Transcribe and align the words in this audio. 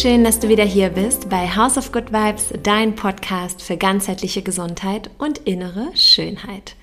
Schön, 0.00 0.24
dass 0.24 0.38
du 0.40 0.48
wieder 0.48 0.64
hier 0.64 0.88
bist 0.88 1.28
bei 1.28 1.46
House 1.46 1.76
of 1.76 1.92
Good 1.92 2.10
Vibes, 2.10 2.54
dein 2.62 2.96
Podcast 2.96 3.60
für 3.60 3.76
ganzheitliche 3.76 4.40
Gesundheit 4.40 5.10
und 5.18 5.36
innere 5.40 5.94
Schönheit. 5.94 6.74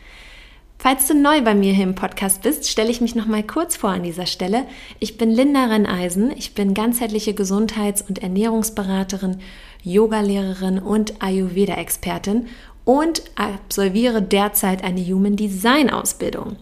Falls 0.77 1.07
du 1.07 1.15
neu 1.15 1.41
bei 1.41 1.55
mir 1.55 1.73
hier 1.73 1.86
im 1.86 1.95
Podcast 1.95 2.43
bist, 2.43 2.69
stelle 2.69 2.91
ich 2.91 3.01
mich 3.01 3.15
noch 3.15 3.25
mal 3.25 3.41
kurz 3.41 3.75
vor 3.75 3.89
an 3.89 4.04
dieser 4.04 4.27
Stelle. 4.27 4.68
Ich 5.00 5.18
bin 5.18 5.32
Linda 5.32 5.65
Renneisen, 5.65 6.29
ich 6.29 6.54
bin 6.54 6.75
ganzheitliche 6.75 7.33
Gesundheits- 7.33 8.04
und 8.07 8.19
Ernährungsberaterin, 8.21 9.39
Yogalehrerin 9.82 10.77
und 10.77 11.19
Ayurveda-Expertin 11.19 12.46
und 12.86 13.24
absolviere 13.33 14.21
derzeit 14.21 14.83
eine 14.83 15.02
Human 15.02 15.36
Design 15.36 15.89
Ausbildung. 15.89 16.57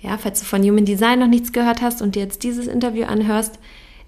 Ja, 0.00 0.16
falls 0.16 0.40
du 0.40 0.46
von 0.46 0.62
Human 0.62 0.86
Design 0.86 1.18
noch 1.18 1.28
nichts 1.28 1.52
gehört 1.52 1.82
hast 1.82 2.00
und 2.00 2.14
dir 2.14 2.22
jetzt 2.22 2.42
dieses 2.42 2.68
Interview 2.68 3.04
anhörst, 3.04 3.58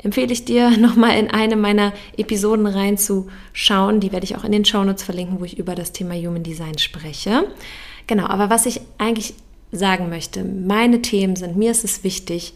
empfehle 0.02 0.32
ich 0.32 0.44
dir 0.44 0.70
nochmal 0.78 1.18
in 1.18 1.30
eine 1.30 1.56
meiner 1.56 1.92
Episoden 2.16 2.66
reinzuschauen. 2.66 4.00
Die 4.00 4.12
werde 4.12 4.24
ich 4.24 4.36
auch 4.36 4.44
in 4.44 4.52
den 4.52 4.64
Shownotes 4.64 5.02
verlinken, 5.02 5.40
wo 5.40 5.44
ich 5.44 5.58
über 5.58 5.74
das 5.74 5.92
Thema 5.92 6.14
Human 6.14 6.42
Design 6.42 6.78
spreche. 6.78 7.44
Genau, 8.06 8.26
aber 8.26 8.50
was 8.50 8.66
ich 8.66 8.80
eigentlich 8.98 9.34
sagen 9.70 10.08
möchte, 10.10 10.44
meine 10.44 11.00
Themen 11.00 11.36
sind, 11.36 11.56
mir 11.56 11.70
ist 11.70 11.84
es 11.84 12.04
wichtig, 12.04 12.52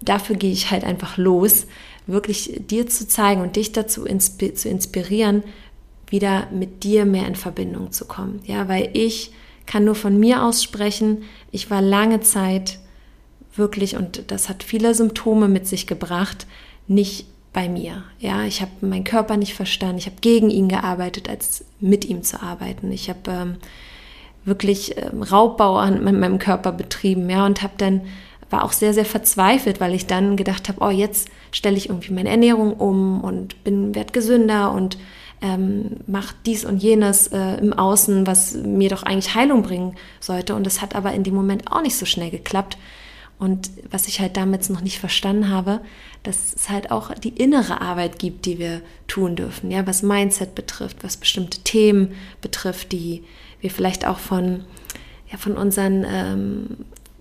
dafür 0.00 0.36
gehe 0.36 0.52
ich 0.52 0.70
halt 0.70 0.84
einfach 0.84 1.18
los, 1.18 1.66
wirklich 2.06 2.62
dir 2.66 2.86
zu 2.88 3.06
zeigen 3.06 3.42
und 3.42 3.56
dich 3.56 3.72
dazu 3.72 4.04
zu 4.04 4.68
inspirieren, 4.68 5.44
wieder 6.08 6.48
mit 6.50 6.84
dir 6.84 7.04
mehr 7.04 7.26
in 7.26 7.36
Verbindung 7.36 7.92
zu 7.92 8.06
kommen. 8.06 8.40
Ja, 8.44 8.68
weil 8.68 8.90
ich 8.92 9.32
kann 9.66 9.84
nur 9.84 9.94
von 9.94 10.18
mir 10.18 10.42
aus 10.42 10.62
sprechen. 10.62 11.24
Ich 11.50 11.70
war 11.70 11.80
lange 11.80 12.20
Zeit 12.20 12.78
wirklich, 13.54 13.96
und 13.96 14.30
das 14.30 14.48
hat 14.48 14.62
viele 14.62 14.94
Symptome 14.94 15.48
mit 15.48 15.66
sich 15.66 15.86
gebracht, 15.86 16.46
nicht 16.88 17.26
bei 17.52 17.68
mir. 17.68 18.04
Ja, 18.18 18.44
ich 18.44 18.60
habe 18.62 18.70
meinen 18.80 19.04
Körper 19.04 19.36
nicht 19.36 19.54
verstanden. 19.54 19.98
Ich 19.98 20.06
habe 20.06 20.16
gegen 20.20 20.50
ihn 20.50 20.68
gearbeitet, 20.68 21.28
als 21.28 21.64
mit 21.80 22.04
ihm 22.04 22.22
zu 22.22 22.42
arbeiten. 22.42 22.90
Ich 22.92 23.08
habe 23.08 23.30
ähm, 23.30 23.56
wirklich 24.44 24.96
ähm, 24.96 25.22
Raubbau 25.22 25.76
an 25.76 26.02
meinem 26.02 26.38
Körper 26.38 26.72
betrieben, 26.72 27.28
ja, 27.28 27.46
und 27.46 27.62
habe 27.62 27.74
dann 27.76 28.02
war 28.50 28.64
auch 28.64 28.72
sehr 28.72 28.92
sehr 28.92 29.06
verzweifelt, 29.06 29.80
weil 29.80 29.94
ich 29.94 30.06
dann 30.06 30.36
gedacht 30.36 30.68
habe, 30.68 30.82
oh 30.82 30.90
jetzt 30.90 31.28
stelle 31.52 31.76
ich 31.76 31.88
irgendwie 31.88 32.12
meine 32.12 32.28
Ernährung 32.28 32.74
um 32.74 33.22
und 33.22 33.64
bin 33.64 33.94
werd 33.94 34.12
gesünder 34.12 34.72
und 34.72 34.98
ähm, 35.40 35.96
macht 36.06 36.36
dies 36.44 36.64
und 36.64 36.82
jenes 36.82 37.28
äh, 37.28 37.56
im 37.56 37.72
Außen, 37.72 38.26
was 38.26 38.54
mir 38.54 38.90
doch 38.90 39.02
eigentlich 39.02 39.34
Heilung 39.34 39.62
bringen 39.62 39.96
sollte. 40.20 40.54
Und 40.54 40.64
das 40.64 40.82
hat 40.82 40.94
aber 40.94 41.12
in 41.12 41.24
dem 41.24 41.34
Moment 41.34 41.72
auch 41.72 41.82
nicht 41.82 41.96
so 41.96 42.04
schnell 42.04 42.30
geklappt. 42.30 42.76
Und 43.42 43.72
was 43.90 44.06
ich 44.06 44.20
halt 44.20 44.36
damals 44.36 44.70
noch 44.70 44.82
nicht 44.82 45.00
verstanden 45.00 45.48
habe, 45.48 45.80
dass 46.22 46.54
es 46.54 46.68
halt 46.68 46.92
auch 46.92 47.12
die 47.12 47.30
innere 47.30 47.80
Arbeit 47.80 48.20
gibt, 48.20 48.46
die 48.46 48.60
wir 48.60 48.82
tun 49.08 49.34
dürfen, 49.34 49.72
ja, 49.72 49.84
was 49.84 50.04
Mindset 50.04 50.54
betrifft, 50.54 50.98
was 51.02 51.16
bestimmte 51.16 51.58
Themen 51.62 52.14
betrifft, 52.40 52.92
die 52.92 53.24
wir 53.60 53.72
vielleicht 53.72 54.06
auch 54.06 54.20
von, 54.20 54.62
ja, 55.28 55.38
von 55.38 55.56
unseren 55.56 56.06
ähm, 56.08 56.66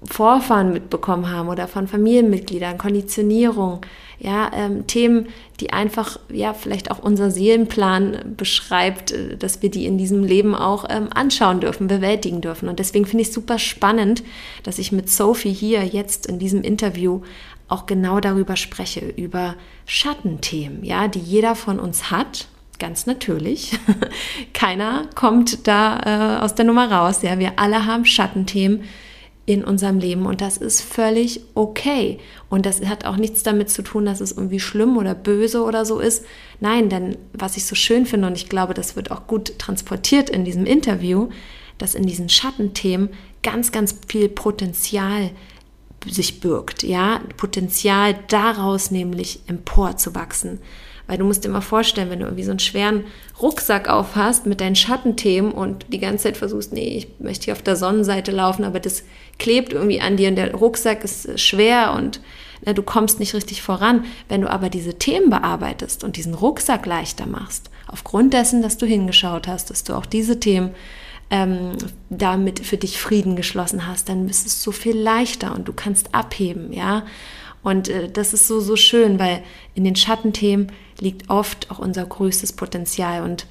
Vorfahren 0.04 0.72
mitbekommen 0.74 1.32
haben 1.32 1.50
oder 1.50 1.68
von 1.68 1.88
Familienmitgliedern, 1.88 2.78
Konditionierung, 2.78 3.82
ja, 4.22 4.52
ähm, 4.54 4.86
Themen, 4.86 5.30
die 5.60 5.74
einfach, 5.74 6.20
ja, 6.32 6.54
vielleicht 6.54 6.92
auch 6.92 7.00
unser 7.00 7.32
Seelenplan 7.32 8.36
beschreibt, 8.38 9.12
äh, 9.12 9.36
dass 9.36 9.64
wir 9.64 9.72
die 9.72 9.86
in 9.86 9.98
diesem 9.98 10.24
Leben 10.24 10.54
auch 10.54 10.86
ähm, 10.90 11.10
anschauen 11.14 11.60
dürfen, 11.60 11.88
bewältigen 11.88 12.40
dürfen. 12.40 12.70
Und 12.70 12.78
deswegen 12.78 13.06
finde 13.06 13.24
ich 13.24 13.30
es 13.30 13.34
super 13.34 13.58
spannend, 13.58 14.24
dass 14.62 14.78
ich 14.78 14.92
mit 14.92 15.10
Sophie 15.10 15.54
hier 15.54 15.84
jetzt 15.84 16.28
in 16.28 16.38
diesem 16.38 16.62
Interview 16.62 17.22
auch 17.68 17.88
genau 17.88 18.20
darüber 18.20 18.58
spreche, 18.58 19.00
über 19.00 19.56
Schattenthemen, 19.88 20.84
ja, 20.84 21.08
die 21.08 21.20
jeder 21.20 21.56
von 21.56 21.80
uns 21.80 22.12
hat 22.12 22.48
ganz 22.78 23.06
natürlich. 23.06 23.78
Keiner 24.54 25.08
kommt 25.14 25.68
da 25.68 26.40
äh, 26.40 26.44
aus 26.44 26.56
der 26.56 26.66
Nummer 26.66 26.92
raus. 26.92 27.22
Ja, 27.22 27.38
wir 27.38 27.54
alle 27.58 27.86
haben 27.86 28.06
Schattenthemen 28.06 28.84
in 29.54 29.64
unserem 29.64 30.00
Leben 30.00 30.26
und 30.26 30.42
das 30.42 30.58
ist 30.58 30.82
völlig 30.82 31.42
okay. 31.56 32.20
Und 32.50 32.66
das 32.66 32.84
hat 32.86 33.06
auch 33.06 33.18
nichts 33.18 33.44
damit 33.44 33.70
zu 33.70 33.82
tun, 33.82 34.06
dass 34.06 34.22
es 34.22 34.32
irgendwie 34.32 34.60
schlimm 34.60 34.98
oder 34.98 35.16
böse 35.16 35.64
oder 35.64 35.86
so 35.86 36.00
ist. 36.00 36.26
Nein, 36.60 36.90
denn 36.90 37.18
was 37.34 37.58
ich 37.58 37.66
so 37.66 37.76
schön 37.76 38.06
finde 38.06 38.28
und 38.28 38.36
ich 38.36 38.50
glaube, 38.50 38.74
das 38.74 38.96
wird 38.96 39.12
auch 39.12 39.28
gut 39.28 39.58
transportiert 39.60 40.30
in 40.30 40.46
diesem 40.46 40.66
Interview, 40.66 41.30
dass 41.78 41.96
in 41.96 42.06
diesen 42.06 42.30
Schattenthemen 42.30 43.10
ganz, 43.44 43.72
ganz 43.72 43.96
viel 44.08 44.30
Potenzial 44.30 45.32
sich 46.08 46.40
birgt, 46.40 46.84
ja, 46.84 47.22
Potenzial 47.38 48.16
daraus 48.28 48.90
nämlich 48.92 49.42
emporzuwachsen. 49.48 50.60
Weil 51.12 51.18
du 51.18 51.26
musst 51.26 51.44
dir 51.44 51.50
mal 51.50 51.60
vorstellen, 51.60 52.10
wenn 52.10 52.20
du 52.20 52.26
irgendwie 52.26 52.46
so 52.46 52.52
einen 52.52 52.60
schweren 52.60 53.04
Rucksack 53.42 53.90
aufhast 53.90 54.46
mit 54.46 54.62
deinen 54.62 54.78
Schattenthemen 54.78 55.52
und 55.52 55.88
die 55.92 56.00
ganze 56.00 56.24
Zeit 56.24 56.38
versuchst, 56.38 56.72
nee, 56.72 56.96
ich 57.00 57.20
möchte 57.20 57.44
hier 57.44 57.54
auf 57.54 57.62
der 57.62 57.76
Sonnenseite 57.76 58.32
laufen, 58.32 58.64
aber 58.64 58.80
das 58.80 59.04
klebt 59.38 59.74
irgendwie 59.74 60.00
an 60.00 60.16
dir 60.16 60.30
und 60.30 60.38
der 60.38 60.56
Rucksack 60.56 61.04
ist 61.04 61.38
schwer 61.38 61.92
und 61.98 62.22
na, 62.64 62.72
du 62.72 62.82
kommst 62.82 63.20
nicht 63.20 63.34
richtig 63.34 63.62
voran. 63.62 64.06
Wenn 64.30 64.40
du 64.40 64.50
aber 64.50 64.70
diese 64.70 64.94
Themen 64.94 65.30
bearbeitest 65.30 66.06
und 66.06 66.16
diesen 66.16 66.34
Rucksack 66.34 66.86
leichter 66.86 67.26
machst, 67.26 67.70
aufgrund 67.88 68.34
dessen, 68.34 68.62
dass 68.62 68.78
du 68.78 68.86
hingeschaut 68.86 69.50
hast, 69.50 69.70
dass 69.70 69.84
du 69.84 69.96
auch 69.96 70.06
diese 70.06 70.40
Themen 70.40 70.74
ähm, 71.30 71.74
damit 72.10 72.62
für 72.62 72.78
dich 72.78 73.02
Frieden 73.02 73.36
geschlossen 73.36 73.86
hast, 73.86 74.08
dann 74.08 74.30
ist 74.30 74.48
es 74.48 74.64
so 74.64 74.72
viel 74.72 74.98
leichter 74.98 75.54
und 75.54 75.68
du 75.68 75.74
kannst 75.74 76.16
abheben, 76.16 76.72
ja. 76.72 77.04
Und 77.64 77.90
äh, 77.90 78.10
das 78.10 78.34
ist 78.34 78.48
so, 78.48 78.60
so 78.60 78.76
schön, 78.76 79.20
weil 79.20 79.44
in 79.76 79.84
den 79.84 79.96
Schattenthemen 79.96 80.72
liegt 81.00 81.30
oft 81.30 81.70
auch 81.72 81.80
unser 81.80 82.06
größtes 82.06 82.54
Potenzial. 82.54 83.24
Und 83.24 83.46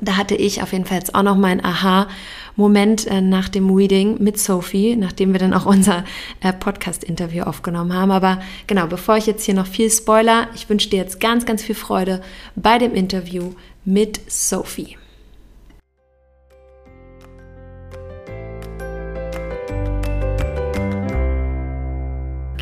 da 0.00 0.16
hatte 0.16 0.34
ich 0.34 0.62
auf 0.62 0.72
jeden 0.72 0.84
Fall 0.84 0.98
jetzt 0.98 1.14
auch 1.14 1.22
noch 1.22 1.36
meinen 1.36 1.64
Aha-Moment 1.64 3.06
äh, 3.06 3.20
nach 3.20 3.48
dem 3.48 3.74
Reading 3.74 4.22
mit 4.22 4.38
Sophie, 4.38 4.96
nachdem 4.96 5.32
wir 5.32 5.40
dann 5.40 5.54
auch 5.54 5.66
unser 5.66 6.04
äh, 6.40 6.52
Podcast-Interview 6.52 7.44
aufgenommen 7.44 7.92
haben. 7.92 8.10
Aber 8.10 8.40
genau, 8.66 8.86
bevor 8.86 9.16
ich 9.16 9.26
jetzt 9.26 9.44
hier 9.44 9.54
noch 9.54 9.66
viel 9.66 9.90
spoiler, 9.90 10.48
ich 10.54 10.68
wünsche 10.68 10.90
dir 10.90 10.98
jetzt 10.98 11.20
ganz, 11.20 11.46
ganz 11.46 11.62
viel 11.62 11.74
Freude 11.74 12.22
bei 12.56 12.78
dem 12.78 12.94
Interview 12.94 13.52
mit 13.84 14.20
Sophie. 14.30 14.96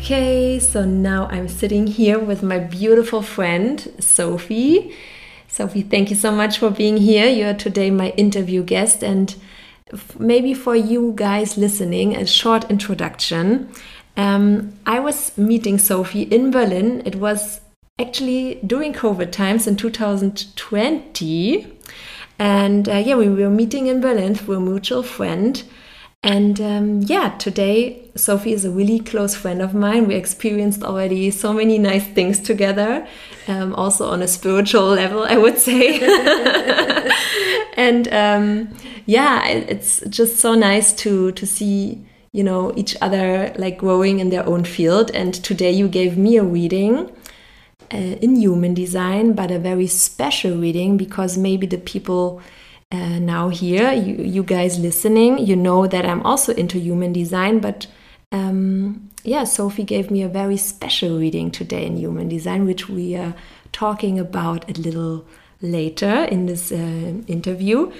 Okay, 0.03 0.59
so 0.59 0.83
now 0.83 1.29
I'm 1.31 1.47
sitting 1.47 1.87
here 1.87 2.19
with 2.19 2.43
my 2.43 2.59
beautiful 2.59 3.21
friend, 3.21 3.79
Sophie. 3.99 4.93
Sophie, 5.47 5.81
thank 5.81 6.09
you 6.09 6.17
so 6.17 6.29
much 6.29 6.57
for 6.57 6.69
being 6.69 6.97
here. 6.97 7.29
You're 7.29 7.53
today 7.53 7.89
my 7.89 8.09
interview 8.17 8.63
guest, 8.63 9.01
and 9.01 9.33
maybe 10.19 10.53
for 10.53 10.75
you 10.75 11.13
guys 11.15 11.57
listening, 11.57 12.17
a 12.17 12.27
short 12.27 12.69
introduction. 12.69 13.71
Um, 14.17 14.73
I 14.85 14.99
was 14.99 15.37
meeting 15.37 15.77
Sophie 15.77 16.23
in 16.23 16.51
Berlin. 16.51 17.01
It 17.05 17.15
was 17.15 17.61
actually 17.97 18.55
during 18.55 18.91
COVID 18.91 19.31
times 19.31 19.67
in 19.67 19.77
2020. 19.77 21.77
And 22.37 22.89
uh, 22.89 22.97
yeah, 22.97 23.15
we 23.15 23.29
were 23.29 23.49
meeting 23.49 23.87
in 23.87 24.01
Berlin 24.01 24.35
through 24.35 24.55
a 24.55 24.59
mutual 24.59 25.03
friend. 25.03 25.63
And 26.23 26.61
um, 26.61 27.01
yeah, 27.01 27.35
today 27.37 28.09
Sophie 28.15 28.53
is 28.53 28.63
a 28.63 28.71
really 28.71 28.99
close 28.99 29.35
friend 29.35 29.61
of 29.61 29.73
mine. 29.73 30.07
We 30.07 30.15
experienced 30.15 30.81
already 30.81 31.29
so 31.31 31.51
many 31.51 31.77
nice 31.77 32.05
things 32.05 32.39
together, 32.39 33.05
um, 33.49 33.75
also 33.75 34.09
on 34.09 34.21
a 34.21 34.27
spiritual 34.27 34.85
level, 34.85 35.23
I 35.23 35.37
would 35.37 35.57
say. 35.57 35.99
and 37.75 38.07
um, 38.13 38.69
yeah, 39.05 39.45
it's 39.45 39.99
just 40.07 40.37
so 40.37 40.55
nice 40.55 40.93
to 40.93 41.33
to 41.33 41.45
see 41.45 42.05
you 42.31 42.43
know 42.43 42.71
each 42.77 42.95
other 43.01 43.53
like 43.57 43.77
growing 43.77 44.19
in 44.19 44.29
their 44.29 44.47
own 44.47 44.63
field. 44.63 45.11
And 45.11 45.33
today 45.33 45.71
you 45.71 45.89
gave 45.89 46.17
me 46.17 46.37
a 46.37 46.43
reading. 46.43 47.11
Uh, 47.93 48.17
in 48.23 48.37
human 48.37 48.73
design, 48.73 49.33
but 49.33 49.51
a 49.51 49.59
very 49.59 49.85
special 49.85 50.57
reading 50.57 50.97
because 50.97 51.37
maybe 51.37 51.67
the 51.67 51.77
people 51.77 52.41
uh, 52.93 53.19
now 53.19 53.49
here, 53.49 53.91
you, 53.91 54.15
you 54.23 54.43
guys 54.43 54.77
listening, 54.77 55.39
you 55.39 55.55
know 55.55 55.87
that 55.87 56.05
I'm 56.05 56.21
also 56.21 56.53
into 56.53 56.77
human 56.77 57.11
design, 57.11 57.59
but 57.59 57.87
um, 58.31 59.09
yeah, 59.23 59.45
Sophie 59.45 59.83
gave 59.83 60.11
me 60.11 60.21
a 60.21 60.27
very 60.27 60.57
special 60.57 61.17
reading 61.17 61.49
today 61.49 61.85
in 61.85 61.97
human 61.97 62.29
design, 62.29 62.65
which 62.65 62.87
we 62.89 63.15
are 63.15 63.33
talking 63.71 64.19
about 64.19 64.69
a 64.69 64.79
little 64.79 65.25
later 65.61 66.25
in 66.25 66.45
this 66.45 66.71
uh, 66.71 66.75
interview. 67.27 67.91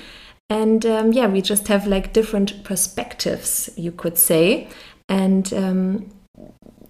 And 0.49 0.85
um, 0.85 1.11
yeah, 1.11 1.27
we 1.27 1.41
just 1.41 1.67
have 1.69 1.87
like 1.87 2.13
different 2.13 2.63
perspectives, 2.63 3.71
you 3.75 3.91
could 3.91 4.17
say. 4.17 4.67
And 5.09 5.51
um, 5.53 6.11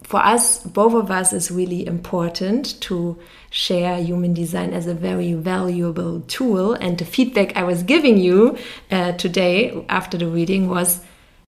for 0.04 0.20
us, 0.20 0.60
both 0.64 0.94
of 0.94 1.10
us, 1.10 1.34
is 1.34 1.50
really 1.50 1.86
important 1.88 2.80
to 2.82 3.18
share 3.50 3.98
human 4.02 4.34
design 4.34 4.74
as 4.74 4.88
a 4.88 4.94
very 4.94 5.34
valuable 5.34 6.22
tool. 6.22 6.74
And 6.74 6.98
the 6.98 7.06
feedback 7.06 7.56
I 7.56 7.64
was 7.64 7.84
giving 7.84 8.18
you 8.18 8.58
uh, 8.92 9.14
today 9.14 9.86
after 9.90 10.18
the 10.18 10.28
reading 10.28 10.70
was 10.70 11.02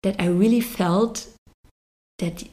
that 0.04 0.16
I 0.20 0.28
really 0.28 0.62
felt 0.62 1.28
that 2.20 2.44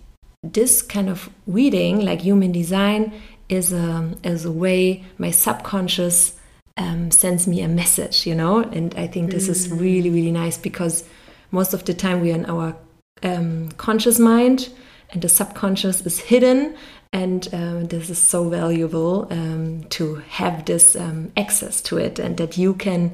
this 0.43 0.83
kind 0.83 1.09
of 1.09 1.29
reading, 1.47 2.01
like 2.01 2.23
human 2.23 2.53
design, 2.53 3.13
is 3.49 3.73
a 3.73 4.15
is 4.23 4.45
a 4.45 4.53
way 4.53 5.05
my 5.19 5.31
subconscious 5.31 6.37
um, 6.77 7.11
sends 7.11 7.47
me 7.47 7.61
a 7.61 7.69
message, 7.69 8.27
you 8.27 8.35
know. 8.35 8.61
And 8.61 8.95
I 8.95 9.07
think 9.07 9.31
this 9.31 9.47
mm. 9.47 9.51
is 9.51 9.71
really 9.71 10.09
really 10.09 10.33
nice 10.33 10.57
because 10.57 11.05
most 11.51 11.75
of 11.75 11.85
the 11.85 11.95
time 11.95 12.21
we 12.21 12.33
are 12.33 12.37
in 12.37 12.47
our 12.47 12.77
um, 13.23 13.71
conscious 13.73 14.19
mind 14.19 14.71
and 15.13 15.23
the 15.23 15.29
subconscious 15.29 16.01
is 16.03 16.19
hidden 16.19 16.77
and 17.13 17.49
uh, 17.53 17.83
this 17.83 18.09
is 18.09 18.19
so 18.19 18.49
valuable 18.49 19.27
um, 19.31 19.83
to 19.91 20.17
have 20.29 20.65
this 20.65 20.95
um, 20.95 21.33
access 21.37 21.81
to 21.83 21.99
it 21.99 22.19
and 22.19 22.37
that 22.37 22.57
you 22.57 22.75
can 22.75 23.13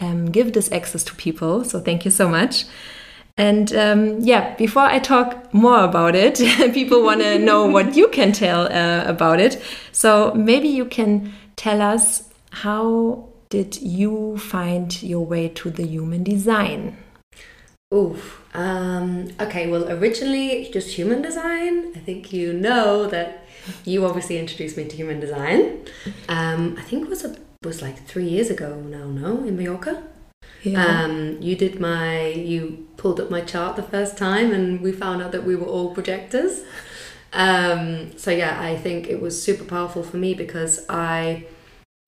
um, 0.00 0.26
give 0.30 0.52
this 0.52 0.70
access 0.72 1.04
to 1.04 1.14
people. 1.14 1.64
So 1.64 1.80
thank 1.80 2.04
you 2.04 2.10
so 2.10 2.28
much. 2.28 2.64
And 3.38 3.70
um, 3.74 4.20
yeah 4.20 4.56
before 4.56 4.84
i 4.84 4.98
talk 4.98 5.52
more 5.52 5.84
about 5.84 6.14
it 6.14 6.38
people 6.72 7.02
want 7.02 7.20
to 7.20 7.38
know 7.38 7.66
what 7.76 7.94
you 7.94 8.08
can 8.08 8.32
tell 8.32 8.62
uh, 8.72 9.04
about 9.04 9.40
it. 9.40 9.62
So 9.92 10.32
maybe 10.34 10.68
you 10.68 10.86
can 10.86 11.32
tell 11.54 11.82
us 11.82 12.28
how 12.50 13.28
did 13.50 13.80
you 13.80 14.38
find 14.38 15.02
your 15.02 15.24
way 15.24 15.48
to 15.50 15.70
the 15.70 15.86
human 15.86 16.24
design? 16.24 16.96
Oof. 17.94 18.42
Um, 18.56 19.28
okay, 19.38 19.68
well, 19.70 19.90
originally 19.90 20.70
just 20.72 20.96
human 20.96 21.20
design. 21.20 21.92
I 21.94 21.98
think 21.98 22.32
you 22.32 22.54
know 22.54 23.06
that 23.06 23.44
you 23.84 24.06
obviously 24.06 24.38
introduced 24.38 24.76
me 24.76 24.84
to 24.84 24.96
human 24.96 25.20
design. 25.20 25.84
Um, 26.28 26.76
I 26.78 26.82
think 26.82 27.04
it 27.04 27.10
was 27.10 27.24
a, 27.24 27.36
was 27.62 27.82
like 27.82 28.06
three 28.06 28.28
years 28.28 28.48
ago 28.48 28.76
now. 28.80 29.04
No, 29.04 29.44
in 29.44 29.56
Mallorca. 29.56 30.02
Yeah. 30.62 31.04
Um, 31.04 31.40
you 31.40 31.54
did 31.54 31.80
my 31.80 32.28
you 32.28 32.88
pulled 32.96 33.20
up 33.20 33.30
my 33.30 33.42
chart 33.42 33.76
the 33.76 33.82
first 33.82 34.16
time, 34.16 34.52
and 34.52 34.80
we 34.80 34.90
found 34.90 35.22
out 35.22 35.32
that 35.32 35.44
we 35.44 35.54
were 35.54 35.66
all 35.66 35.92
projectors. 35.92 36.62
Um, 37.34 38.16
so 38.16 38.30
yeah, 38.30 38.58
I 38.60 38.76
think 38.76 39.08
it 39.08 39.20
was 39.20 39.40
super 39.40 39.64
powerful 39.64 40.02
for 40.02 40.16
me 40.16 40.32
because 40.32 40.86
I 40.88 41.44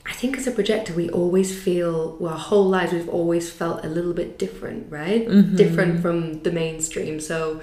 I 0.08 0.12
think 0.12 0.38
as 0.38 0.46
a 0.46 0.50
projector, 0.50 0.94
we 0.94 1.10
always 1.10 1.56
feel, 1.56 2.16
well, 2.18 2.32
our 2.32 2.38
whole 2.38 2.64
lives, 2.64 2.92
we've 2.92 3.08
always 3.08 3.50
felt 3.50 3.84
a 3.84 3.88
little 3.88 4.14
bit 4.14 4.38
different, 4.38 4.90
right? 4.90 5.28
Mm-hmm. 5.28 5.56
Different 5.56 6.00
from 6.00 6.42
the 6.42 6.50
mainstream. 6.50 7.20
So 7.20 7.60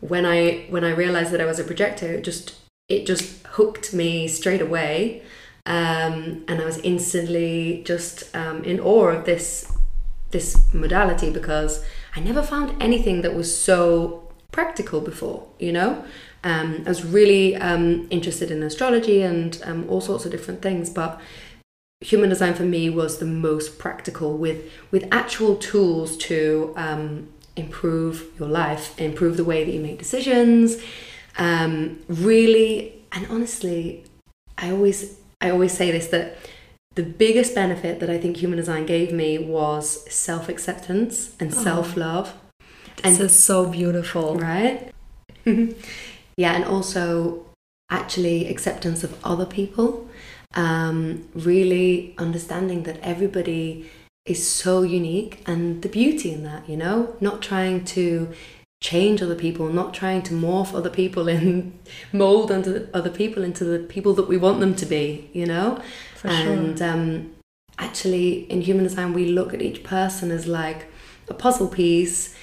when 0.00 0.24
I 0.24 0.66
when 0.70 0.84
I 0.84 0.90
realized 0.90 1.32
that 1.32 1.40
I 1.40 1.44
was 1.44 1.58
a 1.58 1.64
projector, 1.64 2.12
it 2.12 2.22
just 2.22 2.54
it 2.88 3.04
just 3.04 3.44
hooked 3.46 3.92
me 3.92 4.28
straight 4.28 4.60
away, 4.60 5.22
um, 5.66 6.44
and 6.46 6.60
I 6.60 6.64
was 6.64 6.78
instantly 6.78 7.82
just 7.84 8.34
um, 8.34 8.62
in 8.64 8.78
awe 8.78 9.08
of 9.08 9.24
this 9.24 9.70
this 10.30 10.72
modality 10.72 11.30
because 11.30 11.84
I 12.14 12.20
never 12.20 12.42
found 12.42 12.80
anything 12.80 13.22
that 13.22 13.34
was 13.34 13.54
so 13.54 14.30
practical 14.52 15.00
before. 15.00 15.48
You 15.58 15.72
know, 15.72 16.04
um, 16.44 16.84
I 16.86 16.88
was 16.88 17.04
really 17.04 17.56
um, 17.56 18.06
interested 18.10 18.50
in 18.50 18.62
astrology 18.62 19.22
and 19.22 19.60
um, 19.64 19.88
all 19.88 20.00
sorts 20.00 20.24
of 20.24 20.30
different 20.30 20.62
things, 20.62 20.90
but 20.90 21.20
human 22.00 22.28
design 22.28 22.54
for 22.54 22.62
me 22.62 22.88
was 22.88 23.18
the 23.18 23.26
most 23.26 23.78
practical 23.78 24.36
with 24.36 24.70
with 24.90 25.06
actual 25.10 25.56
tools 25.56 26.16
to 26.16 26.72
um, 26.76 27.28
improve 27.56 28.26
your 28.38 28.48
life 28.48 28.98
improve 29.00 29.36
the 29.36 29.44
way 29.44 29.64
that 29.64 29.72
you 29.72 29.80
make 29.80 29.98
decisions 29.98 30.80
um, 31.38 31.98
really 32.08 33.02
and 33.12 33.26
honestly 33.28 34.04
i 34.58 34.70
always 34.70 35.16
i 35.40 35.50
always 35.50 35.72
say 35.72 35.90
this 35.90 36.06
that 36.08 36.36
the 36.94 37.02
biggest 37.02 37.54
benefit 37.54 37.98
that 38.00 38.10
i 38.10 38.18
think 38.18 38.36
human 38.36 38.56
design 38.56 38.86
gave 38.86 39.12
me 39.12 39.38
was 39.38 40.10
self-acceptance 40.12 41.34
and 41.40 41.52
oh, 41.52 41.62
self-love. 41.62 42.34
And 43.04 43.14
this 43.14 43.20
is 43.20 43.38
so 43.38 43.66
beautiful. 43.66 44.36
Right? 44.36 44.92
Yeah 46.36 46.52
and 46.54 46.64
also 46.64 47.44
actually 47.90 48.46
acceptance 48.46 49.02
of 49.02 49.18
other 49.24 49.44
people 49.44 50.07
um, 50.54 51.28
really 51.34 52.14
understanding 52.18 52.84
that 52.84 52.98
everybody 53.02 53.90
is 54.24 54.46
so 54.46 54.82
unique 54.82 55.42
and 55.46 55.82
the 55.82 55.88
beauty 55.88 56.32
in 56.32 56.42
that, 56.44 56.68
you 56.68 56.76
know, 56.76 57.16
not 57.20 57.42
trying 57.42 57.84
to 57.84 58.28
change 58.80 59.20
other 59.22 59.34
people, 59.34 59.68
not 59.68 59.92
trying 59.92 60.22
to 60.22 60.34
morph 60.34 60.74
other 60.74 60.90
people 60.90 61.28
and 61.28 61.78
mold 62.12 62.50
into 62.50 62.88
other 62.94 63.10
people 63.10 63.42
into 63.42 63.64
the 63.64 63.78
people 63.78 64.14
that 64.14 64.28
we 64.28 64.36
want 64.36 64.60
them 64.60 64.74
to 64.74 64.86
be, 64.86 65.30
you 65.32 65.46
know? 65.46 65.80
For 66.14 66.28
and 66.28 66.78
sure. 66.78 66.88
um, 66.88 67.30
actually, 67.78 68.50
in 68.50 68.60
human 68.62 68.84
design, 68.84 69.12
we 69.12 69.26
look 69.26 69.52
at 69.52 69.62
each 69.62 69.82
person 69.82 70.30
as 70.30 70.46
like 70.46 70.86
a 71.28 71.34
puzzle 71.34 71.68
piece, 71.68 72.34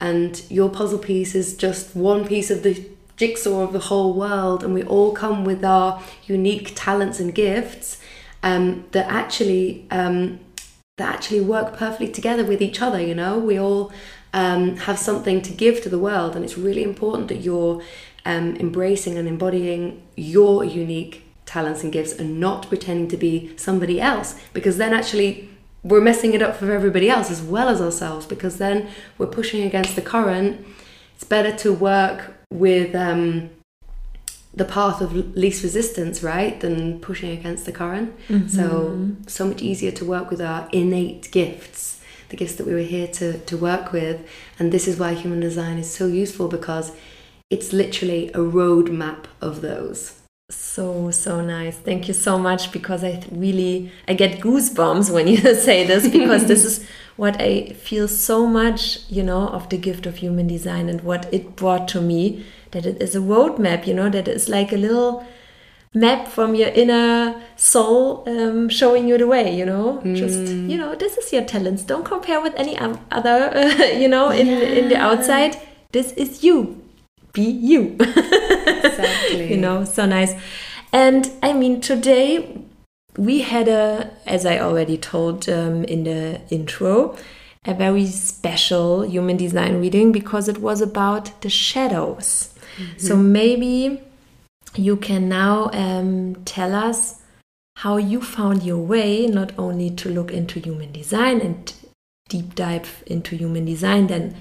and 0.00 0.42
your 0.50 0.68
puzzle 0.68 0.98
piece 0.98 1.34
is 1.34 1.56
just 1.56 1.96
one 1.96 2.26
piece 2.26 2.50
of 2.50 2.62
the 2.62 2.84
jigsaw 3.18 3.60
of 3.62 3.72
the 3.72 3.80
whole 3.90 4.14
world, 4.14 4.64
and 4.64 4.72
we 4.72 4.82
all 4.82 5.12
come 5.12 5.44
with 5.44 5.62
our 5.64 6.02
unique 6.26 6.72
talents 6.74 7.20
and 7.20 7.34
gifts 7.34 8.00
um, 8.42 8.84
that 8.92 9.06
actually 9.10 9.86
um, 9.90 10.40
that 10.96 11.14
actually 11.14 11.40
work 11.40 11.76
perfectly 11.76 12.08
together 12.08 12.44
with 12.44 12.62
each 12.62 12.80
other. 12.80 13.00
You 13.00 13.14
know, 13.14 13.38
we 13.38 13.58
all 13.58 13.92
um, 14.32 14.76
have 14.78 14.98
something 14.98 15.42
to 15.42 15.52
give 15.52 15.82
to 15.82 15.88
the 15.88 15.98
world, 15.98 16.34
and 16.34 16.44
it's 16.44 16.56
really 16.56 16.82
important 16.82 17.28
that 17.28 17.38
you're 17.38 17.82
um, 18.24 18.56
embracing 18.56 19.18
and 19.18 19.28
embodying 19.28 20.02
your 20.16 20.64
unique 20.64 21.24
talents 21.44 21.82
and 21.82 21.92
gifts, 21.92 22.12
and 22.12 22.38
not 22.40 22.68
pretending 22.68 23.08
to 23.08 23.16
be 23.16 23.52
somebody 23.56 24.00
else, 24.00 24.40
because 24.52 24.76
then 24.78 24.94
actually 24.94 25.50
we're 25.82 26.00
messing 26.00 26.34
it 26.34 26.42
up 26.42 26.56
for 26.56 26.70
everybody 26.72 27.08
else 27.08 27.30
as 27.30 27.40
well 27.40 27.68
as 27.68 27.80
ourselves 27.80 28.26
because 28.26 28.58
then 28.58 28.88
we're 29.16 29.26
pushing 29.26 29.62
against 29.62 29.94
the 29.94 30.02
current. 30.02 30.66
It's 31.14 31.24
better 31.24 31.56
to 31.58 31.72
work 31.72 32.37
with 32.50 32.94
um, 32.94 33.50
the 34.54 34.64
path 34.64 35.00
of 35.00 35.14
least 35.36 35.62
resistance, 35.62 36.22
right, 36.22 36.60
than 36.60 37.00
pushing 37.00 37.30
against 37.30 37.66
the 37.66 37.72
current. 37.72 38.16
Mm-hmm. 38.28 38.48
So 38.48 39.16
so 39.26 39.46
much 39.46 39.62
easier 39.62 39.92
to 39.92 40.04
work 40.04 40.30
with 40.30 40.40
our 40.40 40.68
innate 40.72 41.30
gifts, 41.30 42.00
the 42.28 42.36
gifts 42.36 42.54
that 42.56 42.66
we 42.66 42.74
were 42.74 42.80
here 42.80 43.08
to 43.08 43.38
to 43.38 43.56
work 43.56 43.92
with, 43.92 44.26
and 44.58 44.72
this 44.72 44.88
is 44.88 44.98
why 44.98 45.14
human 45.14 45.40
design 45.40 45.78
is 45.78 45.92
so 45.92 46.06
useful 46.06 46.48
because 46.48 46.92
it's 47.50 47.72
literally 47.72 48.28
a 48.28 48.38
roadmap 48.38 49.24
of 49.40 49.62
those 49.62 50.18
so 50.50 51.10
so 51.10 51.42
nice 51.42 51.76
thank 51.76 52.08
you 52.08 52.14
so 52.14 52.38
much 52.38 52.72
because 52.72 53.04
i 53.04 53.22
really 53.30 53.92
i 54.06 54.14
get 54.14 54.40
goosebumps 54.40 55.10
when 55.10 55.28
you 55.28 55.36
say 55.54 55.86
this 55.86 56.08
because 56.08 56.46
this 56.46 56.64
is 56.64 56.86
what 57.18 57.38
i 57.40 57.52
feel 57.86 58.08
so 58.08 58.46
much 58.46 59.00
you 59.10 59.22
know 59.22 59.48
of 59.48 59.68
the 59.68 59.76
gift 59.76 60.06
of 60.06 60.16
human 60.16 60.46
design 60.46 60.88
and 60.88 61.02
what 61.02 61.28
it 61.32 61.54
brought 61.56 61.86
to 61.88 62.00
me 62.00 62.44
that 62.70 62.86
it 62.86 63.02
is 63.02 63.14
a 63.14 63.18
roadmap 63.18 63.86
you 63.86 63.92
know 63.92 64.08
that 64.08 64.26
it's 64.26 64.48
like 64.48 64.72
a 64.72 64.76
little 64.76 65.26
map 65.94 66.28
from 66.28 66.54
your 66.54 66.68
inner 66.68 67.34
soul 67.56 68.22
um, 68.26 68.68
showing 68.68 69.06
you 69.08 69.18
the 69.18 69.26
way 69.26 69.54
you 69.54 69.66
know 69.66 70.00
mm. 70.04 70.16
just 70.16 70.38
you 70.72 70.78
know 70.78 70.94
this 70.94 71.18
is 71.18 71.32
your 71.32 71.44
talents 71.44 71.82
don't 71.82 72.04
compare 72.04 72.40
with 72.40 72.54
any 72.56 72.78
other 72.78 73.50
uh, 73.54 73.84
you 74.02 74.08
know 74.08 74.30
in 74.30 74.46
yeah. 74.46 74.80
in 74.80 74.88
the 74.88 74.96
outside 74.96 75.56
this 75.92 76.12
is 76.12 76.44
you 76.44 76.88
be 77.32 77.42
you. 77.42 77.96
exactly. 78.00 79.50
you 79.50 79.56
know, 79.56 79.84
so 79.84 80.06
nice. 80.06 80.34
And 80.92 81.30
I 81.42 81.52
mean, 81.52 81.80
today 81.80 82.60
we 83.18 83.40
had 83.40 83.66
a, 83.66 84.10
as 84.26 84.46
I 84.46 84.58
already 84.60 84.96
told 84.96 85.48
um, 85.48 85.84
in 85.84 86.04
the 86.04 86.40
intro, 86.50 87.16
a 87.64 87.74
very 87.74 88.06
special 88.06 89.02
human 89.04 89.36
design 89.36 89.80
reading 89.80 90.12
because 90.12 90.48
it 90.48 90.58
was 90.58 90.80
about 90.80 91.42
the 91.42 91.50
shadows. 91.50 92.54
Mm-hmm. 92.76 92.98
So 92.98 93.16
maybe 93.16 94.00
you 94.76 94.96
can 94.96 95.28
now 95.28 95.68
um, 95.72 96.36
tell 96.44 96.74
us 96.74 97.20
how 97.78 97.96
you 97.96 98.22
found 98.22 98.62
your 98.62 98.78
way 98.78 99.26
not 99.26 99.52
only 99.58 99.90
to 99.90 100.08
look 100.08 100.30
into 100.30 100.60
human 100.60 100.92
design 100.92 101.40
and 101.40 101.72
deep 102.28 102.54
dive 102.54 103.02
into 103.06 103.34
human 103.36 103.64
design, 103.64 104.06
then 104.06 104.36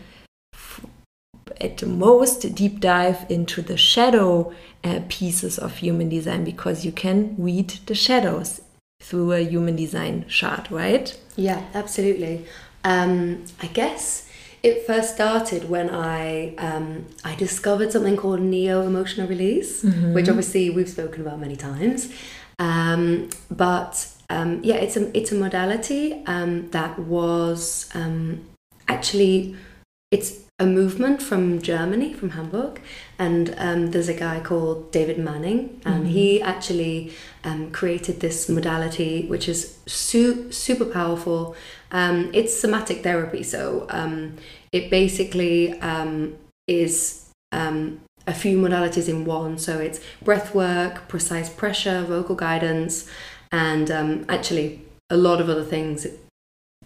at 1.60 1.78
the 1.78 1.88
most 1.88 2.54
deep 2.54 2.80
dive 2.80 3.26
into 3.30 3.64
the 3.64 3.78
shadow 3.78 4.54
uh, 4.84 5.00
pieces 5.10 5.58
of 5.58 5.78
human 5.78 6.10
design 6.10 6.44
because 6.44 6.86
you 6.86 6.92
can 6.92 7.36
read 7.40 7.70
the 7.88 7.96
shadows 7.96 8.62
through 9.08 9.32
a 9.32 9.40
human 9.40 9.76
design 9.76 10.26
chart, 10.28 10.70
right? 10.70 11.18
Yeah, 11.36 11.64
absolutely. 11.74 12.46
Um, 12.84 13.46
I 13.62 13.68
guess 13.68 14.30
it 14.64 14.86
first 14.86 15.14
started 15.14 15.70
when 15.70 15.90
I 15.90 16.56
um, 16.56 17.06
I 17.24 17.36
discovered 17.36 17.92
something 17.92 18.18
called 18.18 18.42
neo 18.42 18.82
emotional 18.82 19.28
release, 19.28 19.84
mm-hmm. 19.84 20.14
which 20.14 20.28
obviously 20.28 20.70
we've 20.70 20.90
spoken 20.90 21.22
about 21.22 21.40
many 21.40 21.56
times. 21.56 22.12
Um, 22.60 23.30
but 23.50 24.08
um, 24.30 24.62
yeah, 24.64 24.76
it's 24.76 24.98
a 24.98 25.16
it's 25.18 25.32
a 25.32 25.36
modality 25.36 26.24
um, 26.26 26.70
that 26.72 27.00
was 27.00 27.90
um, 27.94 28.46
actually 28.88 29.56
it's 30.10 30.40
a 30.60 30.66
movement 30.66 31.22
from 31.22 31.62
Germany, 31.62 32.14
from 32.14 32.32
Hamburg, 32.32 32.82
and 33.20 33.54
um, 33.58 33.92
there's 33.92 34.10
a 34.10 34.14
guy 34.14 34.40
called 34.40 34.92
David 34.92 35.18
Manning, 35.20 35.82
and 35.86 36.04
mm-hmm. 36.04 36.14
he 36.14 36.42
actually 36.42 37.12
um, 37.44 37.72
created 37.72 38.22
this 38.22 38.50
modality 38.50 39.28
which 39.28 39.50
is 39.50 39.78
su- 39.86 40.52
super 40.52 40.86
powerful. 40.86 41.56
Um, 41.92 42.32
it's 42.34 42.58
somatic 42.58 43.04
therapy, 43.04 43.44
so 43.44 43.86
um, 43.90 44.38
it 44.72 44.90
basically 44.90 45.80
um, 45.82 46.38
is 46.68 47.30
um, 47.52 48.00
a 48.26 48.34
few 48.34 48.58
modalities 48.58 49.08
in 49.08 49.26
one. 49.26 49.58
So 49.58 49.78
it's 49.78 50.00
breath 50.22 50.56
work, 50.56 51.08
precise 51.08 51.50
pressure, 51.50 52.04
vocal 52.04 52.36
guidance, 52.36 53.10
and 53.52 53.92
um, 53.92 54.26
actually 54.30 54.82
a 55.10 55.18
lot 55.18 55.40
of 55.40 55.50
other 55.50 55.64
things 55.64 56.08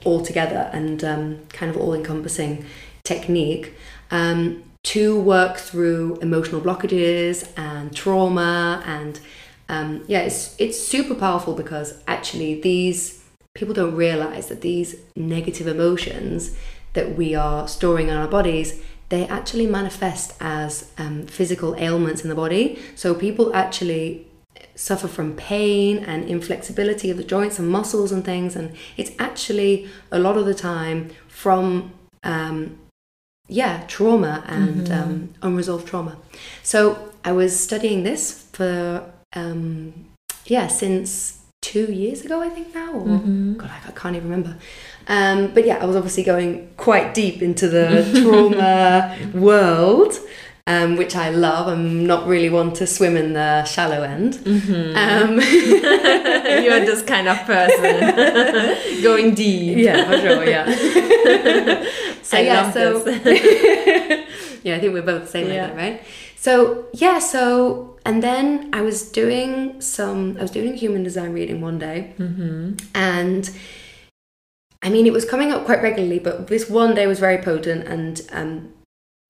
all 0.03 0.23
together 0.23 0.69
and 0.73 1.03
um, 1.03 1.39
kind 1.49 1.69
of 1.69 1.77
all 1.77 1.93
encompassing 1.93 2.65
technique 3.03 3.73
um, 4.09 4.63
to 4.83 5.19
work 5.19 5.57
through 5.57 6.17
emotional 6.17 6.61
blockages 6.61 7.47
and 7.57 7.95
trauma 7.95 8.83
and 8.85 9.19
um, 9.69 10.03
yeah 10.07 10.19
it's 10.19 10.55
it's 10.59 10.79
super 10.79 11.15
powerful 11.15 11.53
because 11.53 12.01
actually 12.07 12.59
these 12.61 13.23
people 13.53 13.73
don't 13.73 13.95
realize 13.95 14.47
that 14.47 14.61
these 14.61 14.95
negative 15.15 15.67
emotions 15.67 16.55
that 16.93 17.15
we 17.15 17.35
are 17.35 17.67
storing 17.67 18.09
in 18.09 18.15
our 18.15 18.27
bodies 18.27 18.81
they 19.11 19.27
actually 19.27 19.67
manifest 19.67 20.33
as 20.39 20.89
um, 20.97 21.27
physical 21.27 21.75
ailments 21.75 22.23
in 22.23 22.29
the 22.29 22.35
body. 22.35 22.79
So 22.95 23.13
people 23.13 23.53
actually 23.53 24.25
suffer 24.73 25.07
from 25.09 25.35
pain 25.35 25.97
and 25.97 26.23
inflexibility 26.29 27.11
of 27.11 27.17
the 27.17 27.23
joints 27.23 27.59
and 27.59 27.67
muscles 27.67 28.13
and 28.13 28.23
things 28.23 28.55
and 28.55 28.73
it's 28.95 29.11
actually 29.19 29.89
a 30.11 30.17
lot 30.17 30.37
of 30.37 30.45
the 30.45 30.53
time 30.53 31.09
from 31.27 31.91
um, 32.23 32.79
yeah 33.51 33.83
trauma 33.87 34.43
and 34.47 34.87
mm-hmm. 34.87 34.93
um, 34.93 35.29
unresolved 35.41 35.85
trauma 35.85 36.17
so 36.63 37.11
i 37.25 37.31
was 37.31 37.59
studying 37.59 38.03
this 38.03 38.47
for 38.53 39.03
um, 39.35 39.93
yeah 40.45 40.67
since 40.67 41.41
two 41.61 41.91
years 41.91 42.23
ago 42.25 42.41
i 42.41 42.49
think 42.49 42.73
now 42.73 42.93
or 42.93 43.05
mm-hmm. 43.05 43.53
god 43.57 43.69
I, 43.69 43.89
I 43.89 43.91
can't 43.91 44.15
even 44.15 44.29
remember 44.29 44.57
um, 45.07 45.53
but 45.53 45.65
yeah 45.65 45.77
i 45.77 45.85
was 45.85 45.97
obviously 45.97 46.23
going 46.23 46.69
quite 46.77 47.13
deep 47.13 47.41
into 47.41 47.67
the 47.67 48.09
trauma 48.23 49.17
world 49.33 50.17
um, 50.67 50.95
which 50.95 51.15
I 51.15 51.29
love. 51.29 51.67
I'm 51.67 52.05
not 52.05 52.27
really 52.27 52.49
one 52.49 52.71
to 52.73 52.87
swim 52.87 53.17
in 53.17 53.33
the 53.33 53.63
shallow 53.65 54.03
end. 54.03 54.33
Mm-hmm. 54.35 54.95
Um, 54.95 55.39
You're 56.63 56.79
this 56.81 57.01
kind 57.01 57.27
of 57.27 57.37
person, 57.45 59.01
going 59.03 59.33
deep. 59.33 59.77
Yeah, 59.77 60.05
for 60.05 60.17
sure. 60.19 60.45
Yeah. 60.47 60.65
So 62.31 62.39
yeah, 62.39 62.71
so 62.71 63.05
yeah, 64.63 64.75
I 64.75 64.79
think 64.79 64.93
we're 64.93 65.01
both 65.01 65.23
the 65.23 65.27
same 65.27 65.47
yeah. 65.47 65.67
like 65.67 65.71
that, 65.71 65.77
right? 65.77 66.03
So 66.35 66.87
yeah, 66.93 67.19
so 67.19 67.97
and 68.05 68.23
then 68.23 68.69
I 68.73 68.81
was 68.81 69.11
doing 69.11 69.79
some. 69.81 70.37
I 70.37 70.41
was 70.41 70.51
doing 70.51 70.75
human 70.75 71.03
design 71.03 71.33
reading 71.33 71.61
one 71.61 71.79
day, 71.79 72.13
mm-hmm. 72.17 72.75
and. 72.95 73.49
I 74.83 74.89
mean, 74.89 75.05
it 75.05 75.13
was 75.13 75.25
coming 75.25 75.51
up 75.51 75.65
quite 75.65 75.83
regularly, 75.83 76.17
but 76.17 76.47
this 76.47 76.67
one 76.67 76.95
day 76.95 77.05
was 77.05 77.19
very 77.19 77.37
potent, 77.37 77.87
and 77.87 78.19
um, 78.31 78.73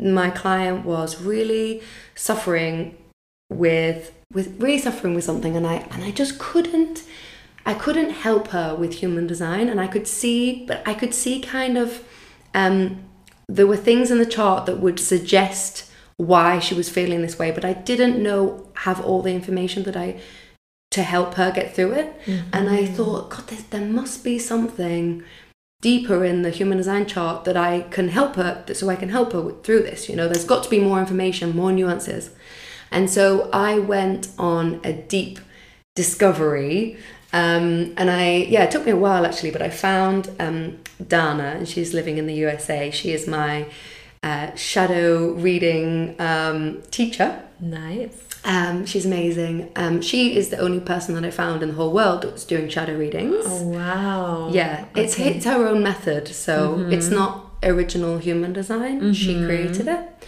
my 0.01 0.29
client 0.29 0.85
was 0.85 1.21
really 1.21 1.81
suffering 2.15 2.97
with 3.49 4.13
with 4.33 4.59
really 4.61 4.77
suffering 4.77 5.13
with 5.13 5.23
something 5.23 5.55
and 5.55 5.67
I 5.67 5.75
and 5.91 6.03
I 6.03 6.11
just 6.11 6.39
couldn't 6.39 7.03
I 7.65 7.73
couldn't 7.73 8.11
help 8.11 8.47
her 8.49 8.75
with 8.75 8.93
human 8.95 9.27
design 9.27 9.69
and 9.69 9.79
I 9.79 9.87
could 9.87 10.07
see 10.07 10.65
but 10.65 10.81
I 10.87 10.93
could 10.93 11.13
see 11.13 11.41
kind 11.41 11.77
of 11.77 12.03
um, 12.53 13.03
there 13.47 13.67
were 13.67 13.77
things 13.77 14.11
in 14.11 14.17
the 14.17 14.25
chart 14.25 14.65
that 14.65 14.79
would 14.79 14.99
suggest 14.99 15.91
why 16.17 16.59
she 16.59 16.73
was 16.73 16.89
feeling 16.89 17.21
this 17.21 17.39
way 17.39 17.51
but 17.51 17.65
I 17.65 17.73
didn't 17.73 18.21
know 18.21 18.67
have 18.77 19.01
all 19.01 19.21
the 19.21 19.33
information 19.33 19.83
that 19.83 19.97
I 19.97 20.19
to 20.91 21.03
help 21.03 21.35
her 21.35 21.51
get 21.51 21.73
through 21.73 21.93
it 21.93 22.19
mm-hmm. 22.25 22.49
and 22.53 22.69
I 22.69 22.85
thought 22.85 23.29
god 23.29 23.47
there, 23.47 23.59
there 23.69 23.89
must 23.89 24.23
be 24.23 24.37
something 24.37 25.23
deeper 25.81 26.23
in 26.23 26.43
the 26.43 26.51
human 26.51 26.77
design 26.77 27.05
chart 27.07 27.43
that 27.43 27.57
I 27.57 27.81
can 27.89 28.09
help 28.09 28.35
her, 28.35 28.63
so 28.73 28.89
I 28.89 28.95
can 28.95 29.09
help 29.09 29.33
her 29.33 29.51
through 29.63 29.81
this. 29.81 30.07
You 30.07 30.15
know, 30.15 30.27
there's 30.27 30.45
got 30.45 30.63
to 30.63 30.69
be 30.69 30.79
more 30.79 30.99
information, 30.99 31.55
more 31.55 31.71
nuances. 31.71 32.29
And 32.91 33.09
so 33.09 33.49
I 33.51 33.79
went 33.79 34.29
on 34.37 34.79
a 34.83 34.93
deep 34.93 35.39
discovery. 35.95 36.97
Um, 37.33 37.93
and 37.97 38.11
I, 38.11 38.33
yeah, 38.33 38.63
it 38.63 38.71
took 38.71 38.85
me 38.85 38.91
a 38.91 38.95
while 38.95 39.25
actually, 39.25 39.51
but 39.51 39.61
I 39.61 39.69
found 39.69 40.29
um, 40.39 40.79
Dana, 41.07 41.55
and 41.57 41.67
she's 41.67 41.93
living 41.93 42.17
in 42.17 42.27
the 42.27 42.33
USA. 42.35 42.91
She 42.91 43.11
is 43.11 43.27
my 43.27 43.67
uh, 44.23 44.53
shadow 44.55 45.33
reading 45.33 46.15
um, 46.19 46.81
teacher. 46.91 47.41
Nice. 47.59 48.31
Um, 48.43 48.85
she's 48.85 49.05
amazing. 49.05 49.71
Um, 49.75 50.01
she 50.01 50.35
is 50.35 50.49
the 50.49 50.57
only 50.57 50.79
person 50.79 51.13
that 51.15 51.23
I 51.23 51.31
found 51.31 51.61
in 51.61 51.69
the 51.69 51.75
whole 51.75 51.93
world 51.93 52.23
that 52.23 52.33
was 52.33 52.43
doing 52.43 52.69
shadow 52.69 52.97
readings. 52.97 53.45
Oh 53.47 53.67
wow! 53.67 54.49
Yeah, 54.51 54.85
okay. 54.91 55.03
it's 55.03 55.19
it's 55.19 55.45
her 55.45 55.67
own 55.67 55.83
method, 55.83 56.27
so 56.27 56.77
mm-hmm. 56.77 56.91
it's 56.91 57.09
not 57.09 57.51
original 57.63 58.17
human 58.17 58.51
design. 58.51 58.99
Mm-hmm. 58.99 59.11
She 59.13 59.35
created 59.45 59.87
it, 59.87 60.27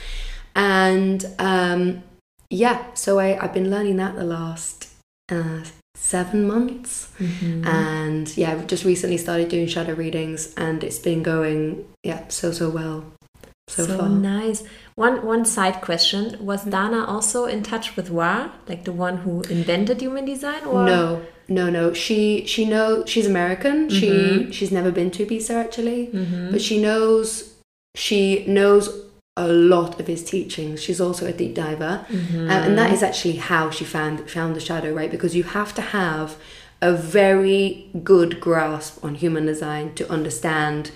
and 0.55 1.25
um, 1.39 2.03
yeah, 2.51 2.93
so 2.93 3.19
I 3.19 3.43
I've 3.43 3.53
been 3.53 3.71
learning 3.71 3.97
that 3.97 4.15
the 4.15 4.23
last 4.23 4.93
uh, 5.31 5.61
seven 5.95 6.47
months, 6.47 7.11
mm-hmm. 7.19 7.65
and 7.67 8.35
yeah, 8.37 8.51
I've 8.51 8.67
just 8.67 8.85
recently 8.85 9.17
started 9.17 9.49
doing 9.49 9.67
shadow 9.67 9.93
readings, 9.93 10.53
and 10.55 10.83
it's 10.83 10.99
been 10.99 11.23
going 11.23 11.85
yeah 12.03 12.27
so 12.27 12.51
so 12.51 12.69
well 12.69 13.05
so, 13.67 13.85
so 13.85 13.97
far. 13.97 14.09
nice. 14.09 14.63
One 14.95 15.25
one 15.25 15.45
side 15.45 15.81
question 15.81 16.45
was 16.45 16.61
mm-hmm. 16.61 16.71
Dana 16.71 17.05
also 17.05 17.45
in 17.45 17.63
touch 17.63 17.95
with 17.95 18.09
Ra, 18.09 18.51
like 18.67 18.83
the 18.83 18.91
one 18.91 19.17
who 19.17 19.41
invented 19.43 20.01
human 20.01 20.25
design? 20.25 20.63
Or 20.65 20.85
no, 20.85 21.25
no, 21.47 21.69
no. 21.69 21.93
She 21.93 22.45
she 22.45 22.65
knows 22.65 23.09
she's 23.09 23.25
American. 23.25 23.87
Mm-hmm. 23.87 24.49
She 24.49 24.51
she's 24.51 24.71
never 24.71 24.91
been 24.91 25.11
to 25.11 25.25
Ibiza 25.25 25.55
actually, 25.55 26.07
mm-hmm. 26.07 26.51
but 26.51 26.61
she 26.61 26.81
knows 26.81 27.53
she 27.95 28.45
knows 28.47 28.89
a 29.35 29.47
lot 29.47 29.99
of 29.99 30.07
his 30.07 30.23
teachings. 30.23 30.81
She's 30.81 31.01
also 31.01 31.25
a 31.25 31.33
deep 31.33 31.55
diver, 31.55 32.05
mm-hmm. 32.07 32.49
uh, 32.49 32.53
and 32.53 32.77
that 32.77 32.91
is 32.91 33.01
actually 33.01 33.37
how 33.37 33.69
she 33.69 33.83
found 33.83 34.29
found 34.29 34.55
the 34.55 34.59
shadow, 34.59 34.93
right? 34.93 35.09
Because 35.09 35.35
you 35.35 35.43
have 35.43 35.73
to 35.75 35.81
have 35.81 36.37
a 36.81 36.93
very 36.93 37.89
good 38.03 38.39
grasp 38.39 39.03
on 39.03 39.15
human 39.15 39.45
design 39.45 39.95
to 39.95 40.09
understand 40.11 40.91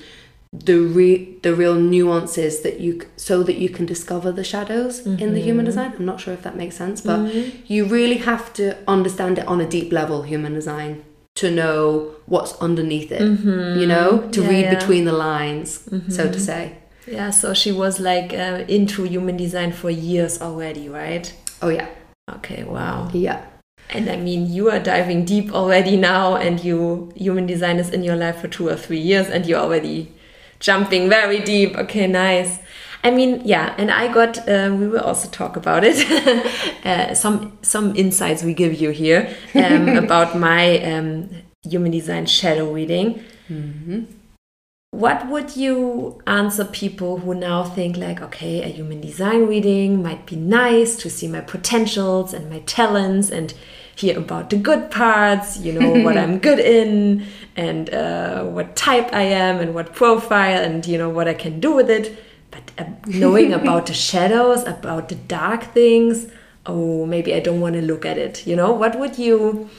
the 0.54 0.78
re- 0.80 1.38
the 1.42 1.54
real 1.54 1.76
nuances 1.76 2.62
that 2.62 2.80
you 2.80 3.02
so 3.16 3.44
that 3.44 3.56
you 3.56 3.70
can 3.70 3.86
discover 3.86 4.32
the 4.32 4.44
shadows 4.44 5.02
mm-hmm. 5.02 5.22
in 5.22 5.34
the 5.34 5.42
human 5.42 5.66
mm-hmm. 5.66 5.66
design 5.66 5.94
i'm 5.98 6.06
not 6.06 6.20
sure 6.22 6.34
if 6.34 6.42
that 6.42 6.56
makes 6.56 6.76
sense 6.76 7.02
but 7.02 7.20
mm-hmm. 7.20 7.64
you 7.68 7.86
really 7.86 8.18
have 8.18 8.54
to 8.54 8.76
understand 8.88 9.38
it 9.38 9.46
on 9.48 9.60
a 9.60 9.68
deep 9.68 9.92
level 9.92 10.24
human 10.24 10.54
design 10.54 11.04
to 11.36 11.52
know 11.52 12.16
what's 12.26 12.54
underneath 12.62 13.12
it 13.12 13.22
mm-hmm. 13.22 13.80
you 13.80 13.86
know 13.86 14.28
to 14.30 14.42
yeah, 14.42 14.50
read 14.50 14.62
yeah. 14.64 14.76
between 14.76 15.04
the 15.04 15.12
lines 15.12 15.82
so 16.08 16.24
to 16.24 16.30
mm-hmm. 16.30 16.40
say 16.40 16.78
yeah 17.08 17.30
so 17.30 17.54
she 17.54 17.72
was 17.72 18.00
like 18.00 18.34
uh, 18.34 18.64
into 18.68 19.04
human 19.04 19.38
design 19.38 19.72
for 19.72 19.90
years 19.90 20.42
already 20.42 20.90
right 20.90 21.34
oh 21.62 21.70
yeah 21.70 21.88
okay 22.30 22.64
wow 22.64 23.10
yeah 23.14 23.46
and 23.90 24.10
I 24.10 24.18
mean, 24.18 24.52
you 24.52 24.70
are 24.70 24.80
diving 24.80 25.24
deep 25.24 25.54
already 25.54 25.96
now, 25.96 26.36
and 26.36 26.62
you 26.64 27.12
human 27.16 27.46
design 27.46 27.80
is 27.80 27.90
in 27.90 28.04
your 28.04 28.16
life 28.16 28.42
for 28.42 28.48
two 28.48 28.68
or 28.68 28.76
three 28.76 29.00
years, 29.00 29.28
and 29.28 29.46
you're 29.46 29.60
already 29.60 30.12
jumping 30.60 31.10
very 31.10 31.40
deep. 31.40 31.78
Okay, 31.78 32.08
nice. 32.08 32.60
I 33.04 33.12
mean, 33.12 33.42
yeah, 33.46 33.74
and 33.78 33.90
I 33.90 34.12
got. 34.14 34.40
Uh, 34.48 34.76
we 34.78 34.88
will 34.88 35.00
also 35.00 35.30
talk 35.30 35.56
about 35.56 35.84
it. 35.86 35.98
uh, 36.86 37.14
some 37.14 37.58
some 37.62 37.96
insights 37.96 38.44
we 38.44 38.54
give 38.54 38.74
you 38.74 38.90
here 38.90 39.34
um, 39.56 39.88
about 40.04 40.38
my 40.38 40.80
um, 40.84 41.30
human 41.64 41.92
design 41.92 42.26
shadow 42.26 42.74
reading. 42.74 43.22
Mm 43.50 43.74
-hmm. 43.86 44.17
What 44.92 45.28
would 45.28 45.58
you 45.58 46.22
answer 46.26 46.64
people 46.64 47.18
who 47.20 47.36
now 47.36 47.64
think 47.64 47.98
like, 47.98 48.22
okay, 48.22 48.64
a 48.64 48.68
human 48.68 49.02
design 49.02 49.46
reading 49.46 50.02
might 50.02 50.26
be 50.26 50.38
nice 50.38 50.96
to 50.98 51.10
see 51.10 51.28
my 51.28 51.42
potentials 51.42 52.34
and 52.34 52.50
my 52.50 52.60
talents 52.60 53.30
and 53.30 53.54
hear 53.98 54.18
about 54.18 54.50
the 54.50 54.56
good 54.56 54.90
parts, 54.90 55.58
you 55.60 55.74
know, 55.74 56.04
what 56.04 56.16
I'm 56.24 56.40
good 56.40 56.60
in 56.60 57.28
and 57.58 57.94
uh, 57.94 58.46
what 58.46 58.78
type 58.78 59.14
I 59.14 59.24
am 59.24 59.60
and 59.60 59.76
what 59.76 59.94
profile 59.94 60.64
and, 60.64 60.86
you 60.88 60.98
know, 60.98 61.10
what 61.10 61.28
I 61.28 61.34
can 61.34 61.60
do 61.60 61.74
with 61.74 61.90
it. 61.90 62.18
But 62.50 62.72
uh, 62.78 62.86
knowing 63.08 63.52
about 63.62 63.88
the 63.88 63.94
shadows, 63.94 64.64
about 64.64 65.10
the 65.10 65.16
dark 65.16 65.66
things, 65.74 66.28
oh, 66.66 67.06
maybe 67.06 67.34
I 67.36 67.42
don't 67.42 67.60
want 67.60 67.76
to 67.76 67.82
look 67.82 68.06
at 68.06 68.18
it, 68.18 68.48
you 68.48 68.56
know, 68.56 68.72
what 68.72 68.98
would 68.98 69.20
you 69.20 69.70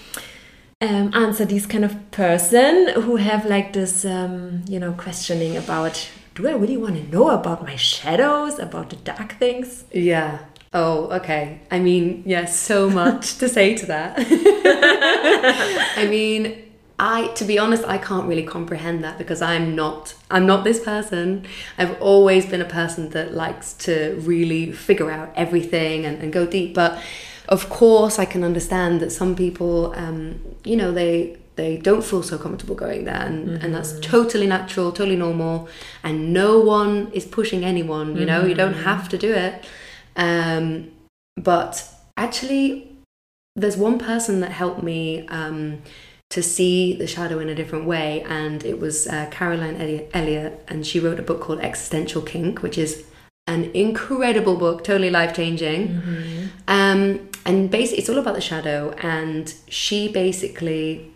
um, 0.81 1.13
answer 1.15 1.45
these 1.45 1.67
kind 1.67 1.85
of 1.85 2.11
person 2.11 2.89
who 3.03 3.17
have 3.17 3.45
like 3.45 3.73
this, 3.73 4.05
um, 4.05 4.65
you 4.69 4.79
know, 4.79 4.93
questioning 4.93 5.57
about 5.57 6.09
do 6.35 6.47
I 6.47 6.53
really 6.53 6.77
want 6.77 6.95
to 6.95 7.03
know 7.11 7.31
about 7.31 7.65
my 7.65 7.75
shadows, 7.75 8.61
about 8.61 8.91
the 8.91 8.97
dark 8.97 9.33
things? 9.33 9.85
Yeah. 9.91 10.39
Oh, 10.73 11.11
okay. 11.11 11.61
I 11.71 11.81
mean, 11.81 12.23
yes, 12.25 12.57
so 12.57 12.89
much 13.03 13.39
to 13.39 13.49
say 13.49 13.75
to 13.75 13.87
that. 13.87 14.15
I 15.97 16.07
mean, 16.09 16.63
I 17.01 17.27
to 17.29 17.45
be 17.45 17.59
honest, 17.59 17.85
I 17.85 17.99
can't 17.99 18.29
really 18.29 18.45
comprehend 18.45 19.03
that 19.03 19.19
because 19.19 19.43
I'm 19.43 19.75
not 19.75 20.15
I'm 20.31 20.47
not 20.47 20.63
this 20.63 20.79
person. 20.79 21.45
I've 21.77 22.01
always 22.01 22.47
been 22.47 22.61
a 22.61 22.69
person 22.69 23.11
that 23.11 23.35
likes 23.35 23.73
to 23.85 24.17
really 24.21 24.71
figure 24.71 25.11
out 25.11 25.33
everything 25.35 26.07
and, 26.07 26.23
and 26.23 26.33
go 26.33 26.47
deep. 26.47 26.75
But 26.75 27.01
of 27.49 27.69
course 27.69 28.19
I 28.19 28.25
can 28.25 28.45
understand 28.45 29.01
that 29.01 29.11
some 29.11 29.35
people 29.35 29.93
um, 29.97 30.41
you 30.65 30.77
know, 30.77 30.93
they 30.93 31.37
they 31.57 31.77
don't 31.77 32.05
feel 32.05 32.23
so 32.23 32.39
comfortable 32.39 32.77
going 32.77 33.05
there 33.05 33.17
and, 33.17 33.49
mm-hmm. 33.49 33.65
and 33.65 33.75
that's 33.75 33.93
mm-hmm. 33.93 34.03
totally 34.03 34.47
natural 34.47 34.93
totally 34.93 35.17
normal 35.17 35.69
and 36.05 36.33
no 36.33 36.61
one 36.61 37.11
is 37.13 37.25
pushing 37.25 37.65
anyone 37.65 38.17
you 38.17 38.25
know 38.25 38.41
mm-hmm. 38.41 38.51
you 38.51 38.55
don't 38.55 38.75
mm-hmm. 38.75 38.85
have 38.85 39.09
to 39.09 39.19
do 39.19 39.33
it 39.33 39.65
um, 40.19 40.91
but 41.37 41.89
actually, 42.17 42.97
there's 43.57 43.77
one 43.77 43.99
person 43.99 44.41
that 44.41 44.51
helped 44.51 44.83
me 44.83 45.27
um, 45.29 45.83
to 46.31 46.43
see 46.43 46.95
the 46.95 47.07
shadow 47.07 47.39
in 47.39 47.49
a 47.49 47.55
different 47.55 47.87
way, 47.87 48.23
and 48.29 48.65
it 48.65 48.81
was 48.81 49.07
uh, 49.07 49.29
Carolyn 49.31 50.09
Elliott, 50.13 50.65
and 50.69 50.87
she 50.87 51.01
wrote 51.01 51.19
a 51.19 51.23
book 51.23 51.41
called 51.41 51.61
Existential 51.61 52.21
Kink, 52.21 52.63
which 52.63 52.77
is 52.77 53.07
an 53.49 53.71
incredible 53.75 54.57
book, 54.57 54.85
totally 54.85 55.11
life 55.11 55.35
changing. 55.35 55.89
Mm-hmm. 55.89 56.47
Um, 56.69 57.29
and 57.45 57.71
basically, 57.71 57.99
it's 57.99 58.09
all 58.09 58.19
about 58.19 58.35
the 58.35 58.41
shadow, 58.41 58.91
and 59.01 59.53
she 59.69 60.07
basically 60.07 61.11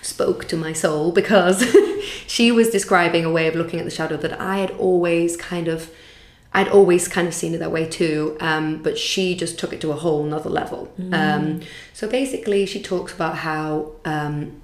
spoke 0.00 0.46
to 0.46 0.56
my 0.56 0.72
soul 0.72 1.10
because 1.10 1.64
she 2.26 2.52
was 2.52 2.70
describing 2.70 3.24
a 3.24 3.32
way 3.32 3.48
of 3.48 3.54
looking 3.54 3.80
at 3.80 3.84
the 3.84 3.90
shadow 3.90 4.16
that 4.16 4.40
I 4.40 4.58
had 4.58 4.70
always 4.72 5.36
kind 5.36 5.68
of 5.68 5.90
I'd 6.56 6.68
always 6.68 7.06
kind 7.06 7.28
of 7.28 7.34
seen 7.34 7.52
it 7.52 7.58
that 7.58 7.70
way 7.70 7.86
too, 7.86 8.36
um, 8.40 8.82
but 8.82 8.96
she 8.96 9.34
just 9.34 9.58
took 9.58 9.74
it 9.74 9.80
to 9.82 9.90
a 9.90 9.94
whole 9.96 10.22
nother 10.24 10.48
level. 10.48 10.90
Mm. 10.98 11.14
Um, 11.14 11.60
so 11.92 12.08
basically, 12.08 12.64
she 12.64 12.80
talks 12.80 13.12
about 13.12 13.36
how 13.38 13.92
um, 14.06 14.62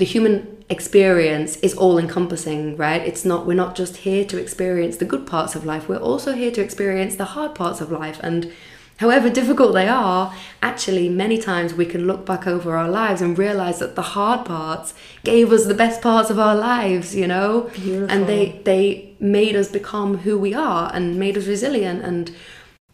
the 0.00 0.06
human 0.06 0.64
experience 0.70 1.56
is 1.56 1.74
all 1.74 1.98
encompassing, 1.98 2.74
right? 2.76 3.02
It's 3.02 3.24
not, 3.24 3.46
we're 3.46 3.62
not 3.64 3.76
just 3.76 3.98
here 3.98 4.24
to 4.24 4.38
experience 4.38 4.96
the 4.96 5.04
good 5.04 5.26
parts 5.26 5.54
of 5.54 5.66
life, 5.66 5.88
we're 5.88 5.98
also 5.98 6.32
here 6.32 6.50
to 6.52 6.62
experience 6.62 7.16
the 7.16 7.26
hard 7.36 7.54
parts 7.54 7.82
of 7.82 7.92
life. 7.92 8.18
And 8.22 8.50
however 8.96 9.28
difficult 9.28 9.74
they 9.74 9.88
are, 9.88 10.34
actually, 10.62 11.10
many 11.10 11.36
times 11.36 11.74
we 11.74 11.84
can 11.84 12.06
look 12.06 12.24
back 12.24 12.46
over 12.46 12.78
our 12.78 12.88
lives 12.88 13.20
and 13.20 13.38
realize 13.38 13.78
that 13.80 13.94
the 13.94 14.16
hard 14.16 14.46
parts 14.46 14.94
gave 15.22 15.52
us 15.52 15.66
the 15.66 15.74
best 15.74 16.00
parts 16.00 16.30
of 16.30 16.38
our 16.38 16.56
lives, 16.56 17.14
you 17.14 17.26
know? 17.26 17.70
Beautiful. 17.74 18.10
And 18.10 18.26
they, 18.26 18.62
they 18.64 19.14
made 19.20 19.54
us 19.56 19.68
become 19.68 20.18
who 20.18 20.38
we 20.38 20.54
are 20.54 20.90
and 20.94 21.18
made 21.18 21.36
us 21.36 21.46
resilient 21.46 22.02
and, 22.02 22.34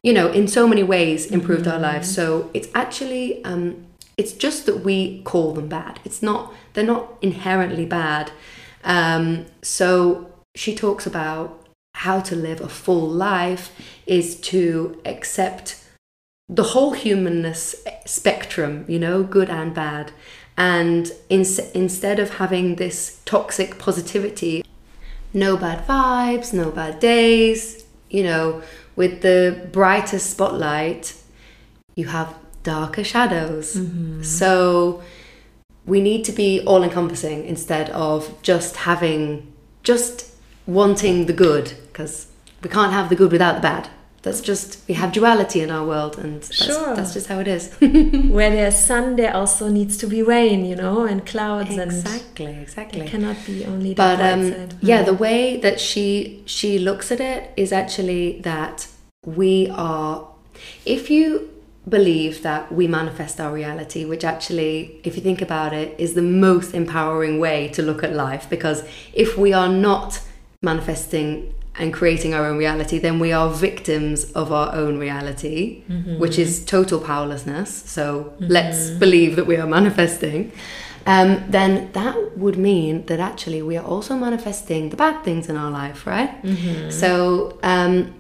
you 0.03 0.13
know, 0.13 0.27
in 0.33 0.49
so 0.49 0.67
many 0.67 0.83
ways 0.83 1.27
improved 1.27 1.67
mm-hmm. 1.67 1.75
our 1.75 1.79
lives. 1.79 2.13
So 2.13 2.51
it's 2.53 2.69
actually, 2.75 3.45
um, 3.45 3.87
it's 4.17 4.33
just 4.33 4.67
that 4.67 4.85
we 4.85 5.23
call 5.23 5.53
them 5.53 5.69
bad. 5.69 6.01
It's 6.05 6.23
not, 6.23 6.53
they're 6.73 6.85
not 6.85 7.19
inherently 7.21 7.85
bad. 7.85 8.33
Um, 8.85 9.47
so 9.63 10.33
she 10.55 10.75
talks 10.75 11.07
about 11.07 11.67
how 11.95 12.21
to 12.21 12.37
live 12.37 12.61
a 12.61 12.69
full 12.69 13.09
life 13.09 13.73
is 14.07 14.41
to 14.41 15.01
accept 15.05 15.83
the 16.49 16.63
whole 16.63 16.93
humanness 16.93 17.75
spectrum, 18.05 18.85
you 18.87 18.99
know, 18.99 19.23
good 19.23 19.51
and 19.51 19.75
bad. 19.75 20.13
And 20.57 21.11
in, 21.29 21.45
instead 21.75 22.19
of 22.19 22.37
having 22.37 22.77
this 22.77 23.21
toxic 23.25 23.79
positivity, 23.79 24.65
no 25.35 25.57
bad 25.57 25.87
vibes, 25.87 26.53
no 26.53 26.71
bad 26.71 27.01
days, 27.01 27.85
you 28.09 28.23
know, 28.23 28.63
with 28.95 29.23
the 29.23 29.69
brightest 29.73 30.31
spotlight, 30.31 31.15
you 31.95 32.07
have 32.07 32.35
darker 32.75 33.05
shadows. 33.05 33.77
Mm-hmm. 33.77 34.23
So 34.23 35.03
we 35.85 36.01
need 36.01 36.25
to 36.25 36.33
be 36.33 36.61
all 36.67 36.83
encompassing 36.83 37.45
instead 37.45 37.91
of 37.91 38.21
just 38.43 38.77
having, 38.89 39.53
just 39.83 40.35
wanting 40.67 41.27
the 41.27 41.33
good, 41.33 41.75
because 41.87 42.27
we 42.63 42.69
can't 42.69 42.93
have 42.93 43.09
the 43.09 43.17
good 43.17 43.33
without 43.33 43.55
the 43.55 43.61
bad 43.61 43.89
that's 44.27 44.41
just 44.41 44.81
we 44.89 44.95
have 44.95 45.13
duality 45.13 45.61
in 45.61 45.71
our 45.71 45.87
world 45.87 46.19
and 46.19 46.43
that's, 46.43 46.65
sure. 46.65 46.97
that's 46.97 47.15
just 47.15 47.29
how 47.29 47.39
it 47.39 47.47
is 47.47 47.73
where 48.37 48.51
there's 48.51 48.77
sun 48.77 49.15
there 49.15 49.33
also 49.33 49.69
needs 49.69 49.97
to 49.97 50.07
be 50.09 50.21
rain 50.21 50.65
you 50.65 50.75
know 50.75 51.05
and 51.05 51.25
clouds 51.25 51.79
exactly 51.79 52.47
and 52.47 52.61
exactly 52.61 53.03
it 53.03 53.09
cannot 53.09 53.37
be 53.47 53.65
only 53.65 53.95
but 53.95 54.21
um, 54.21 54.69
yeah 54.81 55.03
the 55.03 55.15
way 55.15 55.57
that 55.59 55.79
she 55.79 56.43
she 56.45 56.77
looks 56.77 57.13
at 57.13 57.21
it 57.21 57.53
is 57.57 57.73
actually 57.73 58.41
that 58.41 58.89
we 59.25 59.71
are 59.71 60.27
if 60.85 61.09
you 61.09 61.49
believe 61.89 62.43
that 62.43 62.73
we 62.73 62.89
manifest 62.89 63.41
our 63.41 63.53
reality 63.53 64.05
which 64.05 64.25
actually 64.25 65.01
if 65.05 65.17
you 65.17 65.23
think 65.23 65.41
about 65.41 65.73
it 65.73 65.99
is 65.99 66.15
the 66.15 66.23
most 66.23 66.75
empowering 66.75 67.39
way 67.39 67.69
to 67.69 67.83
look 67.83 68.03
at 68.03 68.13
life 68.13 68.49
because 68.51 68.83
if 69.13 69.39
we 69.39 69.53
are 69.53 69.69
not 69.69 70.21
manifesting 70.63 71.55
and 71.79 71.93
creating 71.93 72.35
our 72.35 72.47
own 72.47 72.57
reality, 72.57 72.99
then 72.99 73.19
we 73.19 73.33
are 73.33 73.51
victims 73.51 74.33
of 74.33 74.51
our 74.51 74.75
own 74.75 74.99
reality, 74.99 75.83
mm-hmm. 75.89 76.19
which 76.19 76.39
is 76.39 76.65
total 76.65 77.01
powerlessness. 77.01 77.71
So 77.71 78.25
mm-hmm. 78.25 78.47
let's 78.47 78.91
believe 78.91 79.37
that 79.37 79.47
we 79.47 79.57
are 79.57 79.67
manifesting. 79.67 80.53
Um, 81.07 81.45
then 81.49 81.93
that 81.93 82.37
would 82.37 82.57
mean 82.57 83.07
that 83.07 83.21
actually 83.21 83.63
we 83.63 83.77
are 83.77 83.85
also 83.85 84.17
manifesting 84.17 84.91
the 84.91 84.97
bad 84.97 85.23
things 85.23 85.49
in 85.49 85.57
our 85.57 85.71
life, 85.71 86.07
right? 86.07 86.43
Mm-hmm. 86.43 86.91
So 86.91 87.59
um, 87.63 88.15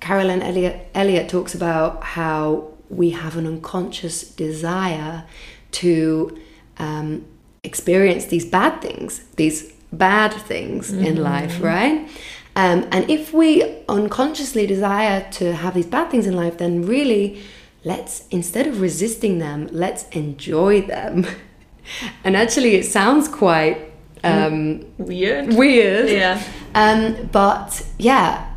Carolyn 0.00 0.42
Elliott, 0.42 0.88
Elliott 0.94 1.28
talks 1.28 1.54
about 1.54 2.02
how 2.02 2.71
we 2.92 3.10
have 3.10 3.36
an 3.36 3.46
unconscious 3.46 4.22
desire 4.22 5.24
to 5.72 6.38
um, 6.78 7.24
experience 7.64 8.26
these 8.26 8.44
bad 8.44 8.80
things, 8.82 9.24
these 9.36 9.72
bad 9.92 10.32
things 10.32 10.92
in 10.92 11.14
mm-hmm. 11.14 11.22
life, 11.22 11.62
right? 11.62 12.08
Um, 12.54 12.86
and 12.92 13.08
if 13.08 13.32
we 13.32 13.82
unconsciously 13.88 14.66
desire 14.66 15.26
to 15.32 15.54
have 15.54 15.74
these 15.74 15.86
bad 15.86 16.10
things 16.10 16.26
in 16.26 16.36
life, 16.36 16.58
then 16.58 16.82
really, 16.82 17.42
let's 17.82 18.26
instead 18.28 18.66
of 18.66 18.80
resisting 18.80 19.38
them, 19.38 19.68
let's 19.72 20.06
enjoy 20.10 20.82
them. 20.82 21.26
and 22.24 22.36
actually, 22.36 22.74
it 22.74 22.84
sounds 22.84 23.26
quite 23.26 23.90
um, 24.22 24.84
weird. 24.98 25.54
Weird. 25.54 26.10
Yeah. 26.10 26.42
Um, 26.74 27.28
but 27.32 27.86
yeah, 27.98 28.51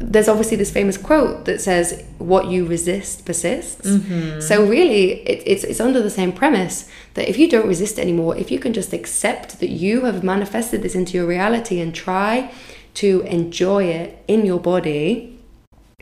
there's 0.00 0.28
obviously 0.28 0.56
this 0.56 0.70
famous 0.70 0.96
quote 0.96 1.44
that 1.44 1.60
says, 1.60 2.02
"What 2.18 2.46
you 2.46 2.66
resist 2.66 3.26
persists." 3.26 3.86
Mm-hmm. 3.86 4.40
So 4.40 4.66
really, 4.66 5.22
it, 5.28 5.42
it's 5.46 5.62
it's 5.62 5.80
under 5.80 6.02
the 6.02 6.10
same 6.10 6.32
premise 6.32 6.88
that 7.14 7.28
if 7.28 7.38
you 7.38 7.48
don't 7.48 7.68
resist 7.68 7.98
anymore, 7.98 8.36
if 8.36 8.50
you 8.50 8.58
can 8.58 8.72
just 8.72 8.92
accept 8.92 9.60
that 9.60 9.68
you 9.68 10.06
have 10.06 10.24
manifested 10.24 10.82
this 10.82 10.94
into 10.94 11.18
your 11.18 11.26
reality 11.26 11.80
and 11.80 11.94
try 11.94 12.50
to 12.94 13.20
enjoy 13.22 13.84
it 13.84 14.24
in 14.26 14.46
your 14.46 14.58
body, 14.58 15.38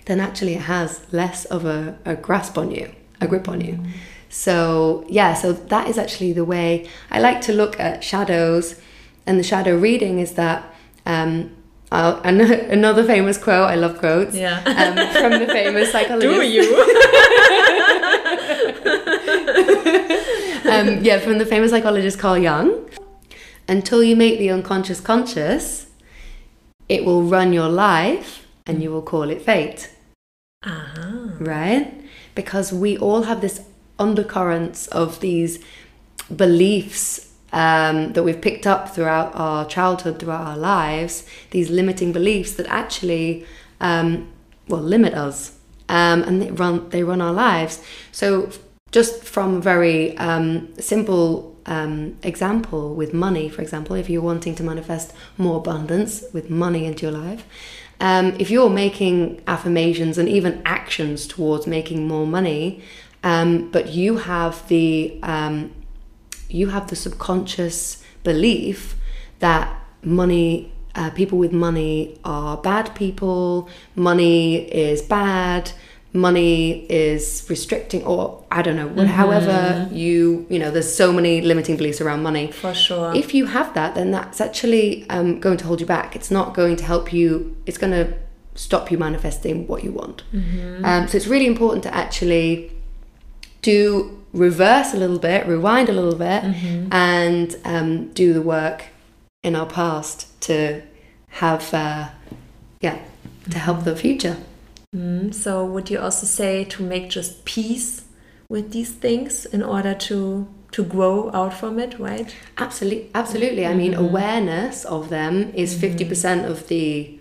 then 0.06 0.20
actually 0.20 0.54
it 0.54 0.62
has 0.62 1.00
less 1.12 1.44
of 1.46 1.64
a, 1.64 1.98
a 2.04 2.14
grasp 2.14 2.56
on 2.56 2.70
you, 2.70 2.94
a 3.20 3.26
grip 3.26 3.48
on 3.48 3.60
you. 3.60 3.74
Mm. 3.74 3.90
So, 4.30 5.04
yeah, 5.08 5.34
so 5.34 5.52
that 5.52 5.88
is 5.88 5.98
actually 5.98 6.32
the 6.32 6.44
way 6.44 6.88
I 7.10 7.18
like 7.18 7.40
to 7.42 7.52
look 7.52 7.80
at 7.80 8.04
shadows. 8.04 8.80
And 9.26 9.38
the 9.38 9.42
shadow 9.42 9.76
reading 9.76 10.18
is 10.18 10.32
that 10.34 10.72
um, 11.04 11.50
uh, 11.90 12.20
another 12.24 13.02
famous 13.04 13.38
quote, 13.38 13.68
I 13.68 13.76
love 13.76 13.98
quotes, 13.98 14.34
yeah. 14.34 14.62
um, 14.64 14.94
from 15.14 15.38
the 15.40 15.46
famous 15.46 15.90
psychologist. 15.96 16.34
Do 16.34 16.42
you? 16.46 16.62
um, 20.70 21.02
yeah, 21.02 21.18
from 21.18 21.38
the 21.38 21.46
famous 21.46 21.70
psychologist 21.70 22.18
Carl 22.18 22.38
Jung. 22.38 22.84
Until 23.66 24.02
you 24.02 24.16
make 24.16 24.38
the 24.38 24.50
unconscious 24.50 25.00
conscious, 25.00 25.86
it 26.88 27.04
will 27.04 27.22
run 27.22 27.52
your 27.52 27.68
life 27.68 28.46
and 28.66 28.82
you 28.82 28.90
will 28.90 29.02
call 29.02 29.30
it 29.30 29.42
fate. 29.42 29.90
Uh-huh. 30.62 31.28
Right? 31.38 31.92
Because 32.34 32.72
we 32.72 32.96
all 32.96 33.24
have 33.24 33.40
this 33.40 33.62
undercurrents 33.98 34.86
of 34.88 35.20
these 35.20 35.62
beliefs 36.34 37.27
um, 37.52 38.12
that 38.12 38.22
we've 38.22 38.40
picked 38.40 38.66
up 38.66 38.94
throughout 38.94 39.34
our 39.34 39.64
childhood, 39.66 40.18
throughout 40.18 40.46
our 40.46 40.56
lives, 40.56 41.24
these 41.50 41.70
limiting 41.70 42.12
beliefs 42.12 42.52
that 42.54 42.66
actually, 42.66 43.46
um, 43.80 44.28
well, 44.68 44.82
limit 44.82 45.14
us. 45.14 45.56
Um, 45.88 46.22
and 46.22 46.42
they 46.42 46.50
run, 46.50 46.90
they 46.90 47.02
run 47.02 47.22
our 47.22 47.32
lives. 47.32 47.82
So, 48.12 48.50
just 48.90 49.24
from 49.24 49.56
a 49.56 49.60
very 49.60 50.16
um, 50.18 50.68
simple 50.78 51.56
um, 51.66 52.16
example 52.22 52.94
with 52.94 53.14
money, 53.14 53.48
for 53.48 53.62
example, 53.62 53.96
if 53.96 54.10
you're 54.10 54.22
wanting 54.22 54.54
to 54.56 54.62
manifest 54.62 55.14
more 55.38 55.58
abundance 55.58 56.24
with 56.32 56.50
money 56.50 56.84
into 56.84 57.06
your 57.06 57.18
life, 57.18 57.44
um, 58.00 58.36
if 58.38 58.50
you're 58.50 58.70
making 58.70 59.42
affirmations 59.46 60.18
and 60.18 60.28
even 60.28 60.62
actions 60.64 61.26
towards 61.26 61.66
making 61.66 62.06
more 62.06 62.26
money, 62.26 62.82
but 63.22 63.88
you 63.88 64.18
have 64.18 64.66
the 64.68 65.18
you 66.48 66.68
have 66.68 66.88
the 66.88 66.96
subconscious 66.96 68.02
belief 68.24 68.96
that 69.38 69.82
money, 70.02 70.72
uh, 70.94 71.10
people 71.10 71.38
with 71.38 71.52
money 71.52 72.18
are 72.24 72.56
bad 72.56 72.94
people, 72.94 73.68
money 73.94 74.56
is 74.70 75.02
bad 75.02 75.72
money 76.12 76.86
is 76.86 77.46
restricting 77.50 78.02
or 78.04 78.42
i 78.50 78.62
don't 78.62 78.76
know 78.76 78.88
mm-hmm. 78.88 79.04
however 79.04 79.86
you 79.92 80.46
you 80.48 80.58
know 80.58 80.70
there's 80.70 80.92
so 80.92 81.12
many 81.12 81.42
limiting 81.42 81.76
beliefs 81.76 82.00
around 82.00 82.22
money 82.22 82.50
for 82.50 82.72
sure 82.72 83.14
if 83.14 83.34
you 83.34 83.44
have 83.44 83.74
that 83.74 83.94
then 83.94 84.10
that's 84.10 84.40
actually 84.40 85.08
um, 85.10 85.38
going 85.38 85.58
to 85.58 85.66
hold 85.66 85.80
you 85.80 85.86
back 85.86 86.16
it's 86.16 86.30
not 86.30 86.54
going 86.54 86.76
to 86.76 86.84
help 86.84 87.12
you 87.12 87.54
it's 87.66 87.76
going 87.76 87.92
to 87.92 88.12
stop 88.54 88.90
you 88.90 88.96
manifesting 88.96 89.66
what 89.66 89.84
you 89.84 89.92
want 89.92 90.22
mm-hmm. 90.32 90.82
um, 90.84 91.06
so 91.06 91.16
it's 91.16 91.26
really 91.26 91.46
important 91.46 91.82
to 91.82 91.94
actually 91.94 92.72
do 93.60 94.17
reverse 94.32 94.92
a 94.92 94.96
little 94.96 95.18
bit 95.18 95.46
rewind 95.46 95.88
a 95.88 95.92
little 95.92 96.14
bit 96.14 96.42
mm-hmm. 96.42 96.92
and 96.92 97.56
um, 97.64 98.12
do 98.12 98.32
the 98.32 98.42
work 98.42 98.86
in 99.42 99.56
our 99.56 99.66
past 99.66 100.40
to 100.40 100.82
have 101.28 101.72
uh, 101.72 102.08
yeah 102.80 102.98
to 103.50 103.58
help 103.58 103.84
the 103.84 103.96
future 103.96 104.36
Mm, 104.96 105.34
so, 105.34 105.66
would 105.66 105.90
you 105.90 106.00
also 106.00 106.26
say 106.26 106.64
to 106.64 106.82
make 106.82 107.10
just 107.10 107.44
peace 107.44 108.04
with 108.48 108.72
these 108.72 108.92
things 108.92 109.44
in 109.44 109.62
order 109.62 109.94
to 109.94 110.48
to 110.72 110.84
grow 110.84 111.30
out 111.32 111.52
from 111.52 111.78
it, 111.78 111.98
right? 111.98 112.34
Absolutely, 112.56 113.10
absolutely. 113.14 113.66
I 113.66 113.74
mean, 113.74 113.92
mm-hmm. 113.92 114.04
awareness 114.04 114.84
of 114.86 115.10
them 115.10 115.52
is 115.54 115.72
mm-hmm. 115.72 115.80
50 115.80 116.04
percent 116.06 116.46
of 116.46 116.68
the 116.68 117.17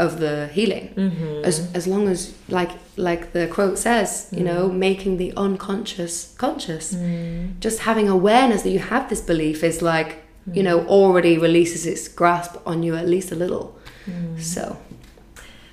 of 0.00 0.18
the 0.18 0.48
healing. 0.48 0.86
Mm-hmm. 0.96 1.44
As 1.44 1.70
as 1.74 1.86
long 1.86 2.08
as 2.08 2.34
like 2.48 2.72
like 2.96 3.32
the 3.32 3.46
quote 3.46 3.78
says, 3.78 4.28
you 4.32 4.44
know, 4.44 4.68
mm. 4.68 4.76
making 4.88 5.18
the 5.18 5.32
unconscious 5.36 6.34
conscious. 6.38 6.94
Mm. 6.94 7.60
Just 7.60 7.80
having 7.80 8.08
awareness 8.08 8.62
that 8.62 8.70
you 8.70 8.82
have 8.92 9.08
this 9.08 9.20
belief 9.20 9.62
is 9.62 9.82
like, 9.82 10.10
you 10.52 10.62
know, 10.62 10.80
mm. 10.80 10.86
already 10.88 11.38
releases 11.38 11.86
its 11.86 12.08
grasp 12.08 12.56
on 12.66 12.82
you 12.82 12.96
at 12.96 13.06
least 13.08 13.30
a 13.32 13.36
little. 13.36 13.76
So 14.38 14.76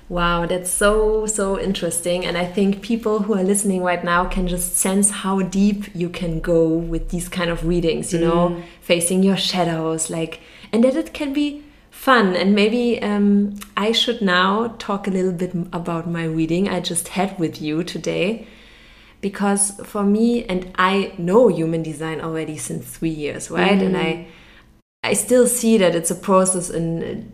Wow, 0.08 0.46
that's 0.46 0.70
so, 0.70 1.26
so 1.26 1.60
interesting. 1.60 2.24
And 2.24 2.38
I 2.38 2.46
think 2.46 2.80
people 2.80 3.20
who 3.20 3.34
are 3.34 3.42
listening 3.42 3.82
right 3.82 4.02
now 4.02 4.24
can 4.24 4.48
just 4.48 4.74
sense 4.76 5.10
how 5.10 5.42
deep 5.42 5.94
you 5.94 6.08
can 6.08 6.40
go 6.40 6.66
with 6.66 7.10
these 7.10 7.28
kind 7.28 7.50
of 7.50 7.66
readings, 7.66 8.12
you 8.14 8.20
mm. 8.20 8.22
know, 8.22 8.62
facing 8.80 9.22
your 9.22 9.36
shadows, 9.36 10.08
like, 10.08 10.40
and 10.72 10.82
that 10.84 10.96
it 10.96 11.12
can 11.12 11.34
be 11.34 11.62
fun. 12.08 12.34
And 12.34 12.54
maybe 12.54 13.02
um, 13.02 13.54
I 13.76 13.92
should 13.92 14.22
now 14.22 14.74
talk 14.78 15.06
a 15.06 15.10
little 15.10 15.32
bit 15.32 15.52
about 15.74 16.08
my 16.08 16.24
reading 16.24 16.66
I 16.66 16.80
just 16.80 17.08
had 17.08 17.38
with 17.38 17.60
you 17.60 17.84
today. 17.84 18.46
Because 19.20 19.72
for 19.84 20.04
me, 20.04 20.44
and 20.46 20.72
I 20.78 21.12
know 21.18 21.48
human 21.48 21.82
design 21.82 22.22
already 22.22 22.56
since 22.56 22.96
three 22.96 23.16
years, 23.24 23.50
right? 23.50 23.78
Mm. 23.78 23.86
And 23.86 23.96
I, 23.98 24.28
I 25.04 25.12
still 25.12 25.46
see 25.46 25.76
that 25.76 25.94
it's 25.94 26.10
a 26.10 26.14
process 26.14 26.70
and 26.70 27.30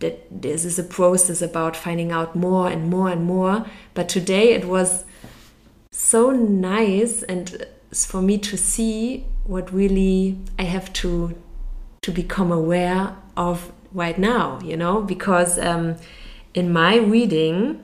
that 0.00 0.42
this 0.42 0.66
is 0.66 0.78
a 0.78 0.84
process 0.84 1.40
about 1.40 1.74
finding 1.74 2.12
out 2.12 2.36
more 2.36 2.68
and 2.68 2.90
more 2.90 3.08
and 3.08 3.24
more. 3.24 3.64
But 3.94 4.10
today 4.10 4.52
it 4.52 4.66
was 4.66 5.06
so 5.90 6.30
nice 6.32 7.22
and 7.22 7.64
for 7.94 8.20
me 8.20 8.36
to 8.36 8.58
see 8.58 9.24
what 9.44 9.72
really 9.72 10.38
I 10.58 10.64
have 10.64 10.92
to 11.04 11.34
to 12.02 12.12
become 12.12 12.52
aware 12.52 13.16
of 13.36 13.72
right 13.92 14.18
now, 14.18 14.60
you 14.62 14.76
know, 14.76 15.02
because 15.02 15.58
um, 15.58 15.96
in 16.54 16.72
my 16.72 16.96
reading, 16.96 17.82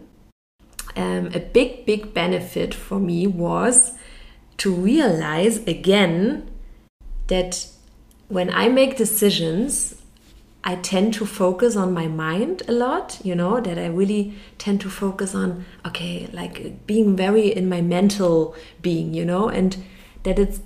um, 0.96 1.26
a 1.34 1.40
big, 1.40 1.86
big 1.86 2.14
benefit 2.14 2.74
for 2.74 2.98
me 3.00 3.26
was 3.26 3.92
to 4.58 4.72
realize 4.72 5.58
again 5.66 6.48
that 7.26 7.66
when 8.28 8.50
I 8.50 8.68
make 8.68 8.96
decisions, 8.96 10.00
I 10.62 10.76
tend 10.76 11.12
to 11.14 11.26
focus 11.26 11.76
on 11.76 11.92
my 11.92 12.06
mind 12.06 12.62
a 12.68 12.72
lot, 12.72 13.20
you 13.22 13.34
know, 13.34 13.60
that 13.60 13.78
I 13.78 13.86
really 13.86 14.34
tend 14.56 14.80
to 14.80 14.90
focus 14.90 15.34
on, 15.34 15.66
okay, 15.84 16.28
like 16.32 16.86
being 16.86 17.16
very 17.16 17.48
in 17.48 17.68
my 17.68 17.82
mental 17.82 18.54
being, 18.80 19.12
you 19.12 19.26
know, 19.26 19.48
and 19.48 19.76
that 20.22 20.38
it's 20.38 20.60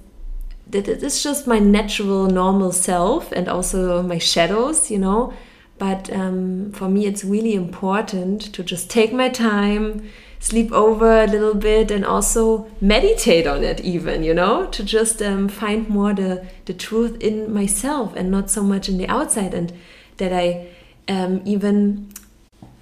that 0.70 0.88
it 0.88 1.02
is 1.02 1.22
just 1.22 1.46
my 1.46 1.58
natural 1.58 2.26
normal 2.26 2.72
self 2.72 3.32
and 3.32 3.48
also 3.48 4.02
my 4.02 4.18
shadows 4.18 4.90
you 4.90 4.98
know? 4.98 5.32
But 5.78 6.12
um, 6.12 6.72
for 6.72 6.88
me 6.88 7.06
it's 7.06 7.24
really 7.24 7.54
important 7.54 8.52
to 8.54 8.62
just 8.62 8.90
take 8.90 9.12
my 9.12 9.28
time 9.28 10.08
sleep 10.40 10.70
over 10.72 11.22
a 11.22 11.26
little 11.26 11.54
bit 11.54 11.90
and 11.90 12.04
also 12.04 12.68
meditate 12.80 13.46
on 13.46 13.64
it 13.64 13.80
even 13.80 14.22
you 14.22 14.34
know? 14.34 14.66
To 14.66 14.82
just 14.84 15.22
um, 15.22 15.48
find 15.48 15.88
more 15.88 16.12
the 16.14 16.46
the 16.66 16.74
truth 16.74 17.20
in 17.20 17.52
myself 17.52 18.14
and 18.16 18.30
not 18.30 18.50
so 18.50 18.62
much 18.62 18.88
in 18.88 18.98
the 18.98 19.08
outside 19.08 19.54
and 19.54 19.72
that 20.18 20.32
i 20.32 20.66
um, 21.08 21.40
even 21.44 22.12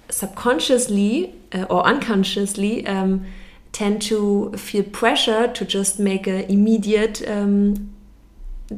subconsciously 0.09 1.33
uh, 1.53 1.63
or 1.69 1.83
unconsciously 1.85 2.85
um, 2.87 3.25
tend 3.77 4.01
to 4.01 4.51
feel 4.57 4.83
pressure 4.83 5.47
to 5.47 5.63
just 5.63 5.99
make 5.99 6.25
an 6.25 6.41
immediate 6.49 7.17
um, 7.29 7.93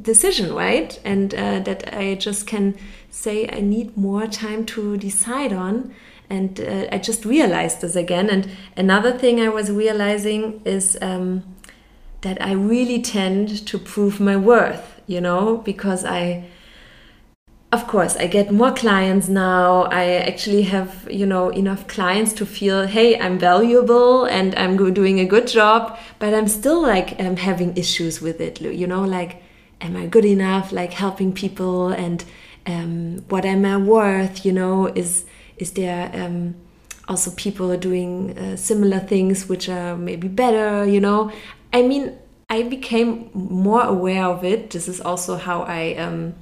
decision 0.01 0.53
right? 0.53 0.99
And 1.05 1.33
uh, 1.33 1.59
that 1.67 1.81
i 1.93 2.15
just 2.15 2.45
can 2.45 2.75
say 3.09 3.47
i 3.59 3.61
need 3.61 3.95
more 3.95 4.27
time 4.27 4.65
to 4.73 4.97
decide 4.97 5.53
on. 5.53 5.93
And 6.29 6.59
uh, 6.59 6.95
i 6.95 6.97
just 6.97 7.23
realized 7.23 7.79
this 7.81 7.95
again. 7.95 8.29
And 8.29 8.43
another 8.75 9.17
thing 9.17 9.39
i 9.39 9.49
was 9.49 9.71
realizing 9.71 10.61
is 10.65 10.97
um, 11.01 11.43
that 12.21 12.37
i 12.41 12.51
really 12.51 13.01
tend 13.01 13.47
to 13.67 13.79
prove 13.79 14.19
my 14.19 14.35
worth 14.35 14.85
you 15.07 15.21
know 15.21 15.57
because 15.71 16.03
i 16.03 16.43
of 17.71 17.85
course 17.87 18.15
i 18.17 18.25
get 18.25 18.51
more 18.51 18.71
clients 18.71 19.27
now. 19.27 19.83
I 19.83 20.05
actually 20.29 20.63
have 20.63 21.07
you 21.09 21.25
know 21.25 21.49
enough 21.49 21.87
clients 21.87 22.33
to 22.33 22.45
feel 22.45 22.87
hey 22.87 23.19
i'm 23.19 23.37
valuable 23.37 24.25
and 24.25 24.55
i'm 24.55 24.75
doing 24.93 25.19
a 25.19 25.25
good 25.25 25.47
job 25.47 25.97
but 26.17 26.33
i'm 26.33 26.47
still 26.47 26.81
like 26.81 27.19
um, 27.19 27.35
having 27.35 27.77
issues 27.77 28.21
with 28.21 28.41
it 28.41 28.59
you 28.61 28.87
know 28.87 29.03
like 29.03 29.43
am 29.81 29.95
i 29.95 30.05
good 30.05 30.25
enough? 30.25 30.71
Like 30.71 30.93
helping 30.93 31.33
people 31.33 31.89
and 31.89 32.23
um, 32.65 33.23
what 33.29 33.45
am 33.45 33.65
i 33.65 33.77
worth 33.77 34.45
you 34.45 34.51
know? 34.51 34.87
Is 34.87 35.25
is 35.57 35.71
there 35.71 36.11
um, 36.13 36.55
also 37.07 37.31
people 37.31 37.75
doing 37.77 38.37
uh, 38.37 38.55
similar 38.55 38.99
things 38.99 39.47
which 39.49 39.69
are 39.69 39.95
maybe 39.95 40.27
better 40.27 40.85
you 40.85 40.99
know? 40.99 41.31
I 41.73 41.81
mean 41.83 42.17
i 42.49 42.63
became 42.63 43.29
more 43.33 43.83
aware 43.83 44.25
of 44.25 44.43
it. 44.43 44.71
This 44.71 44.87
is 44.87 44.99
also 45.01 45.37
how 45.37 45.63
i 45.63 45.95
um, 45.95 46.35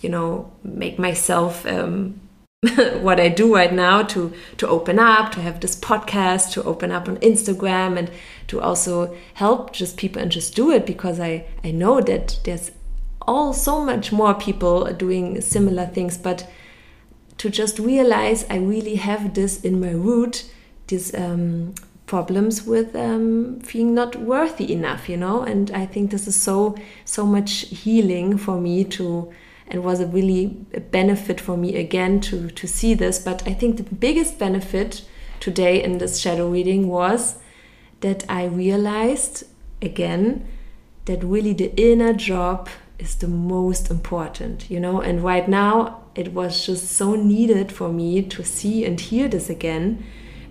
you 0.00 0.08
know 0.08 0.52
make 0.62 0.98
myself 0.98 1.66
um, 1.66 2.20
what 3.00 3.20
I 3.20 3.28
do 3.28 3.54
right 3.54 3.72
now 3.72 4.02
to 4.04 4.32
to 4.56 4.68
open 4.68 4.98
up, 4.98 5.32
to 5.32 5.40
have 5.40 5.60
this 5.60 5.76
podcast, 5.76 6.52
to 6.52 6.64
open 6.64 6.90
up 6.90 7.08
on 7.08 7.16
Instagram, 7.18 7.98
and 7.98 8.10
to 8.48 8.60
also 8.60 9.14
help 9.34 9.72
just 9.72 9.96
people 9.96 10.22
and 10.22 10.32
just 10.32 10.54
do 10.54 10.70
it 10.70 10.86
because 10.86 11.20
I 11.20 11.46
I 11.62 11.70
know 11.70 12.00
that 12.00 12.40
there's 12.44 12.70
all 13.22 13.52
so 13.52 13.84
much 13.84 14.12
more 14.12 14.34
people 14.34 14.92
doing 14.92 15.40
similar 15.40 15.86
things, 15.86 16.16
but 16.16 16.48
to 17.38 17.50
just 17.50 17.78
realize 17.78 18.46
I 18.48 18.56
really 18.56 18.96
have 18.96 19.34
this 19.34 19.60
in 19.60 19.80
my 19.80 19.90
root, 19.90 20.50
these 20.86 21.14
um, 21.14 21.74
problems 22.06 22.64
with 22.64 22.94
um, 22.94 23.60
feeling 23.60 23.94
not 23.94 24.16
worthy 24.16 24.72
enough, 24.72 25.08
you 25.08 25.16
know, 25.16 25.42
and 25.42 25.70
I 25.72 25.86
think 25.86 26.10
this 26.10 26.26
is 26.26 26.36
so 26.36 26.76
so 27.04 27.26
much 27.26 27.66
healing 27.68 28.38
for 28.38 28.60
me 28.60 28.84
to 28.84 29.32
and 29.68 29.82
was 29.82 30.00
a 30.00 30.06
really 30.06 30.56
a 30.74 30.80
benefit 30.80 31.40
for 31.40 31.56
me 31.56 31.76
again 31.76 32.20
to 32.20 32.50
to 32.50 32.66
see 32.66 32.94
this. 32.94 33.18
But 33.18 33.46
i 33.46 33.52
think 33.52 33.76
the 33.76 33.94
biggest 33.94 34.38
benefit 34.38 35.04
today 35.40 35.82
in 35.82 35.98
this 35.98 36.18
shadow 36.18 36.48
reading 36.48 36.88
was 36.88 37.38
that 38.00 38.24
i 38.28 38.44
realized 38.44 39.44
again 39.82 40.46
that 41.04 41.22
really 41.22 41.52
the 41.52 41.74
inner 41.76 42.12
job 42.12 42.68
is 42.98 43.16
the 43.16 43.28
most 43.28 43.90
important 43.90 44.70
you 44.70 44.80
know? 44.80 45.00
And 45.00 45.22
right 45.22 45.48
now 45.48 46.02
it 46.14 46.32
was 46.32 46.64
just 46.66 46.90
so 46.92 47.14
needed 47.14 47.70
for 47.70 47.90
me 47.90 48.22
to 48.22 48.42
see 48.42 48.84
and 48.84 48.98
hear 48.98 49.28
this 49.28 49.50
again 49.50 50.04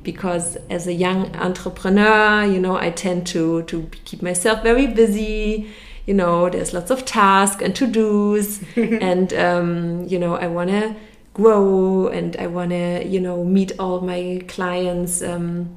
because 0.04 0.56
as 0.70 0.86
a 0.86 0.94
young 0.94 1.36
entrepreneur 1.36 2.46
you 2.46 2.60
know 2.60 2.78
i 2.78 2.92
tend 2.92 3.26
to 3.26 3.64
to 3.64 3.90
keep 4.06 4.22
myself 4.22 4.62
very 4.62 4.88
busy 4.88 5.68
you 6.06 6.14
know, 6.14 6.50
there's 6.50 6.74
lots 6.74 6.92
of 6.92 7.06
tasks 7.06 7.62
and 7.62 7.76
to 7.76 7.88
dos, 7.88 8.62
and 8.76 9.34
um, 9.34 10.06
you 10.08 10.20
know, 10.20 10.36
I 10.36 10.48
want 10.48 10.70
to 10.70 10.96
grow 11.34 12.08
and 12.08 12.36
I 12.38 12.48
want 12.48 12.72
to, 12.72 13.06
you 13.06 13.20
know, 13.20 13.44
meet 13.44 13.74
all 13.78 14.02
my 14.02 14.42
clients' 14.48 15.22
um, 15.22 15.76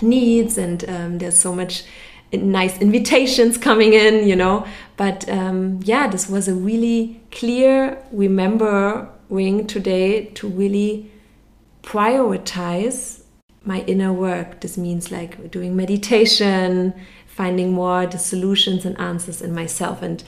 needs, 0.00 0.58
and 0.58 0.88
um, 0.88 1.18
there's 1.18 1.36
so 1.38 1.54
much 1.54 1.84
nice 2.32 2.78
invitations 2.78 3.58
coming 3.58 3.92
in, 3.92 4.26
you 4.26 4.36
know. 4.36 4.66
But 4.96 5.28
um, 5.28 5.80
yeah, 5.84 6.08
this 6.08 6.28
was 6.28 6.48
a 6.48 6.54
really 6.54 7.20
clear 7.30 8.02
remembering 8.10 9.66
today 9.66 10.26
to 10.26 10.48
really 10.48 11.10
prioritize 11.82 13.22
my 13.64 13.80
inner 13.82 14.12
work. 14.12 14.60
This 14.60 14.76
means 14.76 15.10
like 15.10 15.50
doing 15.50 15.76
meditation, 15.76 16.94
finding 17.34 17.72
more 17.72 18.06
the 18.06 18.18
solutions 18.18 18.84
and 18.84 18.98
answers 18.98 19.42
in 19.42 19.54
myself. 19.54 20.02
And 20.02 20.22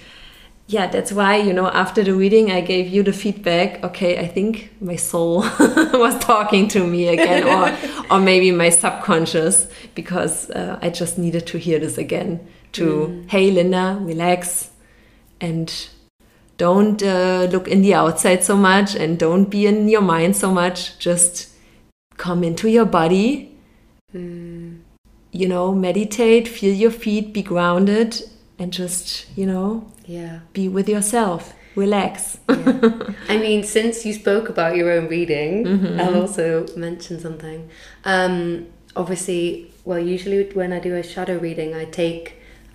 yeah 0.66 0.86
that's 0.86 1.12
why 1.12 1.36
you 1.36 1.52
know 1.52 1.66
after 1.66 2.02
the 2.02 2.14
reading 2.14 2.50
i 2.50 2.58
gave 2.58 2.88
you 2.88 3.02
the 3.02 3.12
feedback 3.12 3.84
okay 3.84 4.18
i 4.18 4.26
think 4.26 4.72
my 4.80 4.96
soul 4.96 5.40
was 5.92 6.18
talking 6.20 6.66
to 6.66 6.86
me 6.86 7.06
again 7.08 7.44
or 7.44 7.70
or 8.10 8.18
maybe 8.18 8.50
my 8.50 8.70
subconscious 8.70 9.68
because 9.94 10.48
uh, 10.52 10.78
i 10.80 10.88
just 10.88 11.18
needed 11.18 11.46
to 11.46 11.58
hear 11.58 11.78
this 11.78 11.98
again 11.98 12.40
to 12.72 13.08
mm. 13.08 13.30
hey 13.30 13.50
linda 13.50 13.98
relax 14.00 14.70
and 15.38 15.90
don't 16.56 17.02
uh, 17.02 17.48
look 17.50 17.66
in 17.68 17.82
the 17.82 17.94
outside 17.94 18.44
so 18.44 18.56
much 18.56 18.94
and 18.94 19.18
don't 19.18 19.50
be 19.50 19.66
in 19.66 19.88
your 19.88 20.00
mind 20.00 20.36
so 20.36 20.52
much. 20.52 20.98
Just 20.98 21.50
come 22.16 22.44
into 22.44 22.68
your 22.68 22.84
body 22.84 23.50
mm 24.14 24.83
you 25.34 25.48
know, 25.48 25.74
meditate, 25.74 26.46
feel 26.46 26.72
your 26.72 26.92
feet, 26.92 27.34
be 27.34 27.42
grounded, 27.42 28.22
and 28.58 28.72
just, 28.72 29.26
you 29.36 29.44
know, 29.44 29.90
yeah, 30.06 30.40
be 30.52 30.68
with 30.68 30.88
yourself. 30.88 31.54
Relax. 31.74 32.38
yeah. 32.48 33.10
I 33.28 33.36
mean, 33.38 33.64
since 33.64 34.06
you 34.06 34.12
spoke 34.12 34.48
about 34.48 34.76
your 34.76 34.92
own 34.92 35.08
reading, 35.08 35.66
mm 35.66 35.78
-hmm. 35.80 36.00
I'll 36.00 36.20
also 36.20 36.66
mention 36.76 37.20
something. 37.20 37.60
Um, 38.04 38.66
obviously, 38.94 39.66
well, 39.84 40.14
usually 40.14 40.46
when 40.54 40.72
I 40.72 40.80
do 40.88 40.94
a 40.94 41.02
shadow 41.02 41.40
reading, 41.40 41.74
I 41.74 41.84
take, 41.84 42.24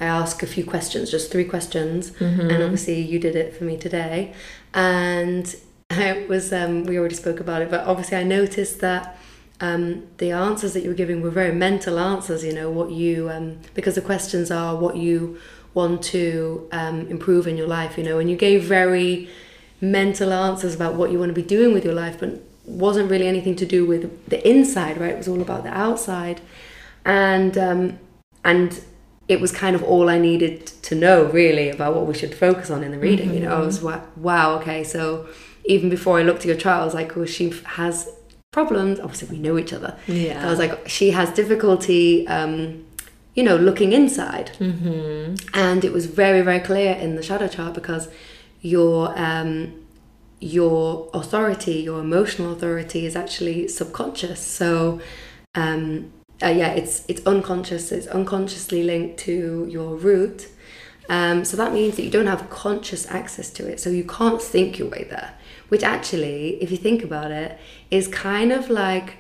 I 0.02 0.06
ask 0.06 0.43
a 0.43 0.48
few 0.48 0.65
questions, 0.65 1.12
just 1.12 1.32
three 1.32 1.45
questions, 1.45 2.12
and 2.19 2.63
obviously 2.63 3.00
you 3.12 3.19
did 3.19 3.36
it 3.36 3.56
for 3.58 3.63
me 3.63 3.78
today, 3.78 4.34
and 4.74 5.45
it 5.91 6.30
was 6.30 6.52
um, 6.52 6.86
we 6.86 6.98
already 7.00 7.15
spoke 7.15 7.39
about 7.39 7.62
it, 7.62 7.69
but 7.69 7.82
obviously 7.88 8.17
I 8.17 8.24
noticed 8.24 8.80
that. 8.80 9.19
Um, 9.62 10.08
the 10.17 10.32
answers 10.32 10.74
that 10.74 10.84
you 10.84 10.89
were 10.89 10.95
giving 10.95 11.22
were 11.22 11.30
very 11.30 11.54
mental 11.54 12.00
answers, 12.00 12.43
you 12.43 12.54
know, 12.54 12.69
what 12.69 12.91
you, 12.91 13.30
um, 13.30 13.60
because 13.74 13.95
the 13.95 14.02
questions 14.02 14.52
are 14.52 14.76
what 14.76 14.95
you 14.95 15.38
want 15.74 16.02
to 16.04 16.67
um, 16.72 17.08
improve 17.08 17.45
in 17.45 17.58
your 17.58 17.67
life, 17.67 17.98
you 17.98 18.04
know, 18.04 18.19
and 18.19 18.30
you 18.30 18.38
gave 18.38 18.63
very 18.63 19.30
mental 19.82 20.32
answers 20.34 20.74
about 20.74 20.95
what 20.95 21.12
you 21.12 21.19
want 21.19 21.30
to 21.30 21.34
be 21.34 21.48
doing 21.48 21.74
with 21.74 21.84
your 21.84 21.93
life, 21.93 22.19
but 22.19 22.41
wasn't 22.65 23.10
really 23.10 23.28
anything 23.28 23.56
to 23.56 23.65
do 23.65 23.86
with 23.86 24.30
the 24.30 24.48
inside, 24.48 24.98
right? 24.98 25.12
It 25.12 25.17
was 25.17 25.28
all 25.28 25.41
about 25.41 25.63
the 25.63 25.76
outside, 25.76 26.41
and 27.06 27.58
um, 27.58 28.00
and 28.43 28.82
it 29.28 29.39
was 29.39 29.52
kind 29.52 29.76
of 29.76 29.84
all 29.84 30.10
I 30.10 30.19
needed 30.19 30.65
to 30.67 30.95
know 30.95 31.26
really 31.26 31.69
about 31.69 31.95
what 31.95 32.06
we 32.08 32.13
should 32.13 32.34
focus 32.34 32.69
on 32.69 32.84
in 32.84 32.91
the 32.91 33.00
reading. 33.00 33.34
You 33.34 33.41
know, 33.41 33.56
I 33.56 33.60
was 33.60 33.82
wow, 33.82 34.58
okay, 34.60 34.84
so 34.84 35.28
even 35.65 35.89
before 35.89 36.19
I 36.19 36.24
looked 36.24 36.39
at 36.39 36.45
your 36.45 36.56
child, 36.56 36.82
I 36.82 36.86
was 36.86 36.93
like, 36.93 37.15
well, 37.15 37.26
she 37.26 37.54
has 37.65 38.10
problems. 38.60 39.00
Obviously, 39.00 39.28
we 39.30 39.40
know 39.42 39.58
each 39.58 39.74
other. 39.74 39.98
Yeah. 40.08 40.42
So 40.42 40.48
I 40.48 40.50
was 40.50 40.60
like, 40.60 40.88
she 40.90 41.12
has 41.12 41.30
difficulty. 41.32 42.28
Um, 42.28 42.86
you 43.36 43.44
know, 43.44 43.56
looking 43.56 43.94
inside, 43.94 44.52
Mm-hmm. 44.60 45.36
and 45.54 45.86
it 45.86 45.94
was 45.94 46.08
very, 46.08 46.42
very 46.42 46.60
clear 46.60 46.94
in 46.96 47.16
the 47.16 47.24
shadow 47.24 47.48
chart 47.48 47.74
because 47.74 48.10
your 48.62 49.18
um, 49.18 49.86
your 50.42 51.10
authority, 51.14 51.76
your 51.76 52.00
emotional 52.02 52.52
authority, 52.52 53.06
is 53.06 53.16
actually 53.16 53.68
subconscious. 53.70 54.42
So, 54.42 55.00
um, 55.56 56.12
uh, 56.44 56.48
yeah, 56.48 56.70
it's 56.72 57.06
it's 57.08 57.26
unconscious. 57.26 57.92
It's 57.94 58.08
unconsciously 58.08 58.84
linked 58.84 59.20
to 59.20 59.68
your 59.70 59.96
root. 59.96 60.48
Um, 61.08 61.46
so 61.46 61.56
that 61.58 61.72
means 61.72 61.96
that 61.96 62.04
you 62.04 62.12
don't 62.12 62.28
have 62.28 62.50
conscious 62.50 63.10
access 63.10 63.50
to 63.52 63.68
it. 63.68 63.80
So 63.80 63.90
you 63.90 64.04
can't 64.04 64.42
think 64.42 64.78
your 64.80 64.90
way 64.90 65.08
there. 65.10 65.34
Which 65.70 65.84
actually, 65.84 66.62
if 66.62 66.72
you 66.72 66.78
think 66.78 67.04
about 67.04 67.32
it, 67.32 67.60
is 67.90 68.08
kind 68.08 68.52
of 68.52 68.70
like 68.70 69.18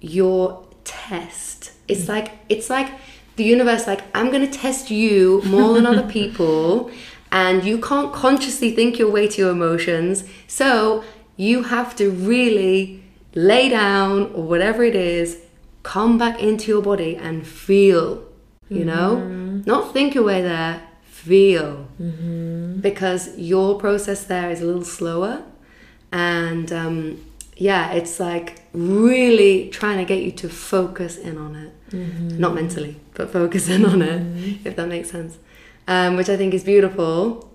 your 0.00 0.66
test. 0.84 1.72
It's 1.88 2.08
like 2.08 2.32
it's 2.48 2.68
like 2.70 2.90
the 3.36 3.44
universe 3.44 3.86
like 3.86 4.02
I'm 4.14 4.30
going 4.30 4.48
to 4.48 4.58
test 4.58 4.90
you 4.90 5.42
more 5.44 5.74
than 5.74 5.86
other 5.86 6.08
people 6.18 6.90
and 7.32 7.64
you 7.64 7.78
can't 7.78 8.12
consciously 8.12 8.70
think 8.70 8.98
your 8.98 9.10
way 9.10 9.26
to 9.26 9.42
your 9.42 9.50
emotions. 9.50 10.24
So 10.46 11.02
you 11.36 11.64
have 11.64 11.96
to 11.96 12.10
really 12.10 13.02
lay 13.34 13.68
down 13.68 14.32
or 14.34 14.44
whatever 14.44 14.84
it 14.84 14.94
is, 14.94 15.42
come 15.82 16.16
back 16.16 16.40
into 16.40 16.70
your 16.70 16.80
body 16.80 17.16
and 17.16 17.44
feel, 17.44 18.22
you 18.68 18.84
mm-hmm. 18.84 18.86
know? 18.86 19.62
Not 19.66 19.92
think 19.92 20.14
your 20.14 20.22
way 20.22 20.42
there, 20.42 20.82
feel. 21.02 21.88
Mm-hmm. 22.00 22.78
Because 22.80 23.36
your 23.36 23.80
process 23.80 24.24
there 24.24 24.50
is 24.50 24.60
a 24.60 24.64
little 24.64 24.84
slower 24.84 25.42
and 26.14 26.72
um, 26.72 27.24
yeah, 27.56 27.92
it's 27.92 28.20
like 28.20 28.62
really 28.72 29.68
trying 29.70 29.98
to 29.98 30.04
get 30.04 30.22
you 30.22 30.30
to 30.30 30.48
focus 30.48 31.18
in 31.18 31.36
on 31.36 31.56
it, 31.56 31.72
not 32.38 32.54
mentally, 32.54 33.00
but 33.14 33.30
focus 33.30 33.68
in 33.68 33.84
on 33.84 34.00
it, 34.00 34.22
if 34.64 34.76
that 34.76 34.88
makes 34.88 35.10
sense. 35.10 35.38
Um, 35.88 36.16
which 36.16 36.28
I 36.30 36.36
think 36.36 36.54
is 36.54 36.64
beautiful. 36.64 37.50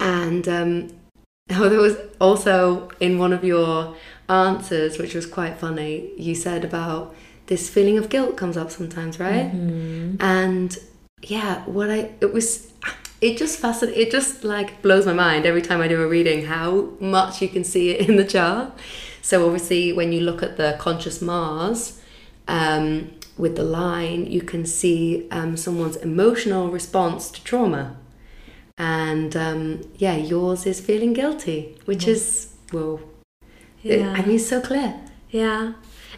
And 0.00 0.48
um, 0.48 0.88
oh, 1.50 1.68
there 1.68 1.80
was 1.80 1.96
also 2.18 2.90
in 2.98 3.18
one 3.18 3.32
of 3.34 3.44
your 3.44 3.94
answers, 4.28 4.98
which 4.98 5.14
was 5.14 5.26
quite 5.26 5.58
funny, 5.58 6.10
you 6.16 6.34
said 6.34 6.64
about 6.64 7.14
this 7.46 7.68
feeling 7.70 7.98
of 7.98 8.08
guilt 8.08 8.36
comes 8.36 8.56
up 8.56 8.70
sometimes, 8.70 9.20
right? 9.20 9.52
And 10.20 10.76
yeah, 11.22 11.62
what 11.66 11.90
I 11.90 12.10
it 12.20 12.32
was 12.32 12.72
it 13.20 13.36
just 13.38 13.58
fascinates 13.58 13.98
it 13.98 14.10
just 14.10 14.44
like 14.44 14.82
blows 14.82 15.06
my 15.06 15.12
mind 15.12 15.46
every 15.46 15.62
time 15.62 15.80
I 15.80 15.88
do 15.88 16.02
a 16.02 16.06
reading 16.06 16.46
how 16.46 16.90
much 17.00 17.40
you 17.42 17.48
can 17.48 17.64
see 17.64 17.90
it 17.90 18.08
in 18.08 18.16
the 18.16 18.24
chart. 18.24 18.72
So 19.22 19.44
obviously 19.46 19.92
when 19.92 20.12
you 20.12 20.20
look 20.20 20.42
at 20.42 20.56
the 20.56 20.76
conscious 20.78 21.20
Mars 21.22 22.00
um, 22.48 23.10
with 23.36 23.56
the 23.56 23.64
line, 23.64 24.26
you 24.30 24.40
can 24.42 24.64
see 24.66 25.26
um, 25.30 25.56
someone's 25.56 25.96
emotional 25.96 26.70
response 26.70 27.30
to 27.32 27.42
trauma. 27.42 27.96
And 28.78 29.34
um, 29.36 29.80
yeah, 29.96 30.16
yours 30.16 30.66
is 30.66 30.80
feeling 30.80 31.12
guilty, 31.12 31.76
which 31.86 32.06
is 32.06 32.52
well, 32.72 33.00
it- 33.82 34.00
Yeah. 34.00 34.12
I 34.12 34.22
mean, 34.24 34.38
so 34.38 34.60
clear. 34.60 34.94
Yeah. 35.30 35.72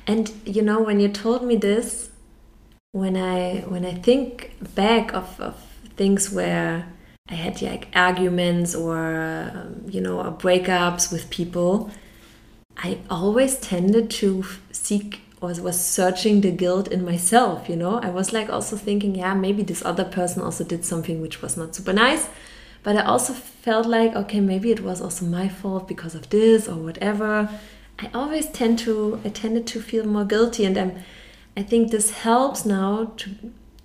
And 0.07 0.33
you 0.45 0.63
know, 0.63 0.81
when 0.81 1.01
you 1.01 1.09
told 1.09 1.43
me 1.45 1.57
this, 1.57 2.11
when 2.93 3.17
I 3.17 3.61
when 3.69 3.85
I 3.87 3.95
think 3.95 4.57
back 4.75 5.13
of, 5.15 5.41
of 5.41 5.55
things 5.99 6.31
where 6.33 6.87
I 7.29 7.35
had 7.35 7.61
like 7.61 7.89
arguments 7.95 8.75
or 8.75 8.97
um, 9.55 9.83
you 9.87 10.01
know 10.01 10.17
breakups 10.41 11.13
with 11.13 11.29
people, 11.29 11.91
I 12.77 12.99
always 13.11 13.59
tended 13.59 14.11
to 14.23 14.45
seek 14.73 15.21
or 15.41 15.53
was 15.61 15.79
searching 15.79 16.41
the 16.41 16.51
guilt 16.51 16.89
in 16.89 17.05
myself. 17.05 17.69
You 17.69 17.77
know, 17.77 17.99
I 17.99 18.11
was 18.11 18.33
like 18.33 18.49
also 18.49 18.77
thinking, 18.77 19.15
yeah, 19.15 19.35
maybe 19.35 19.63
this 19.63 19.85
other 19.85 20.05
person 20.05 20.43
also 20.43 20.65
did 20.65 20.85
something 20.85 21.21
which 21.21 21.43
was 21.43 21.57
not 21.57 21.75
super 21.75 21.93
nice. 21.93 22.29
But 22.83 22.97
I 22.97 23.03
also 23.03 23.33
felt 23.35 23.87
like, 23.87 24.15
okay, 24.15 24.41
maybe 24.41 24.71
it 24.71 24.81
was 24.81 25.01
also 25.01 25.27
my 25.27 25.49
fault 25.49 25.87
because 25.87 26.15
of 26.15 26.31
this 26.31 26.69
or 26.69 26.77
whatever. 26.77 27.49
I 27.99 28.11
always 28.15 28.47
tend 28.47 28.79
to, 28.81 29.21
I 29.25 29.29
tended 29.29 29.67
to 29.69 29.81
feel 29.81 30.07
more 30.07 30.25
guilty, 30.25 30.65
and 30.65 30.79
I'm, 30.79 30.93
I 31.57 31.63
think 31.63 31.91
this 31.91 32.11
helps 32.11 32.65
now 32.65 33.13
to 33.17 33.31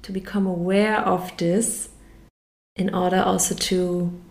to 0.03 0.11
become 0.11 0.45
aware 0.45 0.99
of 0.99 1.35
this, 1.37 1.89
in 2.75 2.93
order 2.93 3.21
also 3.21 3.55
to, 3.55 4.21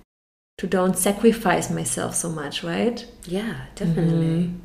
to 0.59 0.67
don't 0.67 0.97
sacrifice 0.97 1.71
myself 1.71 2.15
so 2.15 2.29
much, 2.29 2.63
right? 2.63 3.07
Yeah, 3.25 3.67
definitely. 3.75 4.45
Mm-hmm. 4.45 4.59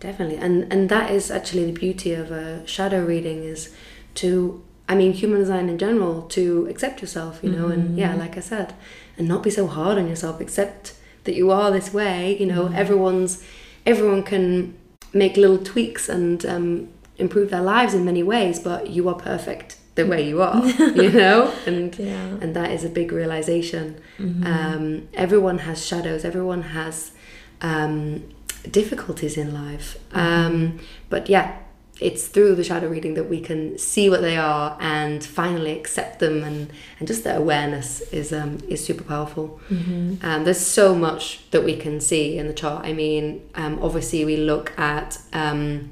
Definitely. 0.00 0.36
And 0.36 0.70
and 0.72 0.88
that 0.88 1.10
is 1.10 1.30
actually 1.30 1.64
the 1.64 1.72
beauty 1.72 2.12
of 2.12 2.30
a 2.30 2.66
shadow 2.66 3.04
reading 3.04 3.42
is 3.42 3.74
to 4.16 4.62
I 4.88 4.94
mean 4.94 5.12
human 5.12 5.38
design 5.40 5.68
in 5.68 5.78
general 5.78 6.22
to 6.28 6.66
accept 6.68 7.00
yourself, 7.00 7.40
you 7.42 7.50
know, 7.50 7.68
and 7.68 7.90
mm-hmm. 7.90 7.98
yeah, 7.98 8.14
like 8.14 8.36
I 8.36 8.40
said, 8.40 8.74
and 9.16 9.26
not 9.26 9.42
be 9.42 9.50
so 9.50 9.66
hard 9.66 9.98
on 9.98 10.06
yourself, 10.06 10.40
accept 10.40 10.94
that 11.24 11.34
you 11.34 11.50
are 11.50 11.70
this 11.70 11.92
way, 11.92 12.36
you 12.38 12.46
know, 12.46 12.66
mm-hmm. 12.66 12.74
everyone's 12.74 13.42
everyone 13.86 14.22
can 14.22 14.76
make 15.12 15.36
little 15.36 15.58
tweaks 15.58 16.08
and 16.08 16.44
um, 16.44 16.88
improve 17.16 17.50
their 17.50 17.62
lives 17.62 17.94
in 17.94 18.04
many 18.04 18.22
ways, 18.22 18.60
but 18.60 18.90
you 18.90 19.08
are 19.08 19.14
perfect 19.14 19.76
the 19.96 20.06
way 20.06 20.28
you 20.28 20.40
are, 20.42 20.64
you 21.04 21.10
know? 21.10 21.52
And 21.66 21.98
Yeah. 21.98 22.38
and 22.42 22.54
that 22.54 22.70
is 22.70 22.84
a 22.84 22.88
big 22.88 23.10
realization. 23.12 23.84
Um, 24.18 25.08
everyone 25.14 25.58
has 25.68 25.84
shadows. 25.84 26.24
Everyone 26.24 26.62
has 26.78 27.12
um, 27.60 28.22
difficulties 28.70 29.36
in 29.36 29.52
life. 29.52 29.98
Um, 30.12 30.78
but 31.10 31.28
yeah, 31.28 31.56
it's 31.98 32.28
through 32.28 32.54
the 32.56 32.62
shadow 32.64 32.88
reading 32.88 33.14
that 33.14 33.28
we 33.30 33.40
can 33.40 33.78
see 33.78 34.10
what 34.10 34.20
they 34.20 34.36
are 34.36 34.76
and 34.80 35.24
finally 35.24 35.72
accept 35.80 36.18
them, 36.18 36.44
and, 36.44 36.70
and 36.98 37.08
just 37.08 37.24
that 37.24 37.38
awareness 37.38 38.02
is 38.12 38.32
um, 38.34 38.58
is 38.68 38.84
super 38.84 39.02
powerful. 39.04 39.58
Um, 39.70 40.44
there's 40.44 40.60
so 40.60 40.94
much 40.94 41.50
that 41.52 41.64
we 41.64 41.74
can 41.76 42.00
see 42.00 42.36
in 42.38 42.46
the 42.48 42.54
chart. 42.54 42.84
I 42.84 42.92
mean, 42.92 43.40
um, 43.54 43.78
obviously 43.82 44.24
we 44.26 44.36
look 44.36 44.78
at. 44.78 45.18
Um, 45.32 45.90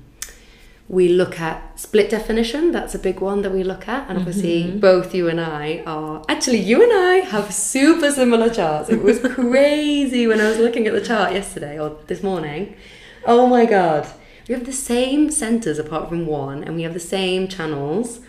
we 0.88 1.08
look 1.08 1.40
at 1.40 1.78
split 1.80 2.10
definition 2.10 2.70
that's 2.70 2.94
a 2.94 2.98
big 2.98 3.20
one 3.20 3.40
that 3.42 3.50
we 3.50 3.62
look 3.62 3.88
at 3.88 4.08
and 4.08 4.18
obviously 4.18 4.64
mm-hmm. 4.64 4.78
both 4.78 5.14
you 5.14 5.28
and 5.28 5.40
i 5.40 5.82
are 5.86 6.22
actually 6.28 6.58
you 6.58 6.82
and 6.82 6.92
i 6.92 7.16
have 7.16 7.52
super 7.52 8.10
similar 8.10 8.50
charts 8.50 8.90
it 8.90 9.02
was 9.02 9.18
crazy 9.34 10.26
when 10.26 10.40
i 10.40 10.48
was 10.48 10.58
looking 10.58 10.86
at 10.86 10.92
the 10.92 11.00
chart 11.00 11.32
yesterday 11.32 11.78
or 11.78 11.96
this 12.06 12.22
morning 12.22 12.76
oh 13.24 13.46
my 13.46 13.64
god 13.64 14.06
we 14.46 14.54
have 14.54 14.66
the 14.66 14.72
same 14.72 15.30
centers 15.30 15.78
apart 15.78 16.08
from 16.08 16.26
one 16.26 16.62
and 16.62 16.76
we 16.76 16.82
have 16.82 16.92
the 16.92 17.00
same 17.00 17.48
channels 17.48 18.20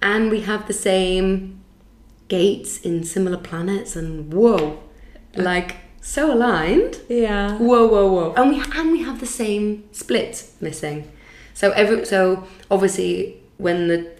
and 0.00 0.28
we 0.28 0.40
have 0.40 0.66
the 0.66 0.72
same 0.72 1.60
gates 2.26 2.80
in 2.80 3.04
similar 3.04 3.36
planets 3.36 3.94
and 3.94 4.32
whoa 4.34 4.80
uh, 5.38 5.42
like 5.42 5.76
so 6.00 6.34
aligned 6.34 7.00
Yeah. 7.08 7.56
Whoa, 7.58 7.86
whoa, 7.86 8.12
whoa! 8.12 8.34
And 8.34 8.50
we 8.50 8.60
and 8.74 8.90
we 8.90 9.02
have 9.04 9.20
the 9.20 9.26
same 9.26 9.84
split 9.92 10.50
missing. 10.60 11.08
So 11.54 11.70
every 11.72 12.04
so 12.04 12.46
obviously 12.70 13.40
when 13.58 13.88
the 13.88 14.10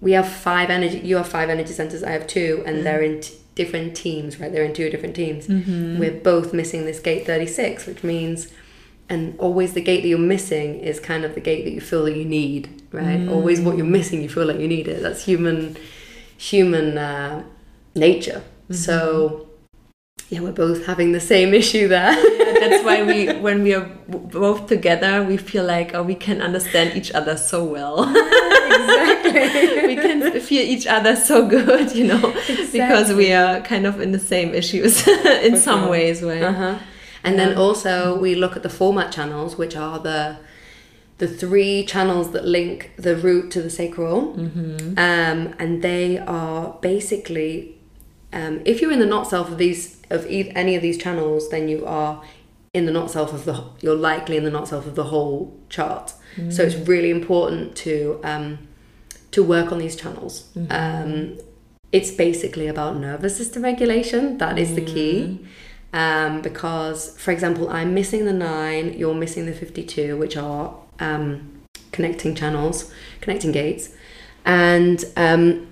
we 0.00 0.12
have 0.12 0.28
five 0.28 0.70
energy, 0.70 0.98
you 1.00 1.16
have 1.16 1.28
five 1.28 1.50
energy 1.50 1.72
centers, 1.72 2.02
I 2.02 2.12
have 2.12 2.26
two, 2.26 2.62
and 2.64 2.76
mm-hmm. 2.76 2.84
they're 2.84 3.02
in 3.02 3.20
t- 3.20 3.36
different 3.54 3.94
teams, 3.94 4.40
right? 4.40 4.50
They're 4.50 4.64
in 4.64 4.72
two 4.72 4.88
different 4.88 5.14
teams. 5.14 5.46
Mm-hmm. 5.46 5.98
We're 5.98 6.12
both 6.12 6.54
missing 6.54 6.86
this 6.86 7.00
gate 7.00 7.26
thirty 7.26 7.46
six, 7.46 7.86
which 7.86 8.02
means. 8.02 8.48
And 9.08 9.36
always 9.40 9.72
the 9.72 9.80
gate 9.80 10.02
that 10.02 10.08
you're 10.08 10.20
missing 10.20 10.78
is 10.78 11.00
kind 11.00 11.24
of 11.24 11.34
the 11.34 11.40
gate 11.40 11.64
that 11.64 11.72
you 11.72 11.80
feel 11.80 12.04
that 12.04 12.16
you 12.16 12.24
need, 12.24 12.84
right? 12.92 13.18
Mm. 13.18 13.32
Always 13.32 13.60
what 13.60 13.76
you're 13.76 13.84
missing, 13.84 14.22
you 14.22 14.28
feel 14.28 14.46
like 14.46 14.60
you 14.60 14.68
need 14.68 14.86
it. 14.86 15.02
That's 15.02 15.24
human, 15.24 15.76
human 16.38 16.96
uh, 16.96 17.42
nature. 17.96 18.44
Mm-hmm. 18.64 18.74
So, 18.74 19.48
yeah, 20.28 20.38
we're 20.38 20.52
both 20.52 20.86
having 20.86 21.10
the 21.10 21.18
same 21.18 21.52
issue 21.62 21.88
there. 21.88 22.14
That's 22.60 22.84
why 22.84 23.02
we 23.02 23.32
when 23.38 23.62
we 23.62 23.74
are 23.74 23.88
both 24.08 24.66
together 24.66 25.24
we 25.24 25.36
feel 25.36 25.64
like 25.64 25.94
oh 25.94 26.02
we 26.02 26.14
can 26.14 26.40
understand 26.40 26.96
each 26.96 27.10
other 27.12 27.36
so 27.36 27.64
well 27.64 28.04
exactly 28.14 29.86
we 29.86 29.96
can 29.96 30.40
feel 30.40 30.62
each 30.62 30.86
other 30.86 31.16
so 31.16 31.46
good 31.46 31.94
you 31.94 32.06
know 32.06 32.30
exactly. 32.30 32.80
because 32.80 33.12
we 33.12 33.32
are 33.32 33.60
kind 33.62 33.86
of 33.86 34.00
in 34.00 34.12
the 34.12 34.18
same 34.18 34.54
issues 34.54 35.06
in 35.08 35.52
For 35.52 35.60
some 35.60 35.80
sure. 35.82 35.90
ways 35.90 36.22
right 36.22 36.42
uh-huh. 36.42 36.78
and 37.24 37.36
yeah. 37.36 37.46
then 37.46 37.56
also 37.56 38.18
we 38.18 38.34
look 38.34 38.56
at 38.56 38.62
the 38.62 38.70
format 38.70 39.12
channels 39.12 39.56
which 39.56 39.76
are 39.76 39.98
the 39.98 40.38
the 41.18 41.28
three 41.28 41.84
channels 41.84 42.30
that 42.32 42.46
link 42.46 42.92
the 42.96 43.14
root 43.14 43.50
to 43.50 43.60
the 43.60 43.70
sacral 43.70 44.34
mm-hmm. 44.34 44.98
um, 44.98 45.54
and 45.58 45.82
they 45.82 46.18
are 46.18 46.78
basically 46.80 47.76
um, 48.32 48.60
if 48.64 48.80
you're 48.80 48.92
in 48.92 49.00
the 49.00 49.06
not 49.06 49.26
self 49.26 49.50
of 49.50 49.58
these 49.58 50.00
of 50.10 50.26
any 50.28 50.74
of 50.76 50.82
these 50.82 50.98
channels, 50.98 51.48
then 51.50 51.68
you 51.68 51.86
are 51.86 52.22
in 52.72 52.86
the 52.86 52.92
not 52.92 53.10
self 53.10 53.32
of 53.32 53.44
the 53.44 53.64
you're 53.80 53.96
likely 53.96 54.36
in 54.36 54.44
the 54.44 54.50
not 54.50 54.68
self 54.68 54.86
of 54.86 54.94
the 54.94 55.04
whole 55.04 55.58
chart. 55.68 56.12
Mm. 56.36 56.52
So 56.52 56.62
it's 56.62 56.76
really 56.76 57.10
important 57.10 57.76
to 57.76 58.20
um, 58.22 58.58
to 59.32 59.42
work 59.42 59.72
on 59.72 59.78
these 59.78 59.96
channels. 59.96 60.48
Mm-hmm. 60.56 60.72
Um, 60.72 61.38
it's 61.92 62.12
basically 62.12 62.68
about 62.68 62.96
nervous 62.96 63.36
system 63.36 63.64
regulation. 63.64 64.38
That 64.38 64.58
is 64.58 64.74
the 64.74 64.84
key. 64.84 65.40
Mm. 65.42 65.46
Um, 65.92 66.40
because, 66.40 67.18
for 67.18 67.32
example, 67.32 67.68
I'm 67.68 67.94
missing 67.94 68.24
the 68.24 68.32
nine, 68.32 68.96
you're 68.96 69.14
missing 69.14 69.46
the 69.46 69.52
52, 69.52 70.16
which 70.16 70.36
are 70.36 70.72
um, 71.00 71.62
connecting 71.90 72.36
channels, 72.36 72.92
connecting 73.20 73.50
gates. 73.50 73.92
And 74.44 75.04
um, 75.16 75.68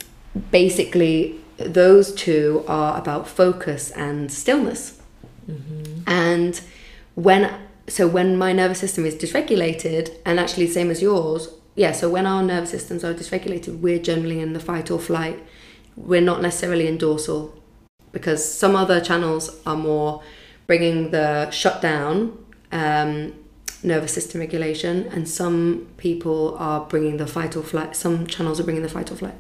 basically, 0.51 1.39
those 1.57 2.13
two 2.15 2.65
are 2.67 2.99
about 2.99 3.29
focus 3.29 3.93
and 3.93 4.33
stillness. 4.33 5.01
Mm-hmm. 5.49 6.03
And 6.09 6.61
when 7.19 7.53
so 7.89 8.07
when 8.07 8.37
my 8.37 8.53
nervous 8.53 8.79
system 8.79 9.05
is 9.05 9.17
dysregulated, 9.17 10.15
and 10.25 10.39
actually 10.39 10.69
same 10.69 10.91
as 10.91 11.03
yours, 11.03 11.49
yeah. 11.75 11.91
So 11.91 12.09
when 12.09 12.27
our 12.27 12.43
nervous 12.43 12.71
systems 12.71 13.03
are 13.03 13.13
dysregulated, 13.13 13.81
we're 13.81 13.99
generally 13.99 14.41
in 14.41 14.53
the 14.53 14.61
fight 14.61 14.91
or 14.91 15.01
flight. 15.01 15.43
We're 15.97 16.21
not 16.21 16.41
necessarily 16.43 16.87
in 16.87 16.97
dorsal 16.97 17.61
because 18.13 18.41
some 18.45 18.77
other 18.77 19.01
channels 19.01 19.61
are 19.67 19.77
more 19.77 20.23
bringing 20.69 21.11
the 21.11 21.51
shutdown 21.51 22.39
um, 22.71 23.35
nervous 23.83 24.13
system 24.13 24.41
regulation, 24.41 25.09
and 25.09 25.29
some 25.29 25.89
people 25.97 26.57
are 26.59 26.83
bringing 26.87 27.17
the 27.17 27.27
fight 27.27 27.57
or 27.57 27.65
flight. 27.65 27.97
Some 27.97 28.29
channels 28.29 28.61
are 28.61 28.65
bringing 28.65 28.85
the 28.85 28.89
fight 28.89 29.11
or 29.11 29.17
flight. 29.17 29.39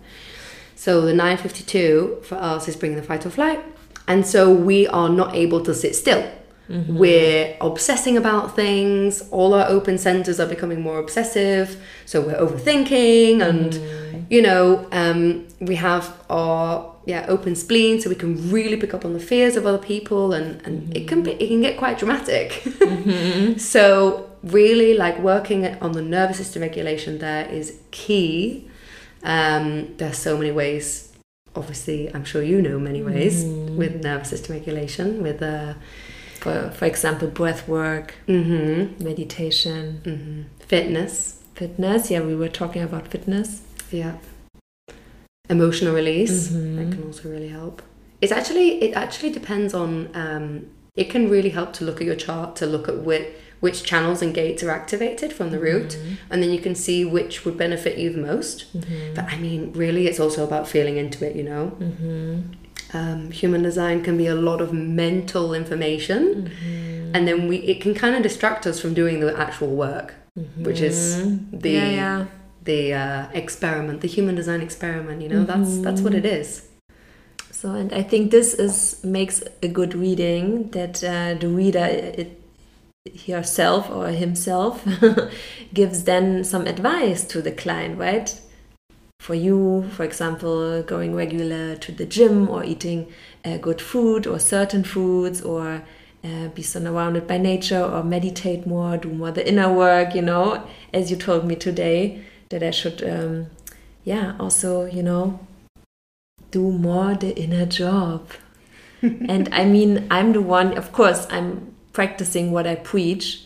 So 0.75 1.03
the 1.03 1.12
952 1.12 2.23
for 2.25 2.35
us 2.37 2.67
is 2.67 2.75
bringing 2.75 2.97
the 2.97 3.05
fight 3.05 3.25
or 3.25 3.31
flight. 3.31 3.61
And 4.09 4.27
so 4.27 4.53
we 4.53 4.88
are 4.88 5.09
not 5.09 5.37
able 5.37 5.62
to 5.64 5.75
sit 5.75 5.95
still. 5.95 6.29
Mm-hmm. 6.69 6.97
We're 6.97 7.57
obsessing 7.61 8.17
about 8.17 8.55
things. 8.55 9.23
All 9.31 9.55
our 9.55 9.67
open 9.69 9.99
centers 9.99 10.39
are 10.39 10.47
becoming 10.47 10.81
more 10.81 10.99
obsessive. 10.99 11.83
So 12.07 12.21
we're 12.21 12.37
overthinking, 12.37 13.43
and 13.43 13.73
mm. 13.73 14.27
you 14.31 14.43
know, 14.43 14.87
um, 14.93 15.47
we 15.61 15.77
have 15.77 16.13
our 16.29 16.95
yeah 17.07 17.25
open 17.29 17.55
spleen, 17.57 18.01
so 18.01 18.09
we 18.11 18.17
can 18.17 18.51
really 18.51 18.77
pick 18.77 18.93
up 18.93 19.05
on 19.05 19.13
the 19.13 19.21
fears 19.21 19.57
of 19.57 19.67
other 19.67 19.79
people, 19.79 20.33
and 20.33 20.61
and 20.67 20.83
mm-hmm. 20.83 20.97
it 20.97 21.09
can 21.09 21.23
be 21.23 21.33
it 21.33 21.49
can 21.49 21.61
get 21.61 21.79
quite 21.79 21.99
dramatic. 21.99 22.51
mm-hmm. 22.63 23.59
So 23.59 24.31
really, 24.43 24.95
like 24.95 25.19
working 25.19 25.67
on 25.83 25.93
the 25.93 26.03
nervous 26.03 26.37
system 26.37 26.63
regulation 26.63 27.19
there 27.19 27.47
is 27.47 27.79
key 27.91 28.69
um, 29.23 29.95
there's 29.97 30.19
so 30.19 30.37
many 30.37 30.51
ways. 30.51 31.13
Obviously, 31.57 32.13
I'm 32.15 32.25
sure 32.25 32.43
you 32.43 32.63
know 32.63 32.79
many 32.79 33.03
ways 33.03 33.45
mm. 33.45 33.77
with 33.77 34.03
nervous 34.03 34.31
system 34.31 34.55
regulation, 34.55 35.23
with 35.23 35.43
uh, 35.43 35.75
for 36.38 36.70
for 36.70 36.87
example, 36.87 37.29
breath 37.29 37.68
work, 37.68 38.14
mm-hmm. 38.27 39.03
meditation, 39.03 40.01
mm-hmm. 40.05 40.42
fitness, 40.61 41.42
fitness. 41.55 42.11
Yeah, 42.11 42.20
we 42.20 42.35
were 42.35 42.48
talking 42.48 42.83
about 42.83 43.09
fitness. 43.09 43.62
Yeah, 43.90 44.18
emotional 45.48 45.94
release 45.94 46.48
mm-hmm. 46.48 46.77
that 46.77 46.92
can 46.94 47.05
also 47.05 47.29
really 47.29 47.48
help. 47.48 47.83
It's 48.20 48.33
actually 48.33 48.83
it 48.83 48.94
actually 48.94 49.31
depends 49.31 49.74
on. 49.74 50.11
Um, 50.14 50.70
it 50.98 51.11
can 51.11 51.31
really 51.31 51.51
help 51.51 51.72
to 51.74 51.85
look 51.85 52.01
at 52.01 52.07
your 52.09 52.16
chart 52.16 52.57
to 52.57 52.66
look 52.66 52.88
at 52.88 52.96
what 52.96 53.22
which 53.61 53.83
channels 53.83 54.20
and 54.22 54.35
gates 54.35 54.62
are 54.62 54.70
activated 54.70 55.33
from 55.33 55.51
the 55.51 55.59
root 55.59 55.90
mm-hmm. 55.90 56.14
and 56.31 56.42
then 56.42 56.51
you 56.51 56.59
can 56.59 56.74
see 56.74 57.05
which 57.05 57.44
would 57.44 57.57
benefit 57.57 57.98
you 57.98 58.11
the 58.11 58.18
most 58.18 58.66
mm-hmm. 58.77 59.14
but 59.14 59.24
i 59.24 59.37
mean 59.37 59.72
really 59.72 60.07
it's 60.07 60.20
also 60.20 60.44
about 60.44 60.68
feeling 60.68 60.96
into 60.96 61.24
it 61.24 61.37
you 61.37 61.42
know 61.42 61.72
mm-hmm. 61.79 62.40
Um, 62.94 63.31
human 63.31 63.62
design 63.62 64.03
can 64.03 64.16
be 64.16 64.27
a 64.27 64.35
lot 64.35 64.61
of 64.61 64.72
mental 64.72 65.55
information 65.55 66.51
mm-hmm. 66.51 67.14
and 67.14 67.29
then 67.29 67.48
we 67.48 67.57
it 67.59 67.81
can 67.81 67.94
kind 67.94 68.14
of 68.14 68.22
distract 68.22 68.66
us 68.66 68.81
from 68.81 68.94
doing 68.94 69.20
the 69.20 69.38
actual 69.38 69.68
work 69.68 70.14
which 70.57 70.81
is 70.81 71.16
mm-hmm. 71.16 71.59
the 71.59 71.70
yeah, 71.70 71.90
yeah. 71.90 72.27
the 72.62 72.94
uh, 72.94 73.29
experiment 73.33 74.01
the 74.01 74.09
human 74.09 74.35
design 74.35 74.61
experiment 74.61 75.20
you 75.20 75.29
know 75.29 75.44
that's 75.44 75.79
that's 75.79 76.01
what 76.01 76.14
it 76.14 76.24
mm-hmm. 76.24 76.33
so, 77.51 77.72
and 77.72 77.92
I 77.92 78.05
think 78.05 78.31
this 78.31 78.55
is 78.55 79.03
makes 79.03 79.42
a 79.64 79.68
good 79.68 79.92
reading 79.92 80.70
that 80.70 81.03
uh, 81.03 81.35
the 81.35 81.48
reader 81.48 81.85
it 82.22 82.38
herself 83.27 83.90
or 83.90 84.09
himself 84.09 84.87
gives 85.74 86.05
then 86.05 86.44
some 86.44 86.66
advice 86.66 87.24
to 87.24 87.42
the 87.42 87.53
client, 87.53 87.98
right? 87.98 88.40
For 89.21 89.35
you, 89.35 89.89
for 89.91 90.05
example, 90.05 90.83
going 90.83 91.15
regular 91.15 91.77
to 91.77 91.93
the 91.93 92.07
gym 92.07 92.49
or 92.49 92.65
eating 92.65 93.13
uh, 93.45 93.59
good 93.59 93.81
food 93.81 94.27
or 94.27 94.39
certain 94.39 94.85
foods 94.85 95.43
or 95.43 95.83
uh, 96.25 96.49
be 96.49 96.63
surrounded 96.63 97.27
by 97.27 97.39
nature 97.39 97.83
or 97.83 98.03
meditate 98.03 98.67
more, 98.67 98.97
do 98.97 99.09
more 99.09 99.31
the 99.31 99.47
inner 99.47 99.73
work, 99.73 100.15
you 100.15 100.23
know, 100.23 100.67
as 100.93 101.11
you 101.11 101.17
told 101.17 101.45
me 101.45 101.57
today 101.57 102.25
that 102.49 102.63
I 102.63 102.71
should, 102.71 103.03
um, 103.09 103.47
yeah, 104.05 104.35
also, 104.41 104.87
you 104.87 105.03
know, 105.03 105.39
do 106.51 106.73
more 106.73 107.15
the 107.15 107.37
inner 107.37 107.67
job. 107.67 108.31
and 109.03 109.49
I 109.53 109.65
mean, 109.65 110.07
I'm 110.11 110.33
the 110.33 110.41
one, 110.41 110.77
of 110.77 110.93
course, 110.93 111.27
I'm 111.31 111.75
practicing 111.93 112.51
what 112.51 112.67
I 112.67 112.77
preach. 112.77 113.45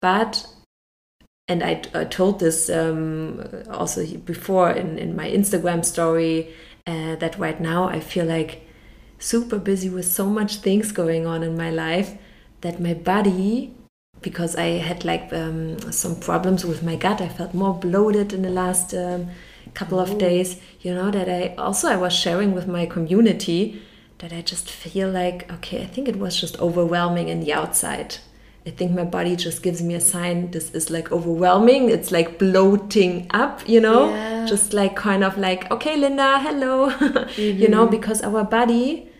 But, 0.00 0.46
and 1.48 1.62
I, 1.62 1.82
I 1.92 2.04
told 2.04 2.40
this 2.40 2.70
um, 2.70 3.44
also 3.70 4.06
before 4.18 4.70
in, 4.70 4.98
in 4.98 5.14
my 5.14 5.30
Instagram 5.30 5.84
story, 5.84 6.54
uh, 6.86 7.16
that 7.16 7.38
right 7.38 7.60
now 7.60 7.84
I 7.84 8.00
feel 8.00 8.24
like 8.26 8.62
super 9.18 9.58
busy 9.58 9.88
with 9.88 10.06
so 10.06 10.26
much 10.26 10.56
things 10.56 10.92
going 10.92 11.26
on 11.26 11.42
in 11.42 11.56
my 11.56 11.70
life 11.70 12.16
that 12.60 12.80
my 12.80 12.94
body 12.94 13.74
because 14.22 14.56
I 14.56 14.78
had 14.78 15.04
like 15.04 15.32
um, 15.32 15.78
some 15.92 16.18
problems 16.18 16.64
with 16.64 16.82
my 16.82 16.96
gut. 16.96 17.20
I 17.20 17.28
felt 17.28 17.52
more 17.52 17.74
bloated 17.74 18.32
in 18.32 18.42
the 18.42 18.50
last 18.50 18.94
um, 18.94 19.28
couple 19.74 20.00
of 20.00 20.16
days. 20.18 20.60
You 20.80 20.94
know 20.94 21.10
that 21.10 21.28
I 21.28 21.54
also 21.56 21.88
I 21.88 21.96
was 21.96 22.14
sharing 22.14 22.54
with 22.54 22.66
my 22.66 22.86
community 22.86 23.82
that 24.18 24.32
I 24.32 24.40
just 24.40 24.70
feel 24.70 25.10
like, 25.10 25.50
okay, 25.52 25.82
I 25.82 25.86
think 25.86 26.08
it 26.08 26.16
was 26.16 26.40
just 26.40 26.58
overwhelming 26.58 27.28
in 27.28 27.40
the 27.40 27.52
outside. 27.52 28.16
I 28.66 28.70
think 28.70 28.92
my 28.92 29.04
body 29.04 29.36
just 29.36 29.62
gives 29.62 29.82
me 29.82 29.94
a 29.94 30.00
sign 30.00 30.50
this 30.50 30.70
is 30.70 30.88
like 30.88 31.12
overwhelming. 31.12 31.90
It's 31.90 32.10
like 32.10 32.38
bloating 32.38 33.26
up, 33.30 33.68
you 33.68 33.80
know? 33.80 34.08
Yeah. 34.08 34.46
Just 34.46 34.72
like 34.72 34.96
kind 34.96 35.22
of 35.22 35.36
like, 35.36 35.70
okay, 35.70 35.96
Linda, 35.96 36.38
hello. 36.40 36.90
Mm-hmm. 36.90 37.40
you 37.40 37.68
know, 37.68 37.82
mm-hmm. 37.82 37.90
because 37.90 38.22
our 38.22 38.42
body, 38.42 39.10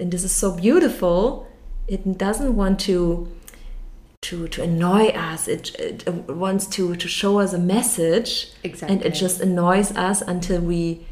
and 0.00 0.10
this 0.10 0.24
is 0.24 0.32
so 0.32 0.56
beautiful, 0.56 1.46
it 1.88 2.16
doesn't 2.16 2.56
want 2.56 2.80
to 2.80 3.30
to 4.22 4.48
to 4.48 4.62
annoy 4.62 5.08
us. 5.08 5.46
It, 5.46 5.74
it 5.78 6.08
wants 6.28 6.66
to 6.68 6.96
to 6.96 7.08
show 7.08 7.38
us 7.40 7.52
a 7.52 7.58
message. 7.58 8.50
Exactly. 8.64 8.96
And 8.96 9.04
it 9.04 9.10
just 9.10 9.40
annoys 9.40 9.92
us 9.92 10.22
until 10.22 10.62
we 10.62 11.06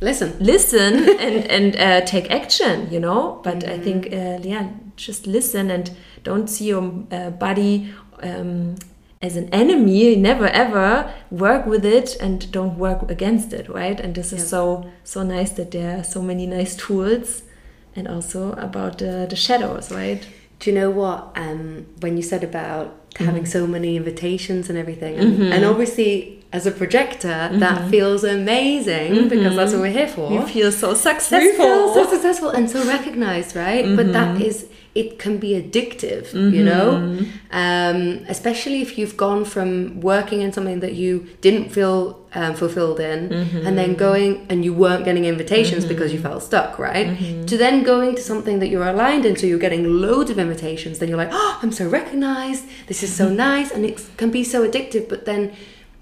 listen 0.00 0.36
listen 0.40 1.08
and 1.18 1.44
and 1.46 1.76
uh, 1.76 2.00
take 2.06 2.30
action 2.30 2.88
you 2.90 3.00
know 3.00 3.40
but 3.42 3.58
mm-hmm. 3.58 3.72
i 3.72 3.78
think 3.78 4.06
uh, 4.12 4.38
yeah 4.42 4.68
just 4.96 5.26
listen 5.26 5.70
and 5.70 5.90
don't 6.22 6.48
see 6.48 6.66
your 6.66 7.04
uh, 7.10 7.30
body 7.30 7.92
um, 8.22 8.76
as 9.22 9.36
an 9.36 9.48
enemy 9.52 10.14
never 10.16 10.46
ever 10.48 11.12
work 11.30 11.66
with 11.66 11.84
it 11.84 12.16
and 12.20 12.50
don't 12.52 12.78
work 12.78 13.10
against 13.10 13.52
it 13.52 13.68
right 13.68 13.98
and 14.00 14.14
this 14.14 14.32
is 14.32 14.48
so 14.48 14.90
so 15.04 15.22
nice 15.22 15.52
that 15.52 15.70
there 15.70 16.00
are 16.00 16.04
so 16.04 16.20
many 16.20 16.46
nice 16.46 16.76
tools 16.76 17.42
and 17.94 18.06
also 18.06 18.52
about 18.52 18.98
the 18.98 19.36
shadows 19.36 19.90
right 19.90 20.28
do 20.58 20.70
you 20.70 20.78
know 20.78 20.90
what 20.90 21.32
um, 21.36 21.86
when 22.00 22.16
you 22.16 22.22
said 22.22 22.44
about 22.44 22.94
having 23.18 23.44
mm-hmm. 23.44 23.50
so 23.50 23.66
many 23.66 23.96
invitations 23.96 24.68
and 24.68 24.78
everything 24.78 25.16
and, 25.16 25.32
mm-hmm. 25.32 25.52
and 25.52 25.64
obviously 25.64 26.44
as 26.56 26.64
a 26.66 26.74
projector 26.82 27.38
that 27.64 27.76
mm-hmm. 27.78 27.90
feels 27.90 28.24
amazing 28.24 29.28
because 29.28 29.54
that's 29.58 29.72
mm-hmm. 29.72 29.80
what 29.80 29.88
we're 29.88 29.98
here 30.00 30.08
for. 30.16 30.26
You 30.32 30.42
feel 30.56 30.72
so 30.72 30.94
successful. 30.94 31.40
We 31.40 31.56
feel 31.56 31.94
so 31.98 32.02
successful 32.14 32.50
and 32.56 32.64
so 32.74 32.78
recognized, 32.96 33.54
right? 33.54 33.84
But 33.98 34.06
that 34.16 34.30
mm-hmm. 34.34 34.48
is, 34.48 34.66
it 34.94 35.18
can 35.18 35.36
be 35.36 35.50
addictive, 35.60 36.24
you 36.56 36.64
know? 36.70 36.86
Um, 37.50 37.98
especially 38.36 38.80
if 38.86 38.96
you've 38.96 39.16
gone 39.26 39.44
from 39.44 40.00
working 40.00 40.40
in 40.40 40.50
something 40.56 40.80
that 40.80 40.94
you 40.94 41.12
didn't 41.46 41.68
feel 41.76 41.98
um, 42.32 42.54
fulfilled 42.54 43.00
in 43.00 43.20
and 43.66 43.76
then 43.80 43.90
going 44.06 44.46
and 44.50 44.64
you 44.64 44.72
weren't 44.82 45.04
getting 45.04 45.26
invitations 45.26 45.84
because 45.92 46.10
you 46.14 46.20
felt 46.28 46.42
stuck, 46.42 46.78
right? 46.78 47.06
To 47.50 47.54
then 47.64 47.82
going 47.92 48.14
to 48.18 48.22
something 48.22 48.56
that 48.60 48.68
you're 48.68 48.88
aligned 48.94 49.26
in, 49.28 49.36
so 49.36 49.44
you're 49.46 49.66
getting 49.68 49.84
loads 50.06 50.30
of 50.30 50.38
invitations, 50.38 50.98
then 51.00 51.08
you're 51.10 51.22
like, 51.24 51.34
oh, 51.40 51.58
I'm 51.62 51.72
so 51.80 51.86
recognized, 52.00 52.64
this 52.86 53.02
is 53.02 53.14
so 53.14 53.28
nice, 53.28 53.70
and 53.70 53.84
it 53.84 53.94
can 54.16 54.30
be 54.30 54.42
so 54.42 54.58
addictive, 54.66 55.04
but 55.12 55.26
then 55.26 55.54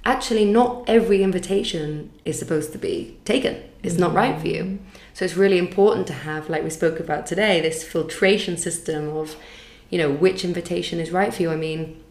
actually 0.05 0.45
not 0.45 0.85
every 0.87 1.23
invitation 1.23 2.11
is 2.25 2.39
supposed 2.39 2.73
to 2.73 2.79
be 2.79 3.17
taken. 3.25 3.63
It's 3.83 3.99
not 3.99 4.15
right 4.15 4.39
for 4.39 4.47
you. 4.47 4.65
Mm-hmm. 4.65 4.85
So 5.15 5.25
it's 5.25 5.37
really 5.37 5.59
important 5.59 6.07
to 6.09 6.13
have, 6.13 6.51
like 6.51 6.65
we 6.65 6.71
spoke 6.71 7.01
about 7.01 7.27
today, 7.27 7.61
this 7.61 7.85
filtration 7.85 8.57
system 8.57 9.09
of, 9.17 9.37
you 9.91 9.99
know, 9.99 10.11
which 10.11 10.45
invitation 10.45 10.99
is 11.01 11.11
right 11.11 11.33
for 11.33 11.43
you. 11.43 11.51
I 11.51 11.57
mean, 11.57 12.03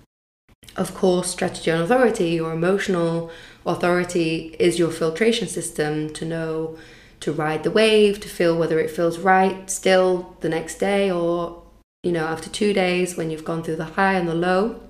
of 0.75 0.95
course, 0.95 1.29
strategy 1.29 1.69
and 1.69 1.81
authority, 1.81 2.29
your 2.29 2.53
emotional 2.53 3.29
authority 3.65 4.55
is 4.59 4.79
your 4.79 4.89
filtration 4.89 5.47
system 5.47 6.11
to 6.13 6.25
know 6.25 6.77
to 7.19 7.31
ride 7.31 7.63
the 7.63 7.71
wave, 7.71 8.19
to 8.19 8.27
feel 8.27 8.57
whether 8.57 8.79
it 8.79 8.91
feels 8.91 9.17
right 9.17 9.69
still 9.69 10.35
the 10.41 10.49
next 10.49 10.75
day 10.75 11.09
or, 11.09 11.63
you 12.03 12.11
know, 12.11 12.25
after 12.25 12.49
two 12.49 12.73
days 12.73 13.15
when 13.15 13.29
you've 13.29 13.45
gone 13.45 13.63
through 13.63 13.77
the 13.77 13.85
high 13.85 14.15
and 14.15 14.27
the 14.27 14.35
low 14.35 14.81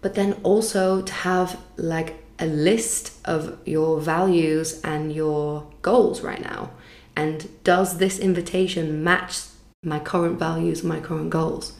but 0.00 0.14
then 0.14 0.34
also 0.42 1.02
to 1.02 1.12
have 1.12 1.58
like 1.76 2.14
a 2.38 2.46
list 2.46 3.12
of 3.24 3.58
your 3.66 4.00
values 4.00 4.80
and 4.82 5.12
your 5.12 5.66
goals 5.82 6.22
right 6.22 6.40
now. 6.40 6.70
And 7.16 7.48
does 7.64 7.98
this 7.98 8.18
invitation 8.18 9.04
match 9.04 9.40
my 9.82 9.98
current 9.98 10.38
values, 10.38 10.82
my 10.82 11.00
current 11.00 11.30
goals? 11.30 11.72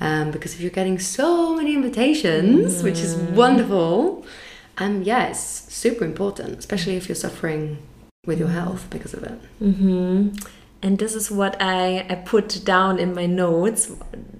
Um, 0.00 0.30
because 0.30 0.54
if 0.54 0.60
you're 0.60 0.70
getting 0.70 0.98
so 0.98 1.56
many 1.56 1.74
invitations, 1.74 2.82
which 2.82 2.98
is 3.00 3.14
wonderful, 3.16 4.26
um, 4.78 5.02
yeah, 5.02 5.28
it's 5.28 5.40
super 5.40 6.04
important, 6.04 6.58
especially 6.58 6.96
if 6.96 7.08
you're 7.08 7.16
suffering 7.16 7.78
with 8.26 8.38
your 8.38 8.48
health 8.48 8.86
because 8.90 9.14
of 9.14 9.22
it. 9.24 9.40
Mm-hmm. 9.62 10.36
And 10.82 10.98
this 10.98 11.14
is 11.14 11.30
what 11.30 11.60
I, 11.60 12.06
I 12.08 12.14
put 12.14 12.64
down 12.64 12.98
in 12.98 13.14
my 13.14 13.26
notes 13.26 13.90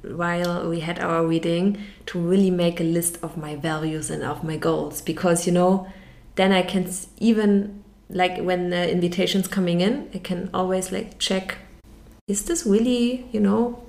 while 0.03 0.69
we 0.69 0.81
had 0.81 1.01
our 1.01 1.27
reading 1.27 1.79
to 2.07 2.19
really 2.19 2.51
make 2.51 2.81
a 2.81 2.85
list 2.85 3.19
of 3.23 3.37
my 3.37 3.57
values 3.57 4.09
and 4.11 4.23
of 4.23 4.45
my 4.45 4.57
goals. 4.57 5.01
Because, 5.01 5.47
you 5.47 5.53
know, 5.53 5.89
then 6.37 6.53
I 6.53 6.63
can 6.63 6.89
even, 7.19 7.83
like 8.09 8.39
when 8.39 8.71
the 8.71 8.91
invitation's 8.91 9.49
coming 9.49 9.81
in, 9.81 10.09
I 10.15 10.19
can 10.19 10.49
always 10.55 10.93
like 10.93 11.19
check 11.19 11.59
is 12.29 12.45
this 12.45 12.67
really, 12.67 13.27
you 13.33 13.41
know, 13.41 13.83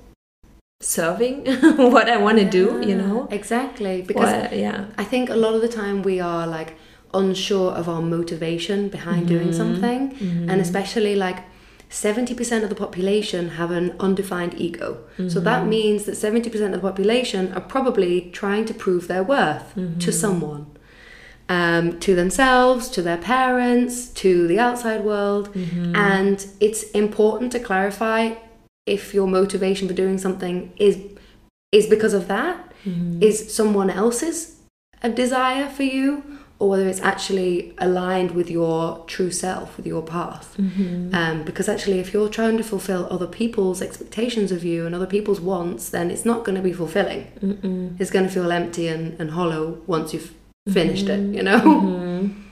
serving 0.80 1.44
what 1.76 2.08
I 2.08 2.16
want 2.16 2.38
to 2.38 2.48
do, 2.48 2.82
you 2.84 2.96
know? 2.96 3.28
Exactly. 3.30 4.02
Because 4.02 4.50
yeah. 4.52 4.86
I 4.96 5.04
think 5.04 5.28
a 5.28 5.36
lot 5.36 5.54
of 5.54 5.60
the 5.60 5.68
time 5.68 6.02
we 6.02 6.20
are 6.20 6.46
like 6.46 6.76
unsure 7.12 7.72
of 7.72 7.88
our 7.88 8.00
motivation 8.00 8.88
behind 8.88 9.28
doing 9.28 9.48
mm-hmm. 9.48 9.56
something, 9.56 10.10
mm-hmm. 10.12 10.48
and 10.48 10.60
especially 10.60 11.16
like 11.16 11.44
70% 11.90 12.62
of 12.62 12.68
the 12.68 12.76
population 12.76 13.50
have 13.50 13.72
an 13.72 13.96
undefined 13.98 14.54
ego. 14.54 15.04
So 15.16 15.22
mm-hmm. 15.22 15.44
that 15.44 15.66
means 15.66 16.04
that 16.04 16.12
70% 16.12 16.66
of 16.66 16.72
the 16.72 16.78
population 16.78 17.52
are 17.52 17.60
probably 17.60 18.30
trying 18.30 18.64
to 18.66 18.74
prove 18.74 19.08
their 19.08 19.24
worth 19.24 19.74
to 19.74 19.80
mm-hmm. 19.80 20.10
someone. 20.10 20.66
Um, 21.48 21.98
to 21.98 22.14
themselves, 22.14 22.88
to 22.90 23.02
their 23.02 23.16
parents, 23.16 24.06
to 24.10 24.46
the 24.46 24.60
outside 24.60 25.04
world. 25.04 25.52
Mm-hmm. 25.52 25.96
And 25.96 26.46
it's 26.60 26.84
important 26.92 27.50
to 27.52 27.58
clarify 27.58 28.34
if 28.86 29.12
your 29.12 29.26
motivation 29.26 29.88
for 29.88 29.94
doing 29.94 30.16
something 30.16 30.72
is 30.76 30.96
is 31.72 31.86
because 31.86 32.14
of 32.14 32.28
that, 32.28 32.72
is 33.20 33.52
someone 33.54 33.90
else's 33.90 34.56
a 35.02 35.08
desire 35.08 35.68
for 35.68 35.82
you, 35.82 36.39
or 36.60 36.68
whether 36.68 36.86
it's 36.86 37.00
actually 37.00 37.74
aligned 37.78 38.30
with 38.32 38.50
your 38.50 39.02
true 39.06 39.30
self, 39.30 39.76
with 39.78 39.86
your 39.86 40.02
path. 40.02 40.54
Um, 41.14 41.42
because 41.44 41.68
actually, 41.70 42.00
if 42.00 42.12
you're 42.12 42.28
trying 42.28 42.58
to 42.58 42.62
fulfill 42.62 43.08
other 43.10 43.26
people's 43.26 43.80
expectations 43.80 44.52
of 44.52 44.62
you 44.62 44.84
and 44.86 44.94
other 44.94 45.06
people's 45.06 45.40
wants, 45.40 45.88
then 45.88 46.10
it's 46.10 46.26
not 46.26 46.44
going 46.44 46.56
to 46.56 46.62
be 46.62 46.74
fulfilling. 46.74 47.26
It's 47.98 48.10
going 48.10 48.26
to 48.26 48.30
feel 48.30 48.52
empty 48.52 48.88
and, 48.88 49.18
and 49.18 49.30
hollow 49.30 49.80
once 49.86 50.12
you've 50.12 50.34
finished 50.70 51.08
it, 51.08 51.34
you 51.34 51.42
know? 51.42 52.30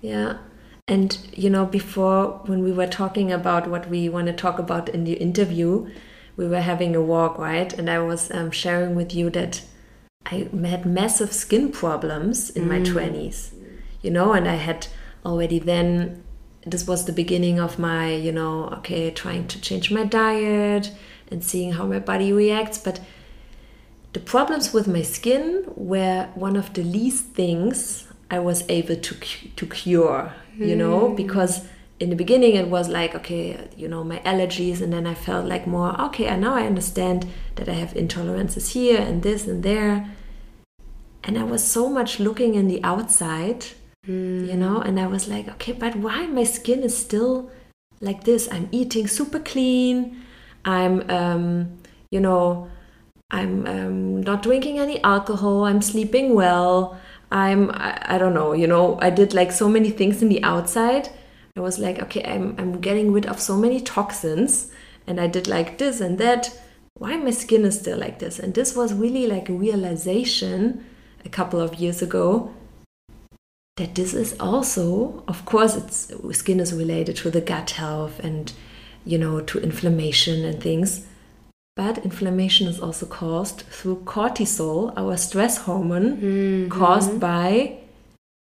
Yeah. 0.00 0.38
And, 0.86 1.18
you 1.34 1.50
know, 1.50 1.66
before 1.66 2.40
when 2.46 2.62
we 2.62 2.72
were 2.72 2.86
talking 2.86 3.32
about 3.32 3.68
what 3.68 3.90
we 3.90 4.08
want 4.08 4.28
to 4.28 4.32
talk 4.32 4.60
about 4.60 4.88
in 4.88 5.02
the 5.02 5.14
interview, 5.14 5.90
we 6.36 6.46
were 6.46 6.60
having 6.60 6.94
a 6.94 7.02
walk, 7.02 7.36
right? 7.36 7.72
And 7.72 7.90
I 7.90 7.98
was 7.98 8.30
um, 8.30 8.52
sharing 8.52 8.94
with 8.94 9.12
you 9.12 9.28
that 9.30 9.62
I 10.30 10.48
had 10.64 10.84
massive 10.84 11.32
skin 11.32 11.72
problems 11.72 12.50
in 12.50 12.68
my 12.68 12.80
mm. 12.80 12.86
20s, 12.86 13.52
you 14.02 14.10
know, 14.10 14.32
and 14.32 14.46
I 14.46 14.56
had 14.56 14.86
already 15.24 15.58
then, 15.58 16.22
this 16.66 16.86
was 16.86 17.06
the 17.06 17.12
beginning 17.12 17.58
of 17.58 17.78
my, 17.78 18.12
you 18.14 18.32
know, 18.32 18.68
okay, 18.78 19.10
trying 19.10 19.48
to 19.48 19.60
change 19.60 19.90
my 19.90 20.04
diet 20.04 20.92
and 21.30 21.42
seeing 21.42 21.72
how 21.72 21.86
my 21.86 21.98
body 21.98 22.32
reacts. 22.32 22.78
But 22.78 23.00
the 24.12 24.20
problems 24.20 24.72
with 24.72 24.86
my 24.86 25.02
skin 25.02 25.64
were 25.76 26.28
one 26.34 26.56
of 26.56 26.74
the 26.74 26.82
least 26.82 27.26
things 27.28 28.06
I 28.30 28.38
was 28.40 28.68
able 28.68 28.96
to 28.96 29.14
to 29.56 29.66
cure, 29.66 30.34
you 30.58 30.76
know, 30.76 31.08
mm. 31.08 31.16
because 31.16 31.66
in 32.00 32.10
the 32.10 32.16
beginning 32.16 32.54
it 32.54 32.68
was 32.68 32.88
like 32.88 33.14
okay, 33.14 33.68
you 33.76 33.88
know, 33.88 34.04
my 34.04 34.18
allergies, 34.20 34.80
and 34.80 34.92
then 34.92 35.06
I 35.06 35.14
felt 35.14 35.46
like 35.46 35.66
more 35.66 36.00
okay. 36.02 36.26
And 36.26 36.40
now 36.40 36.54
I 36.54 36.66
understand 36.66 37.26
that 37.56 37.68
I 37.68 37.74
have 37.74 37.94
intolerances 37.94 38.72
here 38.72 39.00
and 39.00 39.22
this 39.22 39.46
and 39.46 39.62
there, 39.62 40.08
and 41.24 41.38
I 41.38 41.44
was 41.44 41.62
so 41.64 41.88
much 41.88 42.20
looking 42.20 42.54
in 42.54 42.68
the 42.68 42.82
outside, 42.84 43.66
you 44.06 44.56
know, 44.56 44.80
and 44.80 44.98
I 44.98 45.06
was 45.06 45.28
like, 45.28 45.48
okay, 45.48 45.72
but 45.72 45.96
why 45.96 46.26
my 46.26 46.44
skin 46.44 46.82
is 46.82 46.96
still 46.96 47.50
like 48.00 48.24
this? 48.24 48.48
I'm 48.50 48.68
eating 48.72 49.06
super 49.06 49.38
clean. 49.38 50.22
I'm, 50.64 51.08
um, 51.10 51.78
you 52.10 52.20
know, 52.20 52.70
I'm 53.30 53.66
um, 53.66 54.22
not 54.22 54.42
drinking 54.42 54.78
any 54.78 55.02
alcohol. 55.02 55.64
I'm 55.64 55.82
sleeping 55.82 56.34
well. 56.34 56.98
I'm, 57.30 57.70
I, 57.70 58.14
I 58.14 58.18
don't 58.18 58.32
know, 58.32 58.54
you 58.54 58.66
know, 58.66 58.98
I 59.02 59.10
did 59.10 59.34
like 59.34 59.52
so 59.52 59.68
many 59.68 59.90
things 59.90 60.22
in 60.22 60.30
the 60.30 60.42
outside. 60.42 61.10
I 61.58 61.60
was 61.60 61.80
like, 61.80 62.00
okay, 62.04 62.22
I'm, 62.22 62.54
I'm 62.56 62.80
getting 62.80 63.12
rid 63.12 63.26
of 63.26 63.40
so 63.40 63.56
many 63.56 63.80
toxins. 63.80 64.70
And 65.08 65.20
I 65.20 65.26
did 65.26 65.48
like 65.48 65.78
this 65.78 66.00
and 66.00 66.16
that. 66.18 66.56
Why 66.94 67.16
my 67.16 67.32
skin 67.32 67.64
is 67.64 67.80
still 67.80 67.98
like 67.98 68.20
this? 68.20 68.38
And 68.38 68.54
this 68.54 68.76
was 68.76 68.94
really 68.94 69.26
like 69.26 69.48
a 69.48 69.52
realization 69.52 70.84
a 71.24 71.28
couple 71.28 71.60
of 71.60 71.74
years 71.74 72.00
ago 72.00 72.54
that 73.76 73.96
this 73.96 74.14
is 74.14 74.36
also, 74.38 75.24
of 75.26 75.44
course, 75.44 75.74
it's 75.74 76.12
skin 76.38 76.60
is 76.60 76.72
related 76.72 77.16
to 77.16 77.30
the 77.30 77.40
gut 77.40 77.70
health 77.72 78.20
and, 78.20 78.52
you 79.04 79.18
know, 79.18 79.40
to 79.40 79.58
inflammation 79.60 80.44
and 80.44 80.62
things. 80.62 81.06
But 81.76 81.98
inflammation 81.98 82.68
is 82.68 82.78
also 82.78 83.06
caused 83.06 83.62
through 83.62 84.02
cortisol, 84.04 84.92
our 84.96 85.16
stress 85.16 85.58
hormone, 85.58 86.16
mm-hmm. 86.18 86.68
caused 86.68 87.18
by 87.18 87.78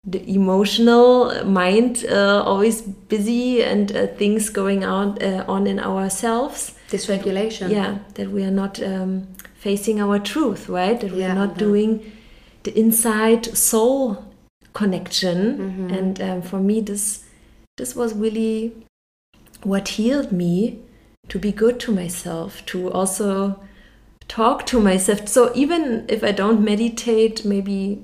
the 0.05 0.29
emotional 0.29 1.45
mind, 1.45 2.05
uh, 2.09 2.43
always 2.45 2.81
busy 2.81 3.63
and 3.63 3.95
uh, 3.95 4.07
things 4.07 4.49
going 4.49 4.83
on 4.83 5.21
uh, 5.23 5.45
on 5.47 5.65
in 5.65 5.79
ourselves. 5.79 6.73
Dysregulation. 6.89 7.69
Yeah, 7.69 7.99
that 8.15 8.29
we 8.29 8.43
are 8.43 8.51
not 8.51 8.81
um, 8.83 9.27
facing 9.55 10.01
our 10.01 10.19
truth, 10.19 10.67
right? 10.67 10.99
That 10.99 11.11
we 11.11 11.21
Yeah, 11.21 11.31
are 11.31 11.35
not 11.35 11.57
doing 11.57 12.11
the 12.63 12.77
inside 12.77 13.45
soul 13.57 14.25
connection. 14.73 15.57
Mm-hmm. 15.57 15.89
And 15.93 16.21
um, 16.21 16.41
for 16.41 16.59
me, 16.59 16.81
this 16.81 17.23
this 17.77 17.95
was 17.95 18.13
really 18.13 18.73
what 19.63 19.87
healed 19.87 20.31
me 20.31 20.79
to 21.29 21.39
be 21.39 21.51
good 21.53 21.79
to 21.79 21.91
myself, 21.93 22.65
to 22.65 22.91
also 22.91 23.63
talk 24.27 24.65
to 24.65 24.79
myself. 24.81 25.27
So 25.29 25.51
even 25.55 26.05
if 26.09 26.23
I 26.23 26.33
don't 26.33 26.61
meditate, 26.61 27.45
maybe 27.45 28.01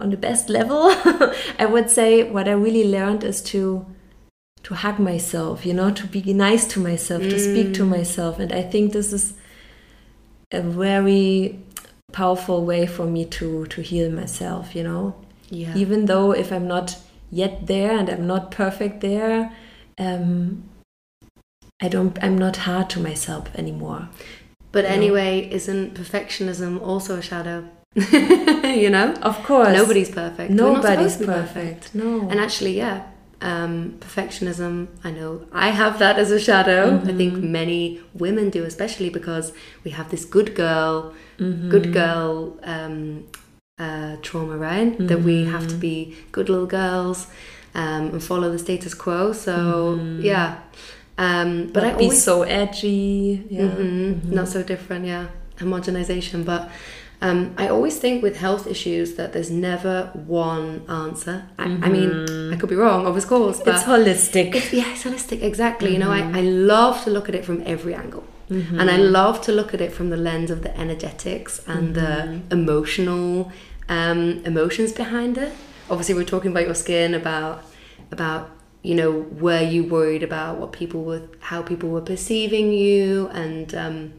on 0.00 0.10
the 0.10 0.16
best 0.16 0.48
level, 0.48 0.88
I 1.58 1.66
would 1.66 1.90
say 1.90 2.22
what 2.22 2.48
I 2.48 2.52
really 2.52 2.88
learned 2.88 3.24
is 3.24 3.42
to 3.42 3.86
to 4.62 4.74
hug 4.74 4.98
myself, 4.98 5.64
you 5.64 5.72
know, 5.72 5.90
to 5.90 6.06
be 6.06 6.34
nice 6.34 6.66
to 6.68 6.80
myself, 6.80 7.22
to 7.22 7.38
speak 7.38 7.72
to 7.74 7.84
myself. 7.84 8.38
And 8.38 8.52
I 8.52 8.62
think 8.62 8.92
this 8.92 9.12
is 9.12 9.32
a 10.52 10.60
very 10.60 11.58
powerful 12.12 12.64
way 12.64 12.86
for 12.86 13.06
me 13.06 13.24
to 13.24 13.66
to 13.66 13.80
heal 13.80 14.10
myself, 14.10 14.74
you 14.74 14.82
know. 14.82 15.14
Yeah. 15.48 15.76
Even 15.76 16.06
though 16.06 16.32
if 16.32 16.52
I'm 16.52 16.68
not 16.68 16.96
yet 17.30 17.66
there 17.66 17.98
and 17.98 18.08
I'm 18.08 18.26
not 18.26 18.50
perfect 18.50 19.00
there, 19.00 19.52
um, 19.98 20.64
I 21.80 21.88
don't 21.88 22.18
I'm 22.22 22.36
not 22.36 22.56
hard 22.56 22.90
to 22.90 23.00
myself 23.00 23.48
anymore. 23.54 24.08
But 24.72 24.84
anyway, 24.84 25.48
isn't 25.50 25.94
perfectionism 25.94 26.80
also 26.80 27.16
a 27.16 27.22
shadow? 27.22 27.68
you 27.94 28.88
know? 28.90 29.14
Of 29.22 29.42
course. 29.42 29.72
Nobody's 29.76 30.10
perfect. 30.10 30.50
Nobody's 30.50 31.16
be 31.16 31.26
perfect. 31.26 31.94
No. 31.94 32.28
And 32.30 32.38
actually, 32.38 32.76
yeah, 32.76 33.02
um, 33.40 33.96
perfectionism, 34.00 34.86
I 35.02 35.10
know 35.10 35.46
I 35.52 35.70
have 35.70 35.98
that 35.98 36.16
as 36.18 36.30
a 36.30 36.38
shadow. 36.38 36.96
I 36.98 37.12
think 37.12 37.34
Mm-hmm. 37.34 37.52
many 37.52 38.00
women 38.14 38.50
do, 38.50 38.64
especially 38.64 39.10
because 39.10 39.52
we 39.84 39.90
have 39.92 40.10
this 40.10 40.24
good 40.24 40.54
girl, 40.54 41.14
Mm-hmm. 41.38 41.70
good 41.70 41.92
girl 41.92 42.58
um, 42.62 43.26
uh, 43.78 44.16
trauma, 44.22 44.56
right? 44.56 44.96
That 45.08 45.22
we 45.22 45.44
have 45.46 45.66
to 45.68 45.74
be 45.74 46.14
good 46.32 46.48
little 46.48 46.66
girls 46.66 47.26
um, 47.74 48.10
and 48.12 48.22
follow 48.22 48.50
the 48.52 48.58
status 48.58 48.94
quo. 48.94 49.32
So, 49.32 49.94
yeah. 50.20 50.58
Um, 51.18 51.70
but 51.72 51.82
Not 51.82 51.94
I 51.94 51.98
be 51.98 52.04
always 52.04 52.22
so 52.22 52.42
edgy. 52.42 53.44
Yeah. 53.50 53.62
Mhm. 53.62 54.24
Not 54.26 54.48
so 54.48 54.62
different, 54.62 55.06
yeah. 55.06 55.26
Homogenization. 55.58 56.44
But 56.44 56.70
um, 57.22 57.54
I 57.58 57.68
always 57.68 57.98
think 57.98 58.22
with 58.22 58.36
health 58.38 58.66
issues 58.66 59.14
that 59.14 59.32
there's 59.34 59.50
never 59.50 60.10
one 60.14 60.82
answer. 60.88 61.44
I, 61.58 61.64
I 61.64 61.88
mean, 61.90 62.52
I 62.52 62.56
could 62.56 62.70
be 62.70 62.76
wrong, 62.76 63.04
of 63.06 63.26
course, 63.26 63.58
but 63.62 63.74
It's 63.74 63.84
holistic. 63.84 64.54
it's, 64.54 64.72
yeah, 64.72 64.92
it's 64.92 65.04
holistic, 65.04 65.42
exactly. 65.42 65.92
You 65.92 65.98
know, 65.98 66.10
I, 66.10 66.20
I 66.38 66.40
love 66.40 67.04
to 67.04 67.10
look 67.10 67.28
at 67.28 67.34
it 67.34 67.44
from 67.44 67.62
every 67.66 67.94
angle. 67.94 68.24
And 68.50 68.90
I 68.90 68.96
love 68.96 69.40
to 69.42 69.52
look 69.52 69.74
at 69.74 69.80
it 69.80 69.92
from 69.92 70.10
the 70.10 70.16
lens 70.16 70.50
of 70.50 70.62
the 70.62 70.76
energetics 70.76 71.60
and 71.68 71.94
the 71.94 72.40
emotional 72.50 73.52
um, 73.88 74.42
emotions 74.44 74.92
behind 74.92 75.38
it. 75.38 75.52
Obviously, 75.88 76.14
we're 76.16 76.24
talking 76.24 76.50
about 76.50 76.64
your 76.64 76.74
skin, 76.74 77.14
about 77.14 77.62
about 78.10 78.50
you 78.82 78.94
know, 78.94 79.10
were 79.10 79.60
you 79.60 79.84
worried 79.84 80.22
about 80.22 80.56
what 80.58 80.72
people 80.72 81.04
were, 81.04 81.22
how 81.40 81.60
people 81.62 81.90
were 81.90 82.00
perceiving 82.00 82.72
you, 82.72 83.28
and 83.28 83.74
um, 83.74 84.12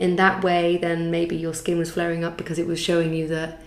in 0.00 0.16
that 0.16 0.42
way, 0.44 0.76
then 0.76 1.10
maybe 1.10 1.36
your 1.36 1.54
skin 1.54 1.78
was 1.78 1.90
flaring 1.90 2.24
up 2.24 2.36
because 2.36 2.58
it 2.58 2.66
was 2.66 2.80
showing 2.80 3.14
you 3.14 3.26
that 3.28 3.60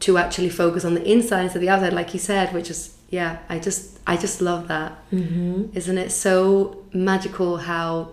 to 0.00 0.16
actually 0.18 0.48
focus 0.50 0.84
on 0.84 0.94
the 0.94 1.02
inside 1.10 1.42
instead 1.44 1.56
of 1.58 1.62
the 1.62 1.68
outside, 1.68 1.92
like 1.92 2.12
you 2.14 2.20
said, 2.20 2.52
which 2.54 2.70
is 2.70 2.94
yeah, 3.10 3.38
I 3.48 3.58
just 3.58 3.98
I 4.06 4.16
just 4.16 4.40
love 4.40 4.68
that. 4.68 4.92
Mm-hmm. 5.10 5.76
Isn't 5.76 5.98
it 5.98 6.12
so 6.12 6.84
magical 6.92 7.56
how 7.56 8.10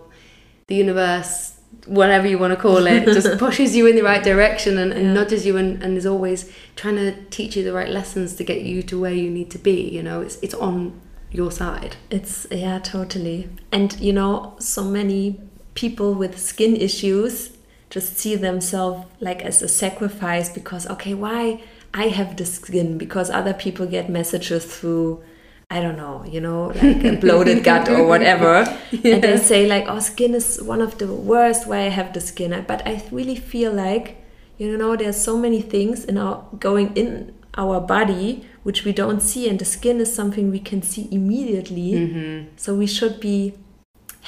the 0.68 0.76
universe, 0.76 1.60
whatever 1.86 2.28
you 2.28 2.38
want 2.40 2.52
to 2.54 2.60
call 2.60 2.88
it, 2.88 3.04
just 3.06 3.38
pushes 3.46 3.76
you 3.76 3.86
in 3.88 3.96
the 3.96 4.04
right 4.04 4.24
direction 4.24 4.78
and, 4.78 4.92
and 4.94 5.08
Yeah. 5.08 5.14
nudges 5.14 5.46
you 5.46 5.58
and, 5.58 5.84
and 5.84 5.98
is 5.98 6.06
always 6.06 6.50
trying 6.76 6.96
to 6.96 7.14
teach 7.26 7.56
you 7.58 7.64
the 7.64 7.74
right 7.74 7.90
lessons 7.90 8.36
to 8.36 8.44
get 8.44 8.62
you 8.62 8.82
to 8.84 9.00
where 9.00 9.14
you 9.14 9.30
need 9.30 9.52
to 9.52 9.58
be. 9.60 9.82
You 9.90 10.02
know, 10.02 10.22
it's 10.22 10.38
it's 10.42 10.56
on 10.56 11.00
your 11.32 11.52
side. 11.52 11.98
It's 12.10 12.48
yeah, 12.50 12.80
totally. 12.80 13.50
And 13.72 14.00
you 14.00 14.14
know, 14.14 14.56
so 14.60 14.84
many 14.86 15.40
people 15.74 16.14
with 16.14 16.40
skin 16.40 16.74
issues 16.78 17.52
just 17.90 18.18
see 18.18 18.36
themselves 18.36 19.06
like 19.20 19.44
as 19.44 19.62
a 19.62 19.68
sacrifice 19.68 20.50
because 20.50 20.88
okay, 20.88 21.14
why 21.14 21.62
I 21.94 22.08
have 22.08 22.36
the 22.36 22.46
skin 22.46 22.98
because 22.98 23.30
other 23.30 23.54
people 23.54 23.86
get 23.86 24.10
messages 24.10 24.66
through 24.66 25.24
I 25.70 25.82
don't 25.82 25.98
know, 25.98 26.24
you 26.26 26.42
know, 26.42 26.68
like 26.68 27.04
a 27.04 27.16
bloated 27.22 27.64
gut 27.64 27.90
or 27.90 28.06
whatever. 28.06 28.66
And 29.04 29.24
they 29.24 29.38
say 29.38 29.66
like, 29.66 29.86
oh, 29.88 30.00
skin 30.00 30.36
is 30.36 30.62
one 30.62 30.80
of 30.80 31.00
the 31.00 31.08
worst 31.08 31.66
why 31.68 31.80
I 31.80 31.90
have 31.90 32.14
the 32.14 32.22
skin. 32.22 32.64
But 32.68 32.86
I 32.86 33.04
really 33.12 33.36
feel 33.36 33.74
like, 33.74 34.24
you 34.60 34.78
know, 34.78 34.96
there's 34.96 35.20
so 35.20 35.38
many 35.38 35.62
things 35.62 36.06
in 36.06 36.18
our 36.20 36.46
going 36.60 36.96
in 36.96 37.34
our 37.58 37.80
body 37.80 38.46
which 38.64 38.84
we 38.84 38.92
don't 38.92 39.22
see, 39.22 39.48
and 39.48 39.60
the 39.60 39.66
skin 39.66 40.02
is 40.02 40.14
something 40.14 40.50
we 40.50 40.60
can 40.60 40.82
see 40.82 41.08
immediately. 41.12 41.94
Mm-hmm. 41.94 42.48
So 42.58 42.76
we 42.76 42.88
should 42.88 43.20
be 43.20 43.54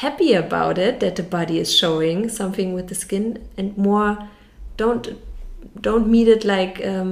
happy 0.04 0.34
about 0.34 0.78
it 0.78 1.00
that 1.00 1.16
the 1.16 1.24
body 1.24 1.58
is 1.60 1.70
showing 1.82 2.30
something 2.30 2.74
with 2.74 2.88
the 2.88 2.96
skin, 2.96 3.26
and 3.58 3.78
more 3.78 4.12
don't 4.78 5.06
don't 5.82 6.08
meet 6.16 6.28
it 6.28 6.44
like 6.46 6.76
um, 6.86 7.12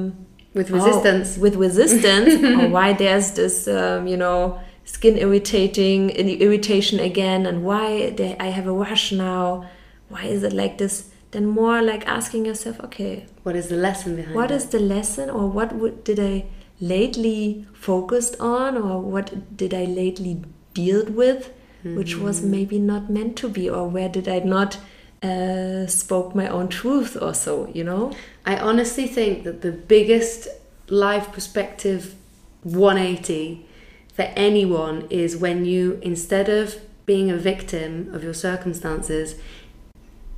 With 0.54 0.72
oh, 0.72 0.76
resistance. 0.76 1.38
with 1.46 1.56
resistance, 1.56 2.32
or 2.62 2.68
why 2.76 2.94
there's 2.94 3.32
this 3.40 3.68
um, 3.68 4.08
you 4.08 4.18
know 4.18 4.60
skin 4.86 5.18
irritating 5.18 6.10
irritation 6.12 7.00
again, 7.00 7.46
and 7.46 7.64
why 7.70 8.12
they, 8.12 8.38
I 8.40 8.48
have 8.58 8.68
a 8.68 8.76
rash 8.86 9.12
now. 9.12 9.66
Why 10.10 10.24
is 10.36 10.44
it 10.44 10.54
like 10.54 10.78
this? 10.78 11.10
Then 11.32 11.46
more 11.48 11.82
like 11.82 12.04
asking 12.08 12.46
yourself, 12.46 12.80
okay, 12.88 13.26
What 13.44 13.56
is 13.56 13.68
the 13.68 13.76
lesson 13.76 14.16
behind 14.16 14.36
what 14.36 14.52
it? 14.52 14.56
is 14.56 14.66
the 14.68 14.80
lesson 14.80 15.30
or 15.30 15.48
what 15.58 15.74
would, 15.80 16.04
did 16.10 16.20
i 16.20 16.46
lately 16.80 17.66
focused 17.74 18.36
on 18.40 18.78
or 18.78 19.02
what 19.02 19.58
did 19.62 19.74
i 19.74 19.84
lately 19.86 20.34
dealt 20.74 21.10
with 21.10 21.50
which 21.94 22.18
was 22.18 22.42
maybe 22.42 22.80
not 22.80 23.10
meant 23.10 23.36
to 23.38 23.48
be 23.48 23.70
or 23.70 23.88
where 23.88 24.10
did 24.10 24.28
i 24.28 24.40
not 24.40 24.78
uh, 25.24 25.86
spoke 25.88 26.36
my 26.36 26.48
own 26.48 26.68
truth 26.68 27.18
or 27.22 27.34
so 27.34 27.70
you 27.74 27.84
know 27.84 28.12
I 28.46 28.58
honestly 28.58 29.08
think 29.08 29.44
that 29.44 29.62
the 29.62 29.72
biggest 29.72 30.48
life 30.88 31.32
perspective 31.32 32.16
180 32.62 33.66
for 34.14 34.24
anyone 34.36 35.08
is 35.10 35.36
when 35.36 35.66
you, 35.66 36.00
instead 36.02 36.48
of 36.48 36.80
being 37.06 37.32
a 37.32 37.38
victim 37.38 38.14
of 38.14 38.24
your 38.24 38.34
circumstances, 38.34 39.36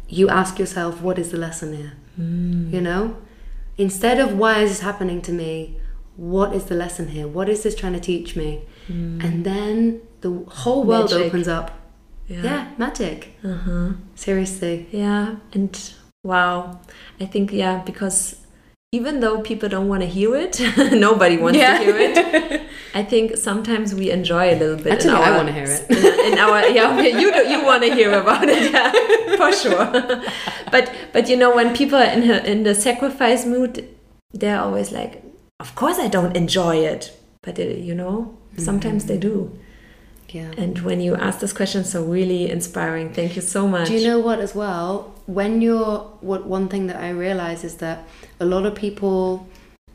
you 0.08 0.30
ask 0.30 0.58
yourself, 0.58 1.02
what 1.02 1.20
is 1.20 1.32
the 1.32 1.38
lesson 1.38 1.74
here? 1.76 1.93
You 2.72 2.82
know? 2.82 3.18
Instead 3.78 4.20
of 4.20 4.38
why 4.38 4.62
is 4.62 4.70
this 4.72 4.80
happening 4.80 5.22
to 5.24 5.34
me, 5.34 5.80
what 6.16 6.54
is 6.54 6.66
the 6.66 6.76
lesson 6.76 7.10
here? 7.10 7.28
What 7.28 7.50
is 7.50 7.64
this 7.64 7.76
trying 7.76 7.93
to 7.93 8.00
teach 8.00 8.36
me? 8.36 8.64
And 9.22 9.45
then 9.45 10.02
the 10.22 10.32
whole 10.49 10.84
world 10.84 11.11
Magic. 11.11 11.28
opens 11.28 11.47
up. 11.47 11.72
Yeah, 12.28 12.68
magic. 12.78 13.38
uh-huh 13.43 13.93
Seriously. 14.15 14.88
yeah 14.91 15.38
and 15.53 15.72
wow 16.24 16.80
i 17.22 17.26
think 17.26 17.53
yeah 17.53 17.82
because 17.86 18.36
even 18.91 19.20
though 19.22 19.39
people 19.41 19.70
don't 19.70 19.88
want 19.88 20.01
to 20.01 20.07
hear 20.07 20.36
it 20.36 20.59
nobody 20.91 21.38
wants 21.38 21.57
Yeah. 21.57 21.78
to 21.78 21.84
hear 21.86 21.97
it 21.97 22.61
i 22.93 23.01
think 23.03 23.38
sometimes 23.38 23.95
we 23.95 24.11
enjoy 24.11 24.45
a 24.55 24.57
little 24.59 24.76
bit 24.76 24.91
Actually, 24.93 25.11
in 25.11 25.24
I 25.34 25.38
wanna 25.38 25.53
hear 25.53 25.70
it. 25.78 25.89
in, 25.89 26.34
in 26.34 26.38
our 26.39 26.59
yeah 26.68 26.99
you 27.22 27.28
you 27.51 27.63
want 27.63 27.84
to 27.84 27.93
hear 27.93 28.11
about 28.20 28.43
it 28.49 28.72
yeah 28.74 28.91
for 29.39 29.51
sure 29.53 29.88
but 30.74 30.91
but 31.13 31.30
you 31.30 31.38
know 31.38 31.55
when 31.55 31.74
people 31.76 31.97
are 31.97 32.11
in 32.18 32.24
her, 32.24 32.39
in 32.51 32.63
the 32.63 32.76
sacrifice 32.76 33.45
mood 33.45 33.88
they're 34.34 34.59
always 34.59 34.91
like 34.91 35.24
of 35.61 35.76
course 35.76 35.97
i 35.97 36.07
don't 36.09 36.36
enjoy 36.36 36.76
it 36.93 37.11
but 37.41 37.57
uh, 37.59 37.63
you 37.63 37.95
know 37.95 38.36
sometimes 38.57 39.05
they 39.05 39.18
do 39.18 39.36
Yeah. 40.30 40.51
and 40.57 40.80
when 40.80 40.99
you 40.99 41.15
ask 41.15 41.39
this 41.39 41.53
question 41.53 41.84
so 41.86 42.03
really 42.03 42.49
inspiring 42.49 43.13
thank 43.13 43.36
you 43.38 43.41
so 43.41 43.67
much 43.67 43.88
Do 43.88 43.93
you 43.93 44.05
know 44.07 44.19
what 44.19 44.39
as 44.39 44.53
well? 44.53 45.15
When 45.25 45.61
you're 45.61 45.99
what 46.21 46.45
one 46.45 46.67
thing 46.67 46.88
that 46.88 46.97
I 46.97 47.09
realize 47.09 47.63
is 47.63 47.75
that 47.78 47.97
a 48.39 48.45
lot 48.45 48.65
of 48.65 48.75
people 48.75 49.47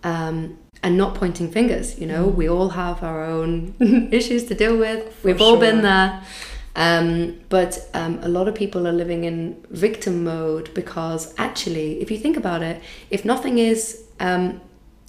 um 0.05 0.57
and 0.83 0.97
not 0.97 1.15
pointing 1.15 1.51
fingers, 1.51 1.99
you 2.01 2.07
know, 2.07 2.27
we 2.27 2.49
all 2.49 2.71
have 2.71 3.03
our 3.03 3.25
own 3.25 3.75
issues 4.11 4.45
to 4.47 4.55
deal 4.55 4.77
with. 4.77 5.01
We've 5.23 5.41
all 5.41 5.57
been 5.57 5.83
there. 5.83 6.23
Um, 6.75 7.41
but 7.51 7.89
um, 7.95 8.19
a 8.23 8.29
lot 8.29 8.49
of 8.49 8.55
people 8.55 8.89
are 8.89 8.93
living 8.93 9.25
in 9.25 9.65
victim 9.71 10.25
mode 10.25 10.73
because 10.75 11.35
actually, 11.39 12.01
if 12.01 12.11
you 12.11 12.19
think 12.19 12.37
about 12.37 12.63
it, 12.63 12.83
if 13.11 13.25
nothing 13.25 13.59
is, 13.59 14.05
um, 14.21 14.61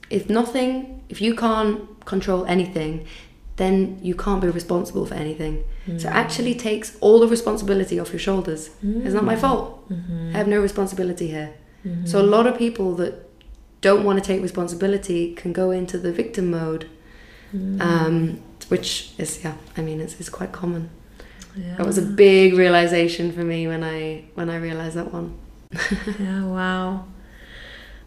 if 0.09 0.29
nothing, 0.29 1.01
if 1.09 1.21
you 1.21 1.33
can't 1.35 2.03
control 2.05 2.45
anything, 2.45 3.07
then 3.57 3.99
you 4.01 4.15
can't 4.15 4.41
be 4.41 4.49
responsible 4.49 5.05
for 5.05 5.13
anything. 5.13 5.63
So 5.97 6.07
it 6.07 6.13
actually 6.13 6.55
takes 6.55 6.97
all 7.01 7.19
the 7.19 7.27
responsibility 7.27 7.99
off 7.99 8.11
your 8.11 8.19
shoulders. 8.19 8.69
It's 8.81 9.13
not 9.13 9.25
my 9.25 9.35
hmm. 9.35 9.41
fault. 9.41 9.83
Hmm. 9.89 10.31
I 10.33 10.37
have 10.37 10.47
no 10.47 10.61
responsibility 10.61 11.27
here. 11.27 11.53
So 12.05 12.21
a 12.21 12.23
lot 12.23 12.47
of 12.47 12.57
people 12.57 12.95
that 12.95 13.29
don't 13.81 14.05
want 14.05 14.17
to 14.17 14.25
take 14.25 14.41
responsibility 14.41 15.33
can 15.35 15.51
go 15.51 15.71
into 15.71 15.97
the 15.97 16.13
victim 16.13 16.49
mode, 16.51 16.89
um, 17.53 18.41
which 18.69 19.11
is 19.17 19.43
yeah. 19.43 19.55
I 19.75 19.81
mean, 19.81 19.99
it's, 19.99 20.17
it's 20.19 20.29
quite 20.29 20.53
common. 20.53 20.89
yeah. 21.55 21.75
That 21.75 21.85
was 21.85 21.97
a 21.97 22.01
big 22.01 22.53
realization 22.53 23.33
for 23.33 23.43
me 23.43 23.67
when 23.67 23.83
I 23.83 24.23
when 24.35 24.49
I 24.49 24.55
realized 24.55 24.95
that 24.95 25.13
one. 25.13 25.37
Yeah, 26.19 26.45
wow. 26.45 27.05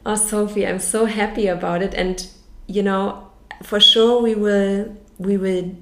Oh, 0.06 0.14
Sophie, 0.14 0.66
I'm 0.66 0.78
so 0.78 1.04
happy 1.04 1.46
about 1.48 1.82
it, 1.82 1.92
and 1.92 2.26
you 2.66 2.82
know, 2.82 3.30
for 3.62 3.78
sure 3.78 4.22
we 4.22 4.34
will 4.34 4.96
we 5.18 5.36
will 5.36 5.74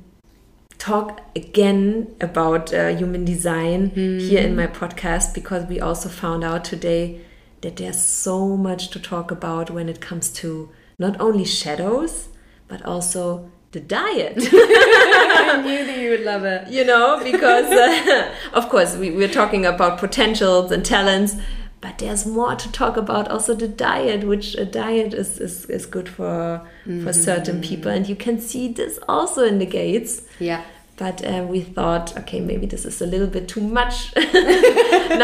talk 0.79 1.21
again 1.35 2.15
about 2.21 2.73
uh, 2.75 2.89
human 2.89 3.25
design 3.25 3.91
here 3.91 4.41
in 4.43 4.55
my 4.55 4.67
podcast 4.67 5.33
because 5.35 5.67
we 5.67 5.81
also 5.81 6.09
found 6.09 6.45
out 6.45 6.65
today 6.65 7.21
that 7.63 7.77
there's 7.77 8.01
so 8.03 8.57
much 8.57 8.91
to 8.91 9.01
talk 9.01 9.31
about 9.31 9.71
when 9.71 9.89
it 9.89 10.01
comes 10.01 10.31
to 10.31 10.69
not 10.99 11.19
only 11.21 11.45
shadows 11.45 12.29
but 12.69 12.85
also 12.85 13.51
the 13.73 13.81
diet. 13.81 14.37
I 14.39 15.63
knew 15.65 15.85
that 15.87 15.99
you 15.99 16.11
would 16.11 16.21
love 16.25 16.45
it. 16.45 16.69
you 16.69 16.85
know, 16.85 17.21
because 17.23 17.67
uh, 17.67 18.35
of 18.53 18.69
course 18.69 18.97
we, 18.97 19.11
we're 19.11 19.29
talking 19.29 19.67
about 19.67 19.99
potentials 19.99 20.71
and 20.71 20.85
talents, 20.85 21.35
but 21.85 21.99
there's 21.99 22.25
more 22.25 22.55
to 22.55 22.73
talk 22.73 22.97
about 22.97 23.29
also 23.29 23.55
the 23.55 23.69
diet, 23.69 24.27
which 24.27 24.55
a 24.55 24.65
diet 24.65 25.13
is, 25.13 25.39
is, 25.39 25.67
is 25.67 25.85
good 25.85 26.09
for 26.09 26.67
for 27.05 27.13
certain 27.13 27.61
people. 27.61 27.91
And 27.91 28.09
you 28.09 28.17
can 28.17 28.41
see 28.41 28.69
this 28.69 28.99
also 29.07 29.45
in 29.45 29.59
the 29.59 29.67
gates. 29.67 30.23
Yeah. 30.39 30.63
but 30.97 31.23
uh, 31.27 31.45
we 31.47 31.61
thought, 31.61 32.17
okay, 32.21 32.41
maybe 32.41 32.67
this 32.67 32.87
is 32.87 33.03
a 33.03 33.07
little 33.07 33.27
bit 33.27 33.49
too 33.49 33.61
much 33.61 34.17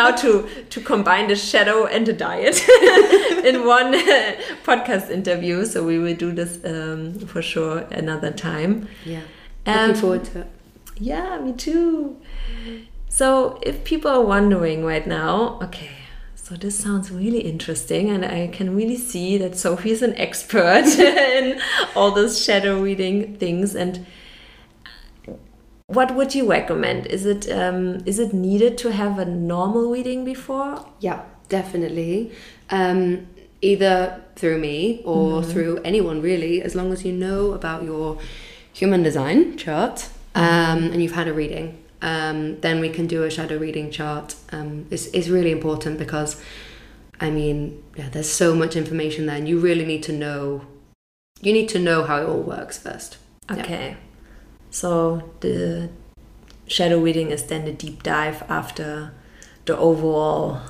now 0.00 0.10
to 0.22 0.46
to 0.68 0.80
combine 0.82 1.28
the 1.28 1.36
shadow 1.36 1.86
and 1.86 2.06
the 2.06 2.12
diet 2.12 2.56
in 3.50 3.66
one 3.76 3.94
podcast 4.68 5.10
interview. 5.10 5.64
So 5.64 5.82
we 5.90 5.98
will 5.98 6.18
do 6.26 6.30
this 6.40 6.52
um, 6.64 7.14
for 7.32 7.40
sure 7.40 7.78
another 8.02 8.32
time. 8.32 8.86
Yeah, 9.06 9.22
looking 9.66 9.90
um, 9.90 9.94
forward 9.94 10.24
to 10.24 10.40
it. 10.40 10.46
Yeah, 10.98 11.38
me 11.38 11.52
too. 11.54 12.20
So 13.08 13.58
if 13.62 13.82
people 13.84 14.10
are 14.10 14.26
wondering 14.34 14.84
right 14.84 15.06
now, 15.06 15.58
okay, 15.62 15.99
so 16.50 16.56
this 16.56 16.76
sounds 16.76 17.12
really 17.12 17.42
interesting, 17.42 18.10
and 18.10 18.24
I 18.24 18.48
can 18.48 18.74
really 18.74 18.96
see 18.96 19.38
that 19.38 19.56
Sophie 19.56 19.92
is 19.92 20.02
an 20.02 20.16
expert 20.16 20.84
in 20.98 21.60
all 21.94 22.10
those 22.10 22.42
shadow 22.42 22.82
reading 22.82 23.36
things. 23.36 23.76
And 23.76 24.04
what 25.86 26.16
would 26.16 26.34
you 26.34 26.50
recommend? 26.50 27.06
Is 27.06 27.24
it 27.24 27.48
um, 27.52 27.98
is 28.04 28.18
it 28.18 28.32
needed 28.32 28.78
to 28.78 28.90
have 28.90 29.20
a 29.20 29.24
normal 29.24 29.92
reading 29.92 30.24
before? 30.24 30.84
Yeah, 30.98 31.22
definitely. 31.48 32.32
Um, 32.68 33.28
either 33.62 34.20
through 34.34 34.58
me 34.58 35.02
or 35.04 35.42
mm 35.42 35.52
through 35.52 35.78
anyone 35.84 36.20
really, 36.20 36.62
as 36.62 36.74
long 36.74 36.92
as 36.92 37.04
you 37.04 37.12
know 37.12 37.52
about 37.52 37.84
your 37.84 38.18
human 38.72 39.04
design 39.04 39.56
chart 39.56 40.08
um, 40.34 40.90
and 40.90 41.00
you've 41.00 41.12
had 41.12 41.28
a 41.28 41.32
reading 41.32 41.78
um, 42.02 42.60
then 42.60 42.80
we 42.80 42.88
can 42.88 43.06
do 43.06 43.24
a 43.24 43.30
shadow 43.30 43.58
reading 43.58 43.90
chart. 43.90 44.34
Um, 44.52 44.86
it's, 44.90 45.06
it's 45.08 45.28
really 45.28 45.50
important 45.50 45.98
because, 45.98 46.40
I 47.20 47.30
mean, 47.30 47.82
yeah, 47.96 48.08
there's 48.08 48.30
so 48.30 48.54
much 48.54 48.76
information 48.76 49.26
there, 49.26 49.36
and 49.36 49.48
you 49.48 49.58
really 49.58 49.84
need 49.84 50.02
to 50.04 50.12
know. 50.12 50.66
You 51.42 51.52
need 51.52 51.68
to 51.70 51.78
know 51.78 52.04
how 52.04 52.22
it 52.22 52.26
all 52.28 52.42
works 52.42 52.78
first. 52.78 53.16
Okay. 53.50 53.90
Yeah. 53.90 53.96
So 54.70 55.30
the 55.40 55.90
shadow 56.66 56.98
reading 57.00 57.30
is 57.30 57.44
then 57.44 57.64
the 57.64 57.72
deep 57.72 58.02
dive 58.02 58.42
after 58.48 59.12
the 59.64 59.76
overall 59.76 60.60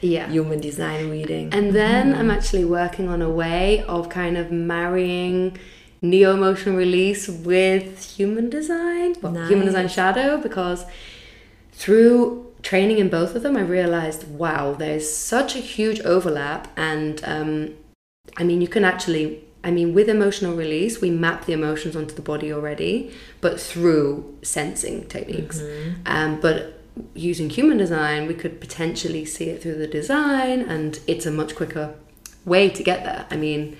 yeah. 0.00 0.28
human 0.28 0.60
design 0.60 1.10
reading. 1.10 1.52
And 1.52 1.74
then 1.74 2.12
mm. 2.12 2.18
I'm 2.18 2.30
actually 2.30 2.64
working 2.64 3.08
on 3.08 3.22
a 3.22 3.30
way 3.30 3.84
of 3.84 4.08
kind 4.08 4.36
of 4.36 4.50
marrying 4.50 5.58
neo 6.02 6.34
emotion 6.34 6.74
release 6.76 7.28
with 7.28 8.16
human 8.16 8.50
design, 8.50 9.14
well, 9.22 9.32
nice. 9.32 9.48
human 9.48 9.66
design 9.66 9.88
shadow, 9.88 10.36
because 10.36 10.84
through 11.72 12.52
training 12.62 12.98
in 12.98 13.08
both 13.08 13.34
of 13.34 13.42
them, 13.42 13.56
I 13.56 13.62
realized 13.62 14.28
wow, 14.28 14.74
there's 14.74 15.10
such 15.12 15.56
a 15.56 15.60
huge 15.60 16.00
overlap. 16.00 16.68
And 16.76 17.22
um, 17.24 17.74
I 18.36 18.44
mean, 18.44 18.60
you 18.60 18.68
can 18.68 18.84
actually, 18.84 19.44
I 19.64 19.70
mean, 19.70 19.94
with 19.94 20.08
emotional 20.08 20.54
release, 20.56 21.00
we 21.00 21.10
map 21.10 21.46
the 21.46 21.52
emotions 21.52 21.96
onto 21.96 22.14
the 22.14 22.22
body 22.22 22.52
already, 22.52 23.12
but 23.40 23.60
through 23.60 24.38
sensing 24.42 25.08
techniques. 25.08 25.60
Mm-hmm. 25.60 25.90
Um, 26.06 26.40
but 26.40 26.80
using 27.14 27.48
human 27.48 27.78
design, 27.78 28.26
we 28.26 28.34
could 28.34 28.60
potentially 28.60 29.24
see 29.24 29.48
it 29.50 29.62
through 29.62 29.76
the 29.76 29.86
design, 29.86 30.60
and 30.60 31.00
it's 31.06 31.26
a 31.26 31.30
much 31.30 31.54
quicker 31.54 31.94
way 32.44 32.68
to 32.68 32.82
get 32.82 33.04
there. 33.04 33.26
I 33.30 33.36
mean, 33.36 33.76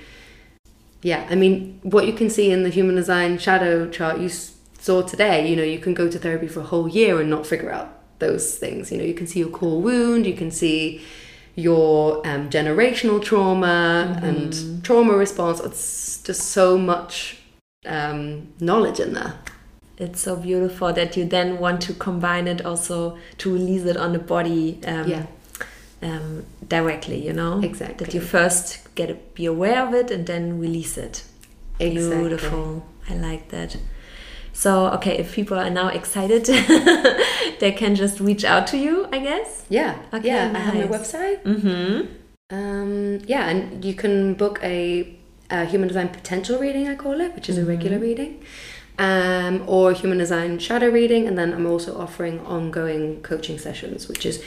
yeah, 1.02 1.26
I 1.28 1.34
mean, 1.34 1.80
what 1.82 2.06
you 2.06 2.12
can 2.12 2.30
see 2.30 2.50
in 2.50 2.62
the 2.62 2.68
human 2.68 2.94
design 2.94 3.38
shadow 3.38 3.88
chart 3.88 4.20
you 4.20 4.28
saw 4.28 5.02
today, 5.02 5.48
you 5.48 5.56
know, 5.56 5.62
you 5.62 5.78
can 5.78 5.94
go 5.94 6.08
to 6.08 6.18
therapy 6.18 6.48
for 6.48 6.60
a 6.60 6.64
whole 6.64 6.88
year 6.88 7.20
and 7.20 7.28
not 7.28 7.46
figure 7.46 7.70
out 7.70 7.98
those 8.20 8.56
things. 8.56 8.92
You 8.92 8.98
know, 8.98 9.04
you 9.04 9.14
can 9.14 9.26
see 9.26 9.40
your 9.40 9.50
core 9.50 9.80
wound, 9.80 10.26
you 10.26 10.34
can 10.34 10.50
see 10.50 11.02
your 11.54 12.26
um, 12.26 12.48
generational 12.50 13.22
trauma 13.22 14.16
mm-hmm. 14.16 14.24
and 14.24 14.84
trauma 14.84 15.14
response. 15.14 15.60
It's 15.60 16.22
just 16.22 16.50
so 16.50 16.78
much 16.78 17.38
um, 17.84 18.52
knowledge 18.60 19.00
in 19.00 19.12
there. 19.12 19.34
It's 19.98 20.22
so 20.22 20.36
beautiful 20.36 20.92
that 20.92 21.16
you 21.16 21.24
then 21.24 21.58
want 21.58 21.82
to 21.82 21.94
combine 21.94 22.48
it 22.48 22.64
also 22.64 23.18
to 23.38 23.52
release 23.52 23.84
it 23.84 23.96
on 23.96 24.12
the 24.12 24.18
body. 24.18 24.80
Um, 24.86 25.08
yeah 25.08 25.26
um, 26.02 26.44
directly, 26.66 27.24
you 27.24 27.32
know? 27.32 27.60
Exactly. 27.60 28.04
That 28.04 28.14
you 28.14 28.20
first 28.20 28.81
get 28.94 29.06
to 29.06 29.14
be 29.34 29.46
aware 29.46 29.86
of 29.86 29.94
it 29.94 30.10
and 30.10 30.26
then 30.26 30.58
release 30.58 30.96
it. 30.98 31.24
Exactly. 31.78 32.20
Beautiful. 32.20 32.86
I 33.08 33.14
like 33.14 33.48
that. 33.48 33.76
So, 34.52 34.88
okay, 34.88 35.16
if 35.18 35.34
people 35.34 35.58
are 35.58 35.70
now 35.70 35.88
excited, 35.88 36.44
they 37.60 37.72
can 37.72 37.94
just 37.94 38.20
reach 38.20 38.44
out 38.44 38.66
to 38.68 38.76
you, 38.76 39.08
I 39.10 39.18
guess. 39.18 39.64
Yeah. 39.68 39.98
Okay. 40.12 40.28
Yeah, 40.28 40.52
nice. 40.52 40.56
I 40.56 40.60
have 40.60 40.90
my 40.90 40.98
website. 40.98 41.42
Mm-hmm. 41.42 42.06
Um, 42.50 43.20
yeah, 43.26 43.48
and 43.48 43.82
you 43.82 43.94
can 43.94 44.34
book 44.34 44.60
a, 44.62 45.16
a, 45.50 45.64
human 45.64 45.88
design 45.88 46.10
potential 46.10 46.58
reading, 46.58 46.86
I 46.86 46.96
call 46.96 47.20
it, 47.20 47.34
which 47.34 47.48
is 47.48 47.56
mm-hmm. 47.56 47.64
a 47.64 47.68
regular 47.68 47.98
reading, 47.98 48.44
um, 48.98 49.64
or 49.66 49.92
human 49.94 50.18
design 50.18 50.58
shadow 50.58 50.90
reading. 50.90 51.26
And 51.26 51.38
then 51.38 51.54
I'm 51.54 51.66
also 51.66 51.98
offering 51.98 52.40
ongoing 52.40 53.22
coaching 53.22 53.58
sessions, 53.58 54.06
which 54.06 54.26
is 54.26 54.44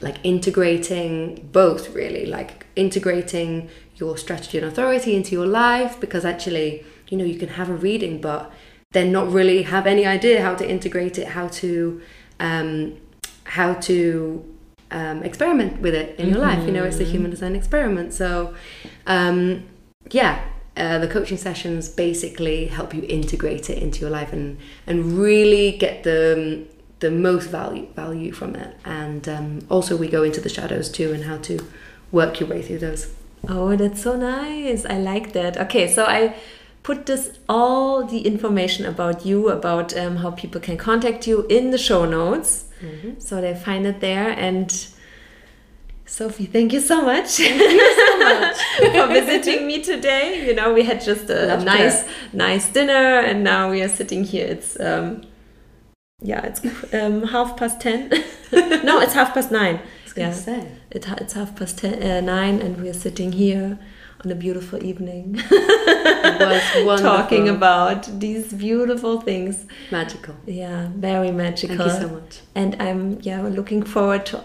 like 0.00 0.16
integrating 0.24 1.48
both 1.52 1.94
really 1.94 2.26
like 2.26 2.66
integrating 2.76 3.70
your 3.96 4.16
strategy 4.16 4.58
and 4.58 4.66
authority 4.66 5.14
into 5.14 5.32
your 5.32 5.46
life 5.46 6.00
because 6.00 6.24
actually 6.24 6.84
you 7.08 7.16
know 7.16 7.24
you 7.24 7.38
can 7.38 7.50
have 7.50 7.68
a 7.68 7.74
reading 7.74 8.20
but 8.20 8.50
then 8.92 9.10
not 9.10 9.30
really 9.30 9.62
have 9.62 9.86
any 9.86 10.06
idea 10.06 10.42
how 10.42 10.54
to 10.54 10.68
integrate 10.68 11.18
it 11.18 11.28
how 11.28 11.48
to 11.48 12.00
um, 12.40 12.96
how 13.44 13.74
to 13.74 14.44
um, 14.90 15.22
experiment 15.22 15.80
with 15.80 15.94
it 15.94 16.18
in 16.18 16.28
your 16.28 16.38
mm-hmm. 16.38 16.58
life 16.58 16.66
you 16.66 16.72
know 16.72 16.84
it's 16.84 17.00
a 17.00 17.04
human 17.04 17.30
design 17.30 17.54
experiment 17.54 18.12
so 18.12 18.54
um, 19.06 19.64
yeah 20.10 20.44
uh, 20.76 20.98
the 20.98 21.06
coaching 21.06 21.36
sessions 21.36 21.88
basically 21.88 22.66
help 22.66 22.92
you 22.92 23.04
integrate 23.08 23.70
it 23.70 23.78
into 23.78 24.00
your 24.00 24.10
life 24.10 24.32
and 24.32 24.58
and 24.86 25.18
really 25.18 25.76
get 25.78 26.02
the 26.02 26.66
the 27.04 27.10
most 27.10 27.50
value 27.50 27.86
value 27.94 28.32
from 28.32 28.56
it. 28.56 28.76
And 28.84 29.28
um, 29.28 29.66
also 29.68 29.94
we 29.96 30.08
go 30.08 30.22
into 30.22 30.40
the 30.40 30.48
shadows 30.48 30.90
too 30.90 31.12
and 31.12 31.24
how 31.24 31.36
to 31.38 31.64
work 32.10 32.40
your 32.40 32.48
way 32.48 32.62
through 32.62 32.78
those. 32.78 33.12
Oh, 33.48 33.76
that's 33.76 34.02
so 34.02 34.16
nice. 34.16 34.84
I 34.86 34.98
like 34.98 35.32
that. 35.32 35.56
Okay, 35.56 35.88
so 35.88 36.04
I 36.04 36.34
put 36.82 37.06
this 37.06 37.38
all 37.48 38.04
the 38.04 38.20
information 38.20 38.84
about 38.84 39.24
you, 39.26 39.48
about 39.48 39.96
um, 39.96 40.16
how 40.16 40.30
people 40.30 40.60
can 40.60 40.76
contact 40.76 41.26
you 41.26 41.46
in 41.48 41.70
the 41.70 41.78
show 41.78 42.04
notes, 42.04 42.66
mm-hmm. 42.80 43.18
so 43.18 43.40
they 43.40 43.54
find 43.54 43.86
it 43.86 44.00
there. 44.00 44.30
And 44.30 44.70
Sophie, 46.06 46.46
thank 46.46 46.72
you 46.72 46.80
so 46.80 47.02
much. 47.02 47.36
Thank 47.38 47.58
you 47.58 47.96
so 47.96 48.18
much 48.18 48.56
for 48.92 49.06
visiting 49.08 49.66
me 49.66 49.82
today. 49.82 50.46
You 50.46 50.54
know, 50.54 50.72
we 50.72 50.84
had 50.84 51.00
just 51.00 51.30
a, 51.30 51.56
nice, 51.64 52.04
nice 52.32 52.68
dinner, 52.70 53.20
and 53.20 53.42
now 53.42 53.70
we 53.70 53.82
are 53.82 53.88
sitting 53.88 54.22
here. 54.22 54.46
It's 54.46 54.78
um, 54.78 55.22
yeah, 56.20 56.42
it's 56.44 56.60
um, 56.94 57.24
half 57.24 57.56
past 57.56 57.80
ten. 57.80 58.08
no, 58.52 59.00
it's 59.00 59.14
half 59.14 59.34
past 59.34 59.50
nine. 59.50 59.80
Yeah, 60.16 60.64
it, 60.90 61.08
it's 61.08 61.32
half 61.32 61.56
past 61.56 61.78
ten, 61.78 62.02
uh, 62.02 62.20
nine, 62.20 62.60
and 62.60 62.80
we're 62.80 62.94
sitting 62.94 63.32
here 63.32 63.78
on 64.24 64.30
a 64.30 64.34
beautiful 64.34 64.82
evening. 64.82 65.34
Talking 66.98 67.48
about 67.48 68.20
these 68.20 68.52
beautiful 68.52 69.20
things. 69.20 69.66
Magical. 69.90 70.34
Yeah, 70.46 70.88
very 70.94 71.30
magical. 71.30 71.76
Thank 71.76 71.92
you 71.92 72.08
so 72.08 72.14
much. 72.14 72.40
And 72.54 72.76
I'm 72.80 73.20
yeah 73.20 73.42
looking 73.42 73.82
forward 73.82 74.26
to 74.26 74.44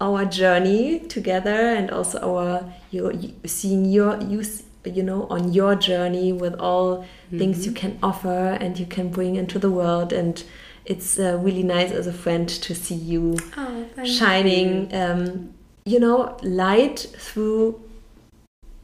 our 0.00 0.24
journey 0.24 1.00
together 1.00 1.74
and 1.78 1.90
also 1.90 2.18
our 2.36 2.72
your 2.90 3.12
seeing 3.46 3.84
your 3.84 4.20
you 4.22 4.42
you 4.84 5.02
know 5.02 5.26
on 5.30 5.52
your 5.52 5.74
journey 5.74 6.32
with 6.32 6.54
all 6.60 6.88
mm 6.96 7.04
-hmm. 7.30 7.38
things 7.38 7.66
you 7.66 7.72
can 7.72 7.92
offer 8.02 8.58
and 8.60 8.78
you 8.78 8.86
can 8.86 9.08
bring 9.08 9.36
into 9.36 9.58
the 9.58 9.70
world 9.80 10.12
and 10.12 10.44
it's 10.84 11.18
uh, 11.18 11.24
really 11.44 11.62
nice 11.62 11.90
as 12.00 12.06
a 12.06 12.12
friend 12.12 12.48
to 12.60 12.74
see 12.74 12.98
you 13.12 13.36
oh, 13.56 13.63
shining, 14.06 14.90
you. 14.90 14.98
Um, 14.98 15.54
you. 15.84 16.00
know, 16.00 16.36
light 16.42 16.98
through 17.18 17.80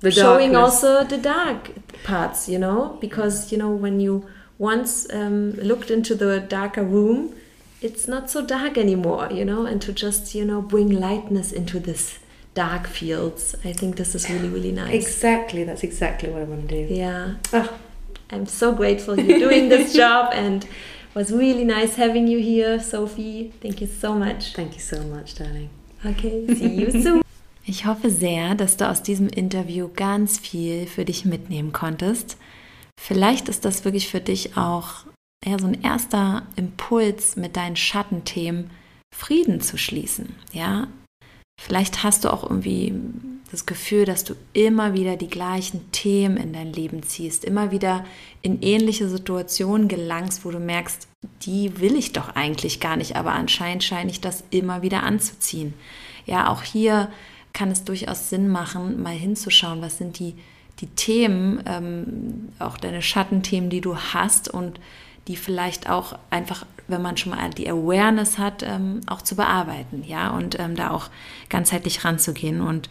the 0.01 0.11
showing 0.11 0.53
darkness. 0.53 0.85
also 0.85 1.05
the 1.05 1.19
dark 1.19 1.71
parts, 2.05 2.49
you 2.49 2.59
know, 2.59 2.99
because 3.01 3.53
you 3.53 3.59
know 3.59 3.71
when 3.71 4.01
you 4.01 4.27
once 4.59 5.11
um, 5.13 5.53
looked 5.53 5.91
into 5.91 6.15
the 6.15 6.41
darker 6.41 6.83
room, 6.83 7.35
it's 7.81 8.07
not 8.07 8.31
so 8.31 8.45
dark 8.45 8.77
anymore, 8.77 9.29
you 9.31 9.45
know, 9.45 9.67
and 9.67 9.81
to 9.83 9.93
just 9.93 10.35
you 10.35 10.45
know 10.45 10.61
bring 10.61 10.91
lightness 10.91 11.53
into 11.53 11.79
this 11.79 12.19
dark 12.55 12.87
fields. 12.87 13.55
I 13.65 13.73
think 13.73 13.97
this 13.97 14.15
is 14.15 14.29
really 14.29 14.49
really 14.49 14.73
nice. 14.73 14.95
Exactly, 14.95 15.65
that's 15.65 15.83
exactly 15.83 16.31
what 16.31 16.43
I 16.43 16.45
want 16.45 16.69
to 16.69 16.87
do. 16.87 16.95
Yeah. 16.95 17.35
Oh. 17.53 17.79
I'm 18.33 18.47
so 18.47 18.73
grateful 18.73 19.19
you're 19.19 19.39
doing 19.39 19.69
this 19.69 19.93
job 20.03 20.31
and 20.33 20.67
was 21.15 21.33
really 21.33 21.65
nice 21.65 21.97
having 21.97 22.27
you 22.27 22.39
here, 22.39 22.81
Sophie. 22.81 23.53
Thank 23.61 23.81
you 23.81 23.87
so 23.87 24.15
much. 24.15 24.53
Thank 24.55 24.75
you 24.75 24.81
so 24.81 25.03
much, 25.03 25.35
darling. 25.35 25.71
Okay, 26.05 26.47
see 26.55 26.75
you 26.75 26.91
soon. 26.91 27.23
Ich 27.67 27.87
hoffe 27.87 28.11
sehr, 28.11 28.57
dass 28.57 28.79
du 28.79 28.89
aus 28.89 29.03
diesem 29.03 29.29
Interview 29.29 29.89
ganz 29.95 30.39
viel 30.39 30.87
für 30.87 31.05
dich 31.05 31.25
mitnehmen 31.25 31.73
konntest. 31.73 32.37
Vielleicht 33.01 33.49
ist 33.49 33.65
das 33.65 33.85
wirklich 33.85 34.09
für 34.09 34.21
dich 34.21 34.57
auch 34.57 35.05
eher 35.45 35.59
so 35.61 35.67
ein 35.67 35.81
erster 35.83 36.47
Impuls, 36.57 37.37
mit 37.37 37.57
deinen 37.57 37.77
Schattenthemen 37.77 38.71
Frieden 39.15 39.61
zu 39.61 39.77
schließen. 39.77 40.35
Ja, 40.53 40.89
Vielleicht 41.63 42.03
hast 42.03 42.25
du 42.25 42.33
auch 42.33 42.43
irgendwie 42.43 42.95
das 43.51 43.67
Gefühl, 43.67 44.07
dass 44.07 44.25
du 44.25 44.35
immer 44.55 44.95
wieder 44.95 45.17
die 45.17 45.29
gleichen 45.29 45.93
Themen 45.93 46.39
in 46.39 46.55
dein 46.55 46.73
Leben 46.73 47.03
ziehst, 47.03 47.45
immer 47.45 47.71
wieder 47.71 48.07
in 48.41 48.63
ähnliche 48.63 49.11
Situationen 49.11 49.87
gelangst, 49.87 50.47
wo 50.47 50.51
du 50.51 50.59
merkst, 50.59 51.07
die 51.43 51.79
will 51.79 51.97
ich 51.97 52.13
doch 52.13 52.31
eigentlich 52.31 52.81
gar 52.81 52.97
nicht, 52.97 53.15
aber 53.15 53.33
anscheinend 53.33 53.85
scheine 53.85 54.11
ich 54.11 54.23
das 54.23 54.43
immer 54.49 54.81
wieder 54.81 55.03
anzuziehen. 55.03 55.75
Ja, 56.25 56.49
auch 56.49 56.63
hier 56.63 57.11
kann 57.53 57.71
es 57.71 57.85
durchaus 57.85 58.31
Sinn 58.31 58.49
machen, 58.49 59.03
mal 59.03 59.13
hinzuschauen, 59.13 59.83
was 59.83 59.99
sind 59.99 60.19
die, 60.19 60.37
die 60.79 60.87
Themen, 60.87 61.63
ähm, 61.67 62.49
auch 62.59 62.79
deine 62.79 63.03
Schattenthemen, 63.03 63.69
die 63.69 63.83
du 63.83 63.99
hast 63.99 64.49
und 64.49 64.81
die 65.29 65.37
vielleicht 65.37 65.91
auch 65.91 66.19
einfach, 66.31 66.65
wenn 66.91 67.03
man 67.03 67.17
schon 67.17 67.33
mal 67.33 67.51
die 67.51 67.69
Awareness 67.69 68.39
hat, 68.39 68.63
ähm, 68.63 69.01
auch 69.07 69.23
zu 69.23 69.37
bearbeiten, 69.37 70.05
ja, 70.07 70.31
und 70.31 70.59
ähm, 70.59 70.77
da 70.77 70.91
auch 70.91 71.09
ganzheitlich 71.49 72.05
ranzugehen. 72.05 72.61
Und 72.61 72.89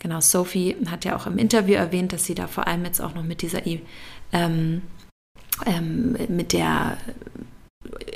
Genau, 0.00 0.20
Sophie 0.20 0.76
hat 0.90 1.04
ja 1.04 1.14
auch 1.14 1.26
im 1.26 1.36
Interview 1.36 1.74
erwähnt, 1.74 2.12
dass 2.14 2.24
sie 2.24 2.34
da 2.34 2.46
vor 2.46 2.66
allem 2.66 2.84
jetzt 2.86 3.02
auch 3.02 3.14
noch 3.14 3.22
mit 3.22 3.42
dieser, 3.42 3.60
ähm, 4.32 4.82
ähm, 5.66 6.16
mit 6.28 6.54
der 6.54 6.96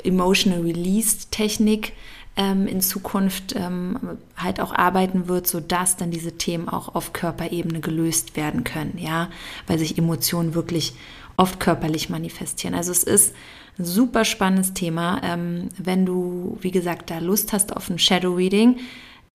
Emotional 0.03 0.61
Release 0.61 1.27
Technik 1.29 1.93
ähm, 2.37 2.67
in 2.67 2.81
Zukunft 2.81 3.55
ähm, 3.55 4.17
halt 4.35 4.59
auch 4.59 4.73
arbeiten 4.73 5.27
wird, 5.27 5.47
sodass 5.47 5.97
dann 5.97 6.11
diese 6.11 6.37
Themen 6.37 6.67
auch 6.67 6.95
auf 6.95 7.13
Körperebene 7.13 7.79
gelöst 7.79 8.35
werden 8.35 8.63
können, 8.63 8.97
ja, 8.97 9.29
weil 9.67 9.79
sich 9.79 9.97
Emotionen 9.97 10.53
wirklich 10.53 10.93
oft 11.37 11.59
körperlich 11.59 12.09
manifestieren. 12.09 12.75
Also 12.75 12.91
es 12.91 13.03
ist 13.03 13.35
ein 13.77 13.85
super 13.85 14.25
spannendes 14.25 14.73
Thema. 14.73 15.21
Ähm, 15.23 15.69
wenn 15.77 16.05
du, 16.05 16.57
wie 16.61 16.71
gesagt, 16.71 17.09
da 17.09 17.19
Lust 17.19 17.53
hast 17.53 17.75
auf 17.75 17.89
ein 17.89 17.99
Shadow 17.99 18.33
Reading, 18.33 18.77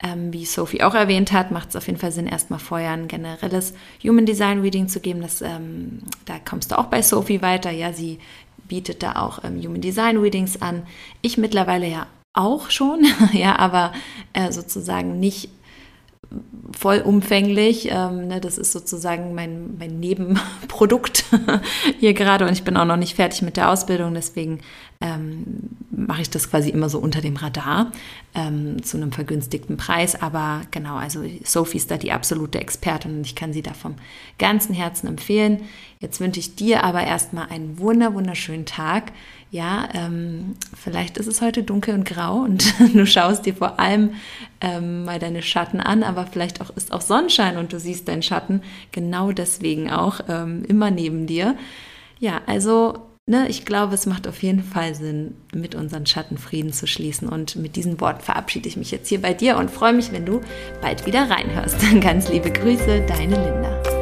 ähm, 0.03 0.33
wie 0.33 0.47
Sophie 0.47 0.83
auch 0.83 0.95
erwähnt 0.95 1.33
hat, 1.33 1.51
macht 1.51 1.71
es 1.71 1.77
auf 1.77 1.87
jeden 1.87 1.99
Fall 1.99 2.13
Sinn, 2.13 2.27
erstmal 2.27 2.59
vorher 2.59 2.93
ein 2.93 3.09
generelles 3.09 3.75
Human 4.03 4.25
Design 4.25 4.61
Reading 4.61 4.89
zu 4.89 5.01
geben. 5.01 5.21
Das, 5.21 5.43
ähm, 5.43 6.01
da 6.25 6.39
kommst 6.39 6.73
du 6.73 6.79
auch 6.79 6.87
bei 6.87 7.03
Sophie 7.03 7.43
weiter. 7.43 7.71
Ja, 7.71 7.93
sie 7.93 8.19
bietet 8.67 9.03
da 9.03 9.17
auch 9.17 9.45
ähm, 9.45 9.63
Human 9.63 9.81
Design 9.81 10.17
Readings 10.17 10.61
an. 10.63 10.85
Ich 11.21 11.37
mittlerweile 11.37 11.87
ja 11.87 12.07
auch 12.33 12.71
schon, 12.71 13.07
ja, 13.33 13.59
aber 13.59 13.93
äh, 14.33 14.53
sozusagen 14.53 15.19
nicht 15.19 15.51
vollumfänglich. 16.79 17.89
Ähm, 17.91 18.29
ne, 18.29 18.41
das 18.41 18.57
ist 18.59 18.73
sozusagen 18.73 19.35
mein, 19.35 19.77
mein 19.79 19.99
Nebenprodukt 19.99 21.25
hier 21.99 22.15
gerade 22.15 22.47
und 22.47 22.53
ich 22.53 22.65
bin 22.65 22.77
auch 22.77 22.85
noch 22.85 22.97
nicht 22.97 23.17
fertig 23.17 23.43
mit 23.43 23.57
der 23.57 23.71
Ausbildung, 23.71 24.15
deswegen 24.15 24.61
ähm, 25.01 25.45
mache 25.91 26.23
ich 26.23 26.31
das 26.31 26.51
quasi 26.51 26.69
immer 26.69 26.89
so 26.89 26.99
unter 26.99 27.21
dem 27.21 27.37
Radar 27.37 27.91
ähm, 28.35 28.83
zu 28.83 28.97
einem 28.97 29.13
vergünstigten 29.13 29.77
Preis. 29.77 30.21
Aber 30.21 30.63
genau, 30.71 30.97
also 30.97 31.23
Sophie 31.43 31.79
ist 31.79 31.91
da 31.91 31.97
die 31.97 32.13
absolute 32.13 32.61
Expertin 32.61 33.17
und 33.19 33.27
ich 33.27 33.35
kann 33.35 33.53
sie 33.53 33.63
da 33.63 33.73
vom 33.73 33.95
ganzen 34.39 34.75
Herzen 34.75 35.07
empfehlen. 35.07 35.63
Jetzt 36.01 36.21
wünsche 36.21 36.41
ich 36.41 36.55
dir 36.55 36.85
aber 36.85 37.03
erstmal 37.03 37.49
einen 37.49 37.79
wunder, 37.79 38.15
wunderschönen 38.15 38.67
Tag. 38.67 39.13
Ja, 39.51 39.89
ähm, 39.95 40.55
vielleicht 40.77 41.17
ist 41.17 41.27
es 41.27 41.41
heute 41.41 41.63
dunkel 41.63 41.95
und 41.95 42.05
grau 42.05 42.41
und 42.43 42.73
du 42.95 43.07
schaust 43.07 43.47
dir 43.47 43.55
vor 43.55 43.81
allem 43.81 44.11
ähm, 44.61 45.05
mal 45.05 45.19
deine 45.19 45.43
Schatten 45.43 45.81
an, 45.81 46.03
aber 46.03 46.27
vielleicht 46.27 46.61
auch 46.61 46.71
ist 46.77 46.93
auch 46.93 47.01
Sonnenschein 47.01 47.57
und 47.57 47.73
du 47.73 47.81
siehst 47.81 48.07
deinen 48.07 48.23
Schatten 48.23 48.63
genau 48.93 49.33
deswegen 49.33 49.91
auch 49.91 50.21
ähm, 50.29 50.65
immer 50.69 50.91
neben 50.91 51.27
dir. 51.27 51.57
Ja, 52.21 52.43
also 52.47 53.10
ne, 53.31 53.49
ich 53.49 53.65
glaube, 53.65 53.95
es 53.95 54.05
macht 54.05 54.27
auf 54.27 54.43
jeden 54.43 54.63
Fall 54.63 54.95
Sinn, 54.95 55.37
mit 55.55 55.75
unseren 55.75 56.05
Schatten 56.05 56.37
Frieden 56.37 56.73
zu 56.73 56.87
schließen. 56.87 57.29
Und 57.29 57.57
mit 57.57 57.77
diesen 57.77 58.01
Worten 58.01 58.21
verabschiede 58.21 58.69
ich 58.69 58.77
mich 58.77 58.91
jetzt 58.91 59.09
hier 59.09 59.23
bei 59.23 59.33
dir 59.33 59.57
und 59.57 59.71
freue 59.71 59.95
mich, 59.95 60.13
wenn 60.13 60.27
du 60.27 60.41
bald 60.83 61.07
wieder 61.07 61.31
reinhörst. 61.31 61.77
Ganz 62.01 62.29
liebe 62.29 62.51
Grüße, 62.51 63.07
deine 63.07 63.37
Linda. 63.37 64.00